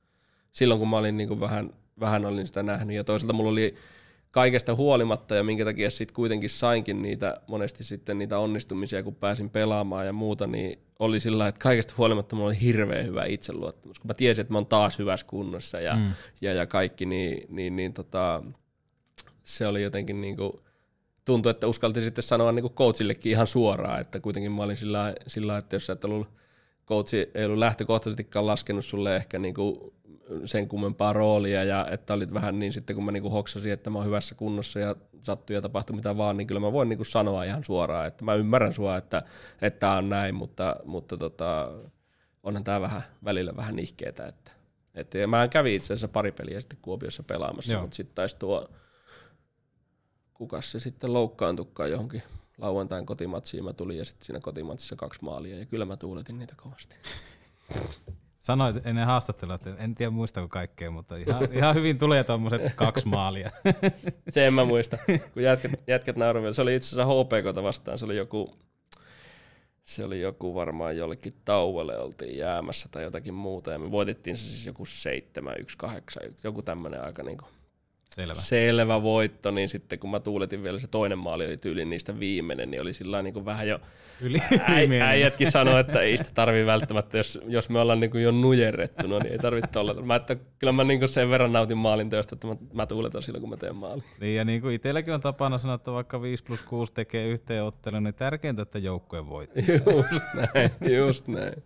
[0.52, 3.76] silloin kun mä olin niinku vähän, vähän olin sitä nähnyt, ja toisaalta mulla oli
[4.32, 9.50] kaikesta huolimatta ja minkä takia sitten kuitenkin sainkin niitä monesti sitten niitä onnistumisia, kun pääsin
[9.50, 14.08] pelaamaan ja muuta, niin oli sillä että kaikesta huolimatta mulla oli hirveän hyvä itseluottamus, kun
[14.08, 16.12] mä tiesin, että mä oon taas hyvässä kunnossa ja, mm.
[16.42, 18.44] ja, ja kaikki, niin, niin, niin tota,
[19.44, 20.52] se oli jotenkin niin kuin,
[21.26, 25.14] tuntui, että uskalti sitten sanoa niin kuin coachillekin ihan suoraan, että kuitenkin mä olin sillä,
[25.28, 26.28] sillä että jos sä et ollut
[26.88, 29.94] coachi ei ollut lähtökohtaisestikaan laskenut sulle ehkä niin kuin
[30.46, 33.98] sen kummempaa roolia ja että olit vähän niin sitten kun mä niinku hoksasin, että mä
[33.98, 37.44] oon hyvässä kunnossa ja sattuu ja tapahtui mitä vaan, niin kyllä mä voin niinku sanoa
[37.44, 39.24] ihan suoraan, että mä ymmärrän sua, että
[39.80, 41.72] tämä on näin, mutta, mutta tota,
[42.44, 44.52] onhan tämä vähän välillä vähän nihkeetä, että,
[44.96, 47.82] että ja mä kävin itse asiassa pari peliä sitten Kuopiossa pelaamassa, Joo.
[47.82, 48.70] mutta sitten taisi tuo,
[50.34, 52.24] kukas se sitten loukkaantukaan johonkin
[52.58, 56.54] lauantain kotimatsiin mä tulin ja sitten siinä kotimatsissa kaksi maalia ja kyllä mä tuuletin niitä
[56.58, 56.96] kovasti.
[58.42, 63.08] Sanoit ennen haastattelua, että en tiedä muistako kaikkea, mutta ihan, ihan hyvin tulee tuommoiset kaksi
[63.08, 63.52] maalia.
[64.30, 64.98] Se en mä muista,
[65.34, 66.56] kun jätkät, jätkät nauroivat.
[66.56, 68.56] Se oli itse asiassa HPKta vastaan, se oli joku,
[69.84, 74.50] se oli joku varmaan jollekin tauolle oltiin jäämässä tai jotakin muuta, ja me voitettiin se
[74.50, 77.50] siis joku 7, 1, 8, joku tämmöinen aika niin kuin
[78.16, 78.34] Selvä.
[78.34, 82.72] selvä voitto, niin sitten kun mä tuuletin vielä se toinen maali oli tyyli niistä viimeinen,
[82.72, 83.80] niin oli sillä niin kuin vähän jo
[84.22, 88.24] Yli, äi, äijätkin sanoi, että ei sitä tarvii välttämättä, jos, jos me ollaan niin kuin
[88.24, 89.94] jo nujerrettu, no niin ei tarvitse olla.
[89.94, 93.24] Mä, että kyllä mä niin kuin sen verran nautin maalin teosta, että mä, mä tuuletan
[93.24, 94.04] silloin, kun mä teen maalin.
[94.20, 97.64] Niin ja niin kuin itselläkin on tapana sanoa, että vaikka 5 plus 6 tekee yhteen
[97.64, 99.64] ottelun, niin tärkeintä, että joukkueen voittaa.
[99.96, 101.64] Just näin, just näin.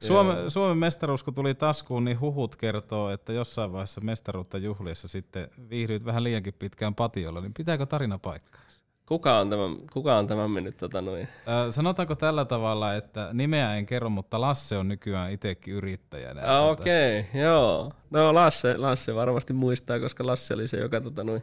[0.00, 5.50] Suomen, Suomen mestaruus, kun tuli taskuun, niin huhut kertoo, että jossain vaiheessa mestaruutta juhliessa sitten
[5.78, 8.62] viihdyit vähän liiankin pitkään patiolla, niin pitääkö tarina paikkaa?
[9.06, 11.22] Kuka on tämän, kuka on tämän mennyt tota noin?
[11.22, 16.40] Äh, sanotaanko tällä tavalla, että nimeä en kerro, mutta Lasse on nykyään itsekin yrittäjänä.
[16.40, 16.82] Ah, tota...
[16.82, 17.92] Okei, okay, joo.
[18.10, 21.42] No Lasse, Lasse varmasti muistaa, koska Lasse oli se, joka tota noin,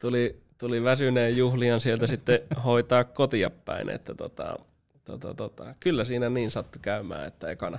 [0.00, 3.90] tuli, tuli väsyneen juhlian sieltä sitten hoitaa kotia päin.
[3.90, 4.58] Että tota,
[5.04, 7.78] tota, tota, kyllä siinä niin sattui käymään, että ekana,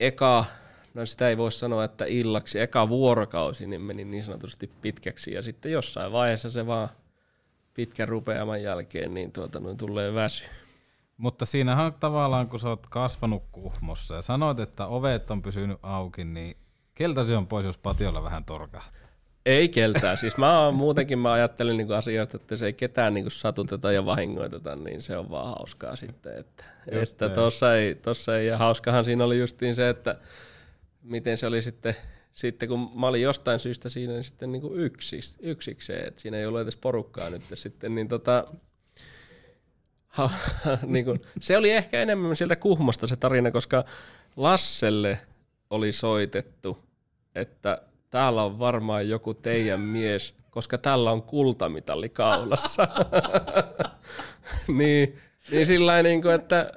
[0.00, 0.44] eka,
[0.94, 5.42] no sitä ei voi sanoa, että illaksi, eka vuorokausi niin meni niin sanotusti pitkäksi ja
[5.42, 6.88] sitten jossain vaiheessa se vaan
[7.74, 10.44] pitkän rupeaman jälkeen niin tuota, noin tulee väsy.
[11.16, 16.24] Mutta siinähän tavallaan, kun sä oot kasvanut Kuhmossa ja sanoit, että ovet on pysynyt auki,
[16.24, 16.56] niin
[16.94, 19.02] Keltä se on pois, jos patiolla vähän torkahtaa?
[19.46, 20.16] Ei keltää.
[20.16, 24.04] Siis mä oon, muutenkin mä ajattelen niin asioista, että se ei ketään niin satuteta ja
[24.04, 26.38] vahingoiteta, niin se on vaan hauskaa sitten.
[26.38, 30.16] Että, että tossa, ei, tossa ei, ja hauskahan siinä oli justiin se, että
[31.02, 31.94] miten se oli sitten,
[32.34, 36.36] sitten kun mä olin jostain syystä siinä niin sitten niin kuin yksis, yksikseen, että siinä
[36.36, 38.44] ei ollut edes porukkaa nyt sitten, niin tota,
[40.06, 40.30] ha,
[40.86, 43.84] niin kuin, se oli ehkä enemmän sieltä Kuhmosta se tarina, koska
[44.36, 45.18] Lasselle
[45.70, 46.78] oli soitettu,
[47.34, 52.88] että täällä on varmaan joku teidän mies, koska tällä on kultamitalli kaulassa.
[54.78, 55.18] niin,
[55.50, 56.72] niin sillä niin kuin, että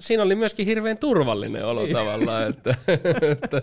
[0.00, 1.92] siinä oli myöskin hirveän turvallinen olo niin.
[1.92, 2.74] tavallaan, että,
[3.32, 3.62] että,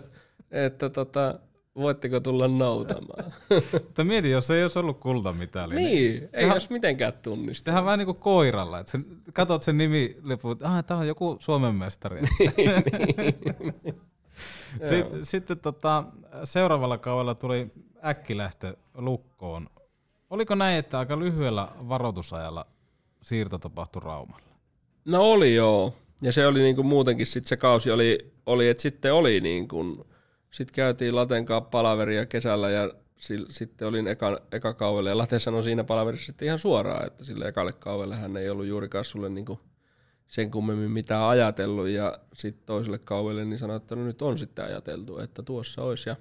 [0.51, 1.39] että tota,
[1.75, 3.33] voitteko tulla nautamaan.
[3.73, 5.75] Mutta mieti, jos ei olisi ollut kultamitali.
[5.75, 7.65] Niin, niin ei olisi mitenkään tunnista.
[7.65, 11.37] Tehdään vähän niin kuin koiralla, että sen, katot sen nimi, että ah, tämä on joku
[11.39, 12.21] Suomen mestari.
[12.39, 12.53] niin,
[13.59, 14.01] niin.
[14.89, 16.03] Sitten, sitten tota,
[16.43, 17.71] seuraavalla kaudella tuli
[18.05, 19.69] äkkilähtö lukkoon.
[20.29, 22.65] Oliko näin, että aika lyhyellä varoitusajalla
[23.21, 24.45] siirto tapahtui Raumalle?
[25.05, 25.93] No oli joo.
[26.21, 30.03] Ja se oli niinku muutenkin sit se kausi oli, oli että sitten oli niin kuin,
[30.51, 32.93] sitten käytiin Laten kanssa palaveria kesällä ja
[33.49, 37.47] sitten olin eka, eka kaudella ja Late sanoi siinä palaverissa sitten ihan suoraan, että sille
[37.47, 39.59] ekalle kaudelle hän ei ollut juurikaan sulle niinku
[40.27, 44.65] sen kummemmin mitään ajatellut ja sitten toiselle kaudelle niin sanoi, että no nyt on sitten
[44.65, 46.15] ajateltu, että tuossa olisi ja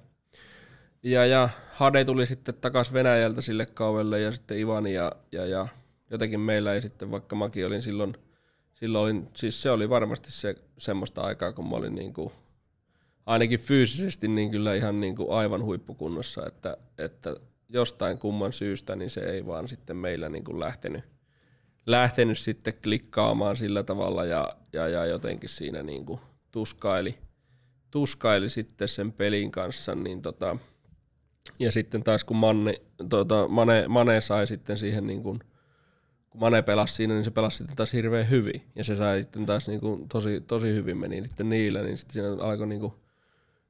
[1.03, 5.67] ja, ja Hade tuli sitten takas Venäjältä sille kaudelle ja sitten Ivani ja, ja, ja
[6.09, 8.15] jotenkin meillä ei sitten, vaikka mäkin olin silloin,
[8.81, 12.31] silloin siis se oli varmasti se semmoista aikaa, kun mä olin niin kuin,
[13.25, 17.35] ainakin fyysisesti niin kyllä ihan niin kuin aivan huippukunnossa, että, että
[17.69, 21.03] jostain kumman syystä niin se ei vaan sitten meillä niin kuin lähtenyt,
[21.85, 26.19] lähtenyt sitten klikkaamaan sillä tavalla ja, ja, ja jotenkin siinä niin kuin
[26.51, 27.17] tuskaili,
[27.91, 30.57] tuskaili sitten sen pelin kanssa, niin tota,
[31.59, 35.39] ja sitten taas kun Manne, tota, Mane, Mane sai sitten siihen niin kuin,
[36.31, 38.61] kun Mane pelasi siinä, niin se pelasi sitten taas hirveän hyvin.
[38.75, 42.13] Ja se sai sitten taas niin kuin tosi, tosi hyvin meni sitten niillä, niin sitten
[42.13, 42.93] siinä alkoi niin kuin,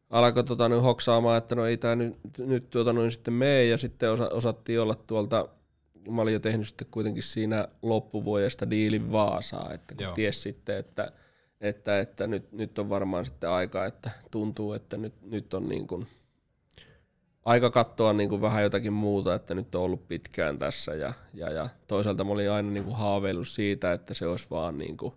[0.10, 3.78] alkoi tota, niin hoksaamaan, että no ei tämä nyt, nyt tuota, noin sitten mene, ja
[3.78, 5.50] sitten osa, osattiin olla tuolta,
[6.10, 11.12] mä olin jo tehnyt sitten kuitenkin siinä loppuvuodesta diilin Vaasaa, että kun ties sitten, että,
[11.62, 15.88] että, että nyt, nyt on varmaan sitten aika, että tuntuu, että nyt, nyt on niin
[15.88, 16.08] kuin,
[17.46, 21.52] aika katsoa niin kuin vähän jotakin muuta, että nyt on ollut pitkään tässä ja, ja,
[21.52, 25.14] ja toisaalta mä olin aina niin kuin haaveillut siitä, että se olisi vaan niin kuin,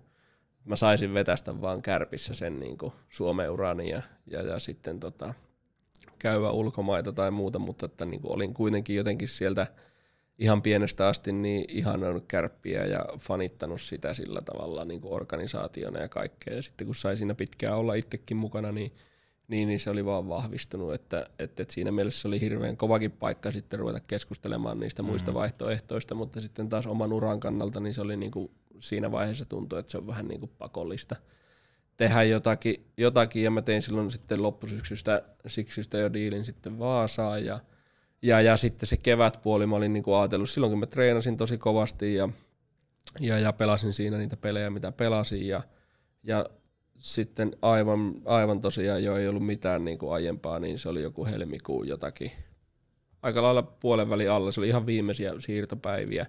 [0.65, 5.35] mä saisin vetästä vaan kärpissä sen niin kuin Suomen urani ja, ja, ja sitten tota,
[6.19, 9.67] käyvä ulkomaita tai muuta, mutta että niin kuin olin kuitenkin jotenkin sieltä
[10.39, 16.09] ihan pienestä asti niin ihanannut kärppiä ja fanittanut sitä sillä tavalla niin kuin organisaationa ja
[16.09, 16.55] kaikkea.
[16.55, 18.93] Ja sitten kun sai siinä pitkään olla itsekin mukana, niin
[19.49, 23.51] niin, niin se oli vaan vahvistunut, että, että, että siinä mielessä oli hirveän kovakin paikka
[23.51, 25.11] sitten ruveta keskustelemaan niistä mm-hmm.
[25.11, 29.45] muista vaihtoehtoista, mutta sitten taas oman uran kannalta niin se oli niin kuin siinä vaiheessa
[29.45, 31.17] tuntui, että se on vähän niin kuin pakollista
[31.97, 37.61] tehdä jotakin, jotakin ja mä tein silloin sitten loppusyksystä siksystä jo diilin sitten Vaasaan ja,
[38.23, 41.59] ja, ja sitten se kevätpuoli mä olin niin kuin ajatellut, silloin kun mä treenasin tosi
[41.59, 42.29] kovasti ja,
[43.21, 45.63] ja, ja pelasin siinä niitä pelejä, mitä pelasin ja,
[46.23, 46.47] ja
[47.05, 51.27] sitten aivan, aivan tosiaan jo ei ollut mitään niin kuin aiempaa, niin se oli joku
[51.27, 52.31] helmikuun jotakin.
[53.23, 56.27] Aika lailla puolen välin alla, se oli ihan viimeisiä siirtopäiviä.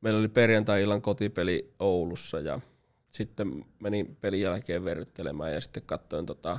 [0.00, 2.60] Meillä oli perjantai-illan kotipeli Oulussa ja
[3.10, 6.58] sitten menin pelin jälkeen verryttelemään ja sitten katsoin tota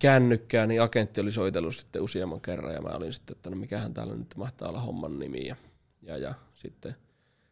[0.00, 3.94] kännykkää, niin agentti oli soitellut sitten useamman kerran ja mä olin sitten, että no mikähän
[3.94, 5.56] täällä nyt mahtaa olla homman nimi ja,
[6.02, 6.94] ja, ja sitten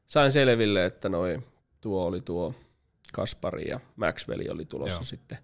[0.06, 1.42] sain selville, että noi,
[1.80, 2.54] tuo oli tuo
[3.12, 5.04] Kaspari ja Maxwell oli tulossa Joo.
[5.04, 5.38] sitten,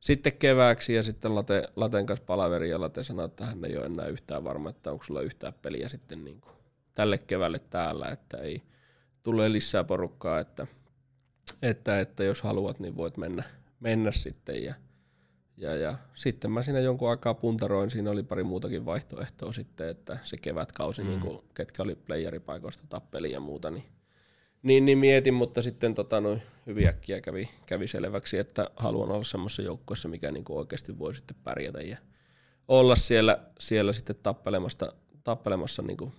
[0.00, 3.86] sitten kevääksi ja sitten Late, Laten kanssa palaveri ja Late sanoi, että hän ei ole
[3.86, 6.54] enää yhtään varma, että onko sulla yhtään peliä sitten niin kuin
[6.94, 8.62] tälle keväälle täällä, että ei
[9.22, 10.66] tule lisää porukkaa, että,
[11.62, 13.42] että, että jos haluat, niin voit mennä,
[13.80, 14.74] mennä sitten ja,
[15.56, 20.18] ja, ja sitten mä siinä jonkun aikaa puntaroin, siinä oli pari muutakin vaihtoehtoa sitten, että
[20.22, 21.08] se kevätkausi, mm.
[21.08, 23.84] niin kuin, ketkä oli playeripaikoista tappeli ja muuta, niin
[24.62, 29.24] niin, niin mietin, mutta sitten tota, noin hyvin äkkiä kävi, kävi selväksi, että haluan olla
[29.24, 31.96] semmoisessa joukkueessa, mikä niin kuin oikeasti voi sitten pärjätä ja
[32.68, 34.92] olla siellä, siellä sitten tappelemassa,
[35.24, 36.12] tappelemassa niin kuin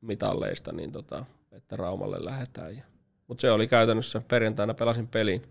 [0.00, 2.76] mitalleista, niin tota, että Raumalle lähdetään.
[2.76, 2.82] Ja,
[3.26, 5.42] mutta se oli käytännössä, perjantaina pelasin pelin,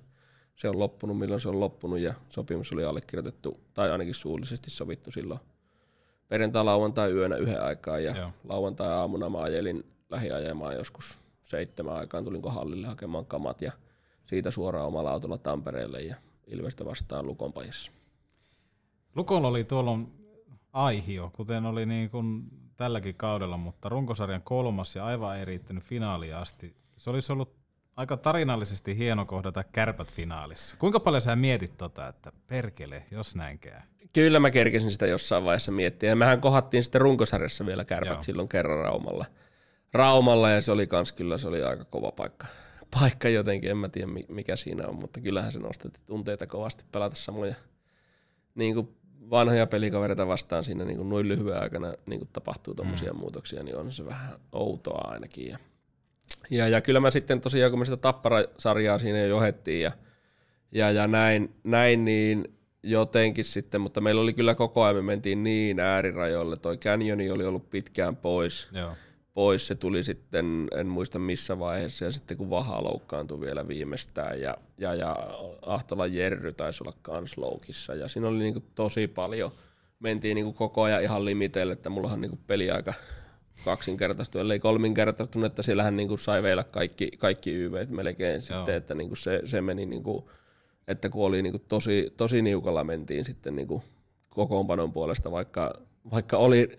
[0.56, 5.12] se on loppunut milloin se on loppunut ja sopimus oli allekirjoitettu tai ainakin suullisesti sovittu
[5.12, 5.40] silloin
[6.28, 11.18] perjantai lauantai yönä yhden aikaa ja lauantai aamuna mä ajelin lähiajamaan joskus
[11.50, 13.72] seitsemän aikaan tulinko hallille hakemaan kamat ja
[14.26, 16.16] siitä suoraan omalla autolla Tampereelle ja
[16.48, 17.92] Ilvestä vastaan Lukon pajassa.
[19.16, 20.00] Lukolla oli tuolla
[20.74, 22.44] aihio, kuten oli niin kuin
[22.78, 26.76] tälläkin kaudella, mutta runkosarjan kolmas ja aivan ei riittänyt finaaliin asti.
[26.98, 27.56] Se olisi ollut
[27.96, 30.76] aika tarinallisesti hieno kohdata kärpät finaalissa.
[30.80, 33.82] Kuinka paljon sä mietit tota, että perkele, jos näin käy?
[34.14, 36.16] Kyllä mä kerkesin sitä jossain vaiheessa miettiä.
[36.16, 38.24] Mehän kohattiin sitten runkosarjassa vielä kärpät Joo.
[38.24, 39.26] silloin kerran Raumalla.
[39.94, 42.48] Raumalla ja se oli kans kyllä, se oli aika kova paikka.
[43.00, 46.84] Paikka jotenkin, en mä tiedä mi- mikä siinä on, mutta kyllähän se nostatti tunteita kovasti
[46.92, 47.56] pelata samoja
[48.56, 48.90] niin kuin
[49.30, 53.20] vanhoja pelikavereita vastaan siinä niin kuin noin lyhyen aikana niin kuin tapahtuu tuommoisia mm.
[53.20, 55.48] muutoksia, niin on se vähän outoa ainakin.
[55.48, 55.58] Ja,
[56.50, 59.92] ja, ja kyllä mä sitten tosiaan, kun me sitä Tappara-sarjaa siinä jo johettiin ja,
[60.72, 65.44] ja, ja näin, näin, niin jotenkin sitten, mutta meillä oli kyllä koko ajan, me mentiin
[65.44, 66.56] niin äärirajoille.
[66.56, 68.92] Toi Canyoni oli ollut pitkään pois, Joo.
[69.40, 69.68] Pois.
[69.68, 74.58] Se tuli sitten, en muista missä vaiheessa, ja sitten kun Vaha loukkaantui vielä viimeistään, ja,
[74.78, 75.16] ja, ja
[75.62, 79.52] Ahtola Jerry taisi olla kans loukissa, ja siinä oli niinku tosi paljon,
[80.00, 82.94] mentiin niinku koko ajan ihan limitelle, että mullahan niinku peliaika
[83.66, 89.16] kaksinkertaistui, ellei kolminkertaistunut, että siellähän niinku sai vielä kaikki, kaikki YV melkein sitten, että niinku
[89.16, 90.30] se, se meni niinku,
[90.88, 93.84] että kun oli niinku tosi, tosi niukalla mentiin sitten niinku
[94.30, 95.74] kokoonpanon puolesta, vaikka,
[96.12, 96.76] vaikka oli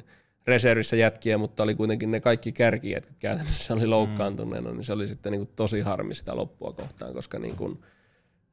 [0.47, 5.33] reservissä jätkiä, mutta oli kuitenkin ne kaikki kärkijät käytännössä oli loukkaantuneena, niin se oli sitten
[5.33, 7.81] niinku tosi harmi sitä loppua kohtaan, koska niinku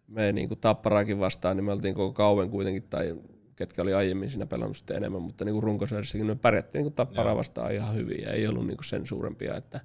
[0.08, 3.16] me niinku tapparaakin vastaan, niin me oltiin koko kauan kuitenkin, tai
[3.56, 7.74] ketkä oli aiemmin siinä pelannut sitten enemmän, mutta niinku runkosarjassakin me pärjättiin niinku tapparaa vastaan
[7.74, 9.82] ihan hyvin, ja ei ollut niinku sen suurempia, että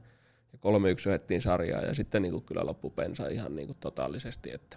[0.52, 4.76] ja kolme yksi johdettiin sarjaa, ja sitten niinku kyllä loppu pensa ihan niinku totaalisesti, että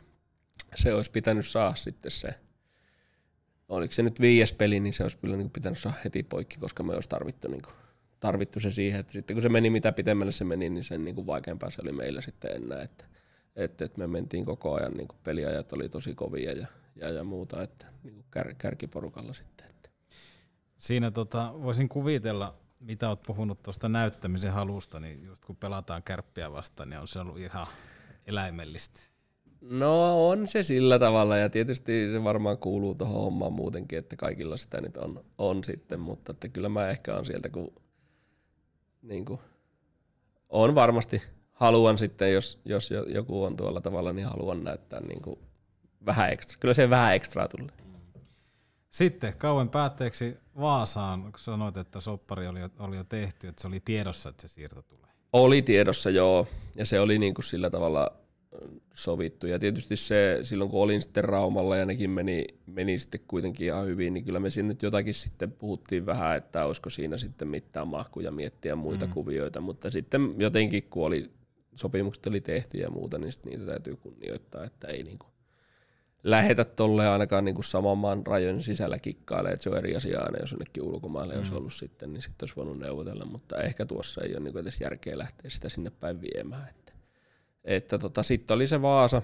[0.76, 2.30] se olisi pitänyt saada sitten se,
[3.70, 6.84] oliko se nyt viides peli, niin se olisi kyllä niin pitänyt saada heti poikki, koska
[6.84, 7.76] me olisi tarvittu, niin kuin,
[8.20, 11.16] tarvittu se siihen, että sitten kun se meni mitä pitemmälle se meni, niin sen niin
[11.16, 13.06] kuin vaikeampaa se oli meillä sitten enää, että,
[13.56, 17.24] että, että me mentiin koko ajan, niin kuin peliajat oli tosi kovia ja, ja, ja
[17.24, 19.70] muuta, että niin kuin kär, kärkiporukalla sitten.
[19.70, 19.90] Että.
[20.78, 26.52] Siinä tota, voisin kuvitella, mitä oot puhunut tuosta näyttämisen halusta, niin just kun pelataan kärppiä
[26.52, 27.66] vastaan, niin on se ollut ihan
[28.26, 29.15] eläimellistä.
[29.70, 34.58] No on se sillä tavalla ja tietysti se varmaan kuuluu tuohon hommaan muutenkin, että kaikilla
[34.58, 37.74] sitä nyt on, on sitten, mutta että kyllä mä ehkä on sieltä, kun
[39.02, 39.40] niin kuin,
[40.50, 41.22] on varmasti,
[41.52, 45.40] haluan sitten, jos, jos jo- joku on tuolla tavalla, niin haluan näyttää niin kuin
[46.06, 46.58] vähän ekstra.
[46.60, 47.76] Kyllä se vähän ekstra tulee.
[48.90, 53.68] Sitten kauan päätteeksi Vaasaan, kun sanoit, että soppari oli jo, oli jo tehty, että se
[53.68, 55.12] oli tiedossa, että se siirto tulee.
[55.34, 58.12] Oli tiedossa joo, ja se oli niin kuin sillä tavalla
[58.94, 59.48] sovittu.
[59.48, 63.86] Ja tietysti se, silloin kun olin sitten Raumalla ja nekin meni, meni sitten kuitenkin ihan
[63.86, 67.88] hyvin, niin kyllä me siinä nyt jotakin sitten puhuttiin vähän, että olisiko siinä sitten mitään
[67.88, 69.14] mahkuja miettiä muita mm.
[69.14, 71.32] kuvioita, mutta sitten jotenkin kun oli,
[71.76, 75.36] sopimukset oli tehty ja muuta, niin sitten niitä täytyy kunnioittaa, että ei niin kuin
[76.26, 80.22] lähetä tolleen ainakaan niin kuin saman maan rajojen sisällä kikkailemaan, että se on eri asia
[80.22, 81.38] aina, jos jonnekin ulkomaille mm.
[81.38, 84.62] olisi ollut sitten, niin sitten olisi voinut neuvotella, mutta ehkä tuossa ei ole niin kuin
[84.62, 86.70] edes järkeä lähteä sitä sinne päin viemään.
[86.70, 86.85] Että,
[87.66, 89.22] että tota, sitten oli se Vaasa,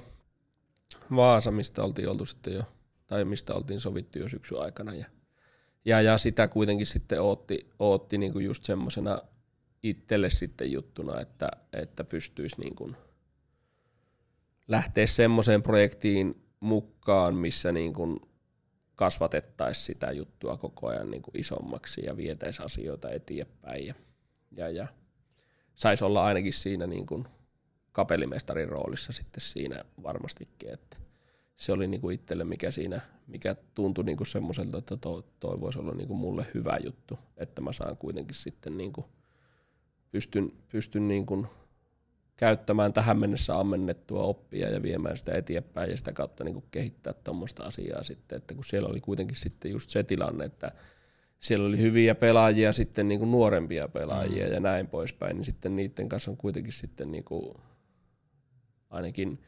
[1.15, 2.63] Vaasa, mistä oltiin oltu sitten jo,
[3.07, 5.05] tai mistä oltiin sovittu jo syksyn aikana, ja,
[5.85, 9.21] ja, ja sitä kuitenkin sitten ootti, ootti niin kuin just semmoisena
[9.83, 12.95] itselle sitten juttuna, että, että pystyisi niin kuin
[14.67, 18.19] lähteä semmoiseen projektiin mukaan, missä niin kuin
[18.95, 23.93] kasvatettaisiin sitä juttua koko ajan niin kuin isommaksi ja vietäisi asioita eteenpäin ja,
[24.51, 24.87] ja, ja
[25.75, 27.25] saisi olla ainakin siinä niin kuin
[27.91, 30.97] kapellimestarin roolissa sitten siinä varmastikin, että
[31.55, 35.61] se oli niin kuin itselle mikä siinä, mikä tuntui niin kuin semmoiselta, että toi, toi
[35.61, 39.05] voisi olla niin kuin mulle hyvä juttu, että mä saan kuitenkin sitten niin kuin
[40.11, 41.47] pystyn, pystyn niin kuin
[42.37, 47.13] käyttämään tähän mennessä ammennettua oppia ja viemään sitä eteenpäin ja sitä kautta niin kuin kehittää
[47.13, 50.71] tuommoista asiaa sitten, että kun siellä oli kuitenkin sitten just se tilanne, että
[51.39, 54.53] siellä oli hyviä pelaajia, sitten niin kuin nuorempia pelaajia mm.
[54.53, 57.55] ja näin poispäin, niin sitten niiden kanssa on kuitenkin sitten niin kuin,
[58.91, 59.43] ainakin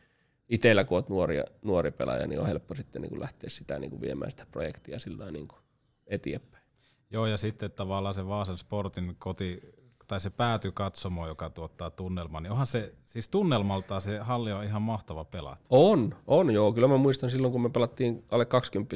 [0.49, 3.90] itsellä kun olet nuori, nuori pelaaja, niin on helppo sitten niin kuin lähteä sitä niin
[3.90, 5.60] kuin viemään sitä projektia sillä niin kuin
[6.07, 6.64] eteenpäin.
[7.10, 9.61] Joo, ja sitten tavallaan se Vaasan Sportin koti,
[10.07, 14.82] tai se päätykatsomo, joka tuottaa tunnelman, niin onhan se, siis tunnelmaltaan se halli on ihan
[14.82, 15.61] mahtava pelata.
[15.70, 16.74] On, on joo.
[16.74, 18.95] Kyllä mä muistan silloin, kun me pelattiin alle 20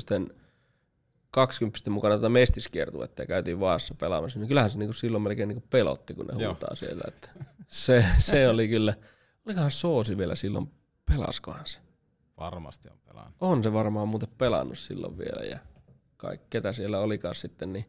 [1.32, 5.68] 20 mukana tätä mestiskiertuetta ja käytiin Vaassa pelaamassa, niin kyllähän se niinku silloin melkein niinku
[5.70, 6.52] pelotti, kun ne Joo.
[6.52, 7.04] huutaa siellä.
[7.08, 7.30] Että
[7.68, 8.94] se, se oli kyllä,
[9.48, 10.72] olikohan Soosi vielä silloin,
[11.06, 11.80] pelaskohan se?
[12.38, 13.36] Varmasti on pelannut.
[13.40, 15.60] On se varmaan muuten pelannut silloin vielä ja
[16.18, 17.86] kaikki, ketä siellä olikaan sitten, niin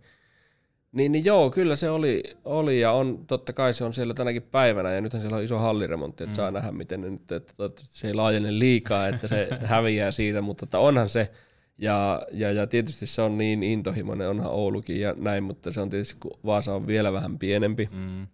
[0.93, 4.43] niin, niin joo, kyllä se oli, oli ja on, totta kai se on siellä tänäkin
[4.43, 6.37] päivänä ja nythän siellä on iso halliremontti, että mm.
[6.37, 10.41] saa nähdä miten ne nyt, että toivottavasti se ei laajene liikaa, että se häviää siitä,
[10.41, 11.33] mutta että onhan se,
[11.79, 15.91] Ja, ja, ja tietysti se on niin intohimoinen, onhan Oulukin ja näin, mutta se on
[15.91, 18.27] tietysti, kun Vaasa on vielä vähän pienempi, mm.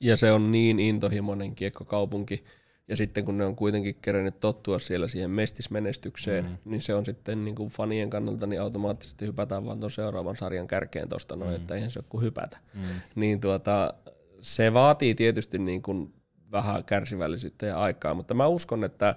[0.00, 2.44] Ja se on niin intohimoinen kiekkokaupunki,
[2.88, 6.56] ja sitten kun ne on kuitenkin kerännyt tottua siellä siihen mestismenestykseen, mm.
[6.64, 10.66] niin se on sitten niin kuin fanien kannalta, niin automaattisesti hypätään vaan tuon seuraavan sarjan
[10.66, 11.56] kärkeen tuosta noin, mm.
[11.56, 12.58] että eihän se ole kuin hypätä.
[12.74, 12.82] Mm.
[13.14, 13.94] Niin tuota,
[14.40, 16.14] se vaatii tietysti niin kuin
[16.52, 19.14] vähän kärsivällisyyttä ja aikaa, mutta mä uskon, että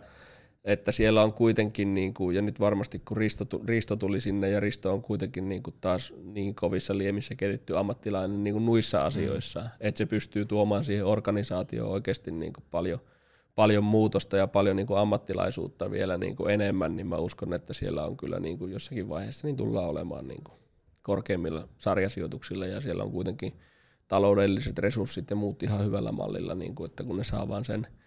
[0.65, 4.59] että siellä on kuitenkin, niin kuin, ja nyt varmasti kun Risto, Risto tuli sinne, ja
[4.59, 9.59] Risto on kuitenkin niin kuin taas niin kovissa liemissä kehitetty ammattilainen niin kuin nuissa asioissa,
[9.59, 9.67] mm.
[9.79, 12.99] että se pystyy tuomaan siihen organisaatioon oikeasti niin kuin paljon,
[13.55, 17.73] paljon muutosta ja paljon niin kuin ammattilaisuutta vielä niin kuin enemmän, niin mä uskon, että
[17.73, 20.57] siellä on kyllä niin kuin jossakin vaiheessa niin tullaan olemaan niin kuin
[21.01, 23.53] korkeimmilla sarjasijoituksilla, ja siellä on kuitenkin
[24.07, 27.87] taloudelliset resurssit ja muut ihan hyvällä mallilla, niin kuin, että kun ne saa vaan sen–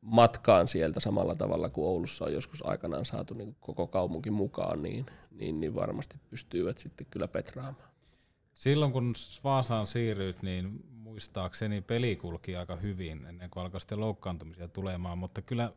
[0.00, 5.06] matkaan sieltä samalla tavalla kuin Oulussa on joskus aikanaan saatu niin koko kaupunki mukaan, niin,
[5.30, 7.90] niin, niin varmasti pystyvät sitten kyllä petraamaan.
[8.52, 9.14] Silloin kun
[9.44, 15.42] Vaasaan siirryit, niin muistaakseni peli kulki aika hyvin ennen kuin alkoi sitten loukkaantumisia tulemaan, mutta
[15.42, 15.72] kyllä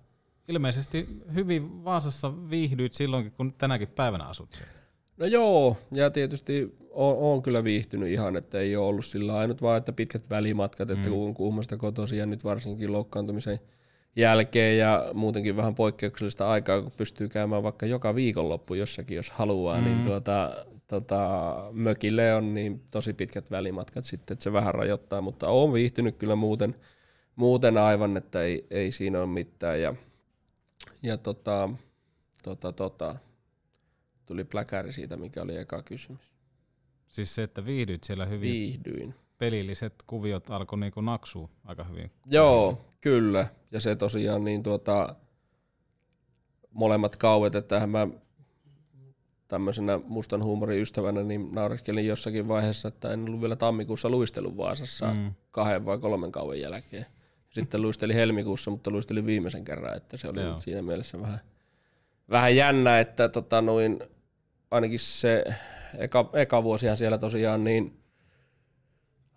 [0.47, 4.73] ilmeisesti hyvin Vaasassa viihdyit silloinkin, kun tänäkin päivänä asut siellä.
[5.17, 9.61] No joo, ja tietysti on, on kyllä viihtynyt ihan, että ei ole ollut sillä ainut
[9.61, 11.13] vaan, että pitkät välimatkat, että mm.
[11.13, 13.59] kun Kuhmosta kotoisin ja nyt varsinkin loukkaantumisen
[14.15, 19.81] jälkeen ja muutenkin vähän poikkeuksellista aikaa, kun pystyy käymään vaikka joka viikonloppu jossakin, jos haluaa,
[19.81, 19.95] niin mm.
[19.95, 21.29] niin tuota, tota,
[21.71, 26.35] mökille on niin tosi pitkät välimatkat sitten, että se vähän rajoittaa, mutta on viihtynyt kyllä
[26.35, 26.75] muuten,
[27.35, 29.81] muuten aivan, että ei, ei siinä ole mitään.
[29.81, 29.95] Ja,
[31.03, 31.69] ja tota,
[32.43, 33.15] tota, tota,
[34.25, 36.33] tuli pläkäri siitä, mikä oli eka kysymys.
[37.07, 38.51] Siis se, että viihdyit siellä hyvin.
[38.51, 42.11] Viihdyin pelilliset kuviot alkoi niinku naksua aika hyvin.
[42.25, 43.47] Joo, kyllä.
[43.71, 45.15] Ja se tosiaan niin tuota,
[46.71, 48.07] molemmat kauet, että mä
[49.47, 55.13] tämmöisenä mustan huumorin ystävänä niin naureskelin jossakin vaiheessa, että en ollut vielä tammikuussa luistelun Vaasassa
[55.13, 55.33] mm.
[55.51, 57.05] kahden vai kolmen kauan jälkeen.
[57.49, 60.59] Sitten luistelin helmikuussa, mutta luistelin viimeisen kerran, että se oli Joo.
[60.59, 61.39] siinä mielessä vähän,
[62.29, 63.99] vähän jännä, että tota, noin,
[64.71, 65.43] ainakin se
[65.97, 68.02] eka, eka vuosihan siellä tosiaan niin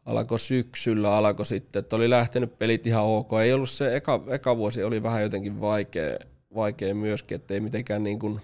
[0.07, 3.31] alkoi syksyllä, alkoi sitten, että oli lähtenyt pelit ihan ok.
[3.43, 6.19] Ei ollut se, eka, eka vuosi oli vähän jotenkin vaikea,
[6.55, 8.41] vaikea myöskin, että ei mitenkään niin kuin,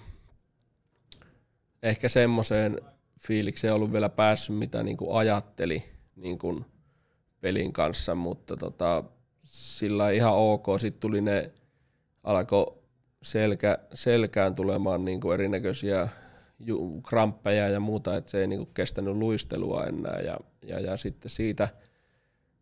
[1.82, 2.80] ehkä semmoiseen
[3.20, 5.82] fiilikseen ollut vielä päässyt, mitä niin kuin ajatteli
[6.16, 6.64] niin kuin
[7.40, 9.04] pelin kanssa, mutta tota,
[9.42, 10.66] sillä ihan ok.
[10.78, 11.52] Sitten tuli ne,
[12.22, 12.74] alkoi
[13.22, 16.08] selkä, selkään tulemaan niin kuin erinäköisiä
[17.08, 20.20] kramppeja ja muuta, että se ei niinku kestänyt luistelua enää.
[20.20, 21.68] Ja, ja, ja sitten siitä,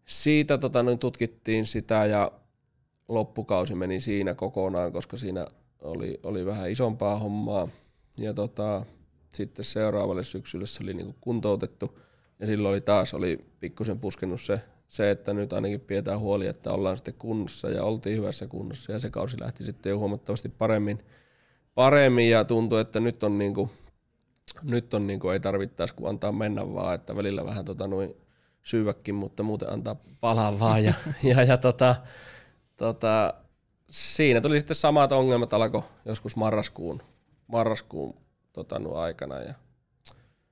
[0.05, 2.33] siitä tota, niin tutkittiin sitä ja
[3.09, 5.47] loppukausi meni siinä kokonaan, koska siinä
[5.83, 7.69] oli, oli vähän isompaa hommaa.
[8.19, 8.87] Ja tota,
[9.35, 11.99] sitten seuraavalle syksylle se oli niinku kuntoutettu
[12.41, 16.73] ja silloin oli taas oli pikkusen puskenut se, se, että nyt ainakin pidetään huoli, että
[16.73, 20.99] ollaan sitten kunnossa ja oltiin hyvässä kunnossa ja se kausi lähti sitten jo huomattavasti paremmin,
[21.75, 23.71] paremmin ja tuntui, että nyt on niinku
[24.63, 28.17] nyt on niin kuin, ei tarvittaisi kuin antaa mennä vaan, että välillä vähän tota, noin
[28.63, 30.85] syyväkin, mutta muuten antaa palaa vaan.
[30.85, 31.97] Ja, ja, ja tota,
[32.77, 33.35] tota,
[33.91, 37.03] siinä tuli sitten samat ongelmat alkoi joskus marraskuun,
[37.47, 38.17] marraskuun
[38.53, 39.39] tota, aikana.
[39.39, 39.55] Ja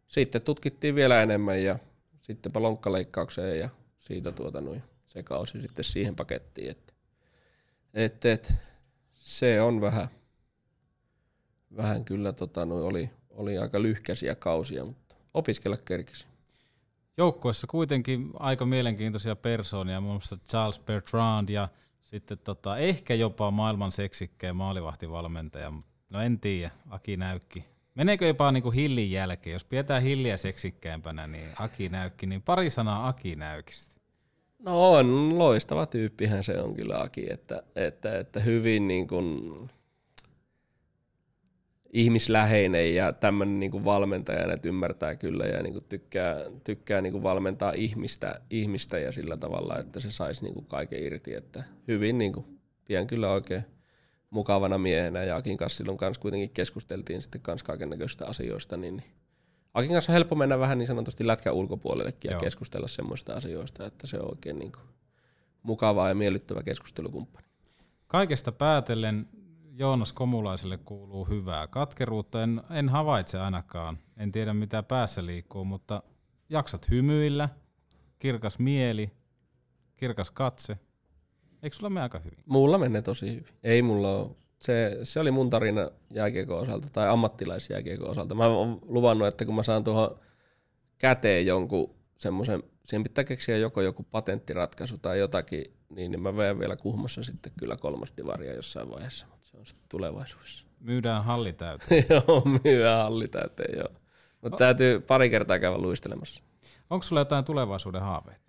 [0.06, 1.78] sitten tutkittiin vielä enemmän ja
[2.20, 3.68] sitten lonkkaleikkaukseen ja
[3.98, 6.70] siitä tuota, noin, se kausi sitten siihen pakettiin.
[6.70, 6.92] Että,
[7.94, 8.54] et, et,
[9.12, 10.08] se on vähän,
[11.76, 16.26] vähän kyllä tota, noin, oli, oli aika lyhkäisiä kausia, mutta opiskella kerkisi.
[17.16, 21.68] Joukkoissa kuitenkin aika mielenkiintoisia persoonia, muun muassa Charles Bertrand ja
[22.04, 25.72] sitten tota, ehkä jopa maailman seksikkeen maalivahtivalmentaja,
[26.10, 27.64] no en tiedä, Aki Näykki.
[27.94, 29.52] Meneekö jopa niin kuin Hillin jälkeen?
[29.52, 33.96] Jos pidetään Hilliä seksikkäämpänä, niin Aki Näykki, niin pari sanaa Aki Näykistä.
[34.58, 39.40] No on, loistava tyyppihän se on kyllä Aki, että, että, että hyvin niin kuin
[41.92, 47.22] ihmisläheinen ja tämmöinen niin valmentaja, että ymmärtää kyllä ja niin kuin tykkää, tykkää niin kuin
[47.22, 51.34] valmentaa ihmistä, ihmistä ja sillä tavalla, että se saisi niin kuin kaiken irti.
[51.34, 53.64] Että hyvin niin kuin, pidän kyllä oikein
[54.30, 58.96] mukavana miehenä ja Akin kanssa silloin kanssa kuitenkin keskusteltiin sitten kanssa kaiken näköistä asioista, niin,
[58.96, 59.10] niin
[59.74, 62.36] Akin kanssa on helppo mennä vähän niin sanotusti lätkän ulkopuolellekin Joo.
[62.36, 64.84] ja keskustella semmoista asioista, että se on oikein niin kuin
[65.62, 67.46] mukava ja miellyttävä keskustelukumppani.
[68.06, 69.28] Kaikesta päätellen
[69.78, 71.66] Joonas Komulaiselle kuuluu hyvää.
[71.66, 73.98] Katkeruutta en, en havaitse ainakaan.
[74.16, 76.02] En tiedä mitä päässä liikkuu, mutta
[76.48, 77.48] jaksat hymyillä,
[78.18, 79.10] kirkas mieli,
[79.96, 80.78] kirkas katse.
[81.62, 82.38] Eikö sulla mene aika hyvin?
[82.46, 83.54] Mulla menee tosi hyvin.
[83.62, 88.34] Ei mulla ole, Se, se oli mun tarina jääkiekon osalta tai ammattilaisjääkiekon osalta.
[88.34, 90.18] Mä oon luvannut, että kun mä saan tuohon
[90.98, 96.58] käteen jonkun semmoisen, siihen pitää keksiä joko joku patenttiratkaisu tai jotakin, niin, niin mä veän
[96.58, 100.66] vielä Kuhmossa sitten kyllä kolmosdivaria jossain vaiheessa, mutta se on sitten tulevaisuudessa.
[100.80, 102.04] Myydään halli täyteen.
[102.10, 103.88] joo, myyä halli täyteen, joo.
[104.40, 106.42] Mutta täytyy pari kertaa käydä luistelemassa.
[106.90, 108.40] Onko sulla jotain tulevaisuuden haaveita?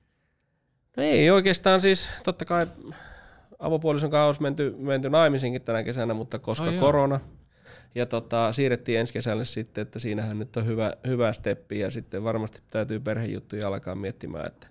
[0.98, 2.68] No ei oikeastaan siis, totta kai
[3.60, 6.80] avopuolison kanssa olisi menty, menty naimisinkin tänä kesänä, mutta koska joo.
[6.80, 7.20] korona
[7.96, 12.24] ja tota, siirrettiin ensi kesälle sitten, että siinähän nyt on hyvä, hyvä steppi ja sitten
[12.24, 14.68] varmasti täytyy perhejuttuja alkaa miettimään, että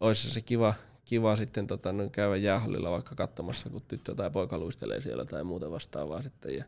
[0.00, 0.74] olisi se kiva,
[1.08, 5.44] kiva sitten tota, no, käydä jäähallilla vaikka katsomassa, kun tyttö tai poika luistelee siellä tai
[5.44, 6.54] muuta vastaavaa sitten.
[6.54, 6.64] Ja,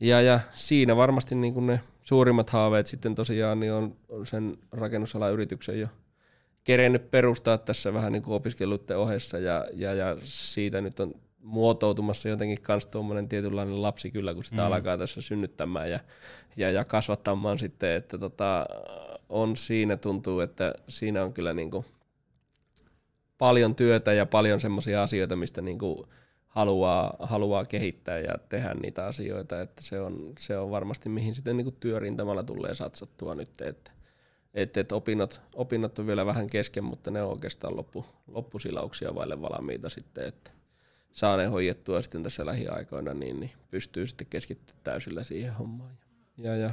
[0.00, 4.58] ja, ja siinä varmasti niin kuin ne suurimmat haaveet sitten tosiaan niin on, on sen
[4.72, 5.86] rakennusalan yrityksen jo
[6.64, 12.28] kerennyt perustaa tässä vähän niin kuin opiskeluiden ohessa ja, ja, ja siitä nyt on muotoutumassa
[12.28, 14.66] jotenkin kans tuommoinen tietynlainen lapsi kyllä, kun sitä mm.
[14.66, 16.00] alkaa tässä synnyttämään ja,
[16.56, 18.66] ja, ja kasvattamaan sitten, että tota,
[19.28, 21.84] on siinä tuntuu, että siinä on kyllä niin kuin
[23.38, 26.08] paljon työtä ja paljon semmoisia asioita, mistä niin kuin
[26.48, 31.56] haluaa, haluaa kehittää ja tehdä niitä asioita, että se on, se on varmasti mihin sitten
[31.56, 33.90] niin kuin työrintamalla tulee satsattua nyt, että
[34.54, 39.40] et, et opinnot, opinnot on vielä vähän kesken, mutta ne on oikeastaan loppu, loppusilauksia vaille
[39.42, 40.50] valmiita sitten, että
[41.12, 45.98] saa ne hoidettua sitten tässä lähiaikoina, niin, niin pystyy sitten keskittyä täysillä siihen hommaan.
[46.38, 46.70] Ja, ja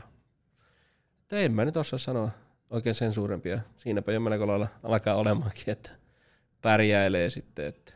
[1.22, 2.30] että en mä nyt osaa sanoa
[2.69, 3.60] oikein sen suurempia.
[3.76, 5.91] Siinäpä jo melko lailla alkaa olemaankin, että
[6.64, 7.94] pärjäilee sitten, että,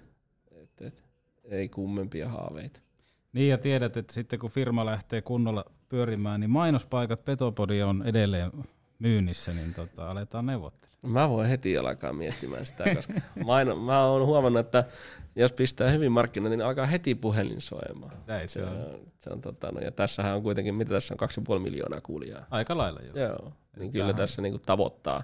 [0.62, 1.02] että, että
[1.50, 2.80] ei kummempia haaveita.
[3.34, 8.52] Niin ja tiedät, että sitten kun firma lähtee kunnolla pyörimään, niin mainospaikat Petopodi on edelleen
[9.00, 10.88] myynnissä, niin tota, aletaan neuvottelemaan.
[11.12, 13.14] Mä voin heti alkaa miettimään sitä, koska
[13.46, 14.84] maino, mä oon huomannut, että
[15.36, 18.12] jos pistää hyvin markkinointiin, niin alkaa heti puhelin soimaan.
[18.28, 18.76] Näin se on.
[18.80, 18.86] Ja,
[19.20, 22.46] se on tota, no, ja tässähän on kuitenkin, mitä tässä on, 2,5 miljoonaa kuulijaa.
[22.52, 23.18] Aika lailla joo.
[23.28, 25.24] Joo, niin kyllä Tämähän- tässä niinku tavoittaa.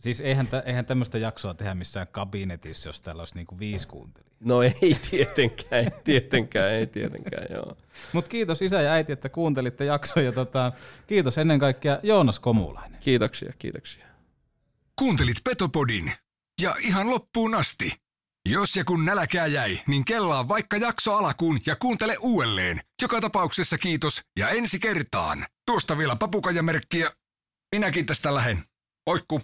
[0.00, 4.36] Siis eihän, tä, eihän tämmöistä jaksoa tehdä missään kabinetissa, jos täällä olisi niinku viisi kuuntelijaa.
[4.40, 7.76] No ei tietenkään, ei tietenkään, ei tietenkään, joo.
[8.12, 10.72] Mutta kiitos isä ja äiti, että kuuntelitte jakson ja tota,
[11.06, 13.00] kiitos ennen kaikkea Joonas Komulainen.
[13.00, 14.06] Kiitoksia, kiitoksia.
[14.98, 16.12] Kuuntelit Petopodin.
[16.62, 17.92] Ja ihan loppuun asti.
[18.48, 22.80] Jos ja kun nälkää jäi, niin kellaa vaikka jakso alakuun ja kuuntele uudelleen.
[23.02, 25.46] Joka tapauksessa kiitos ja ensi kertaan.
[25.66, 27.10] Tuosta vielä papukajamerkkiä.
[27.74, 28.58] Minäkin tästä lähen.
[29.06, 29.40] Oikku.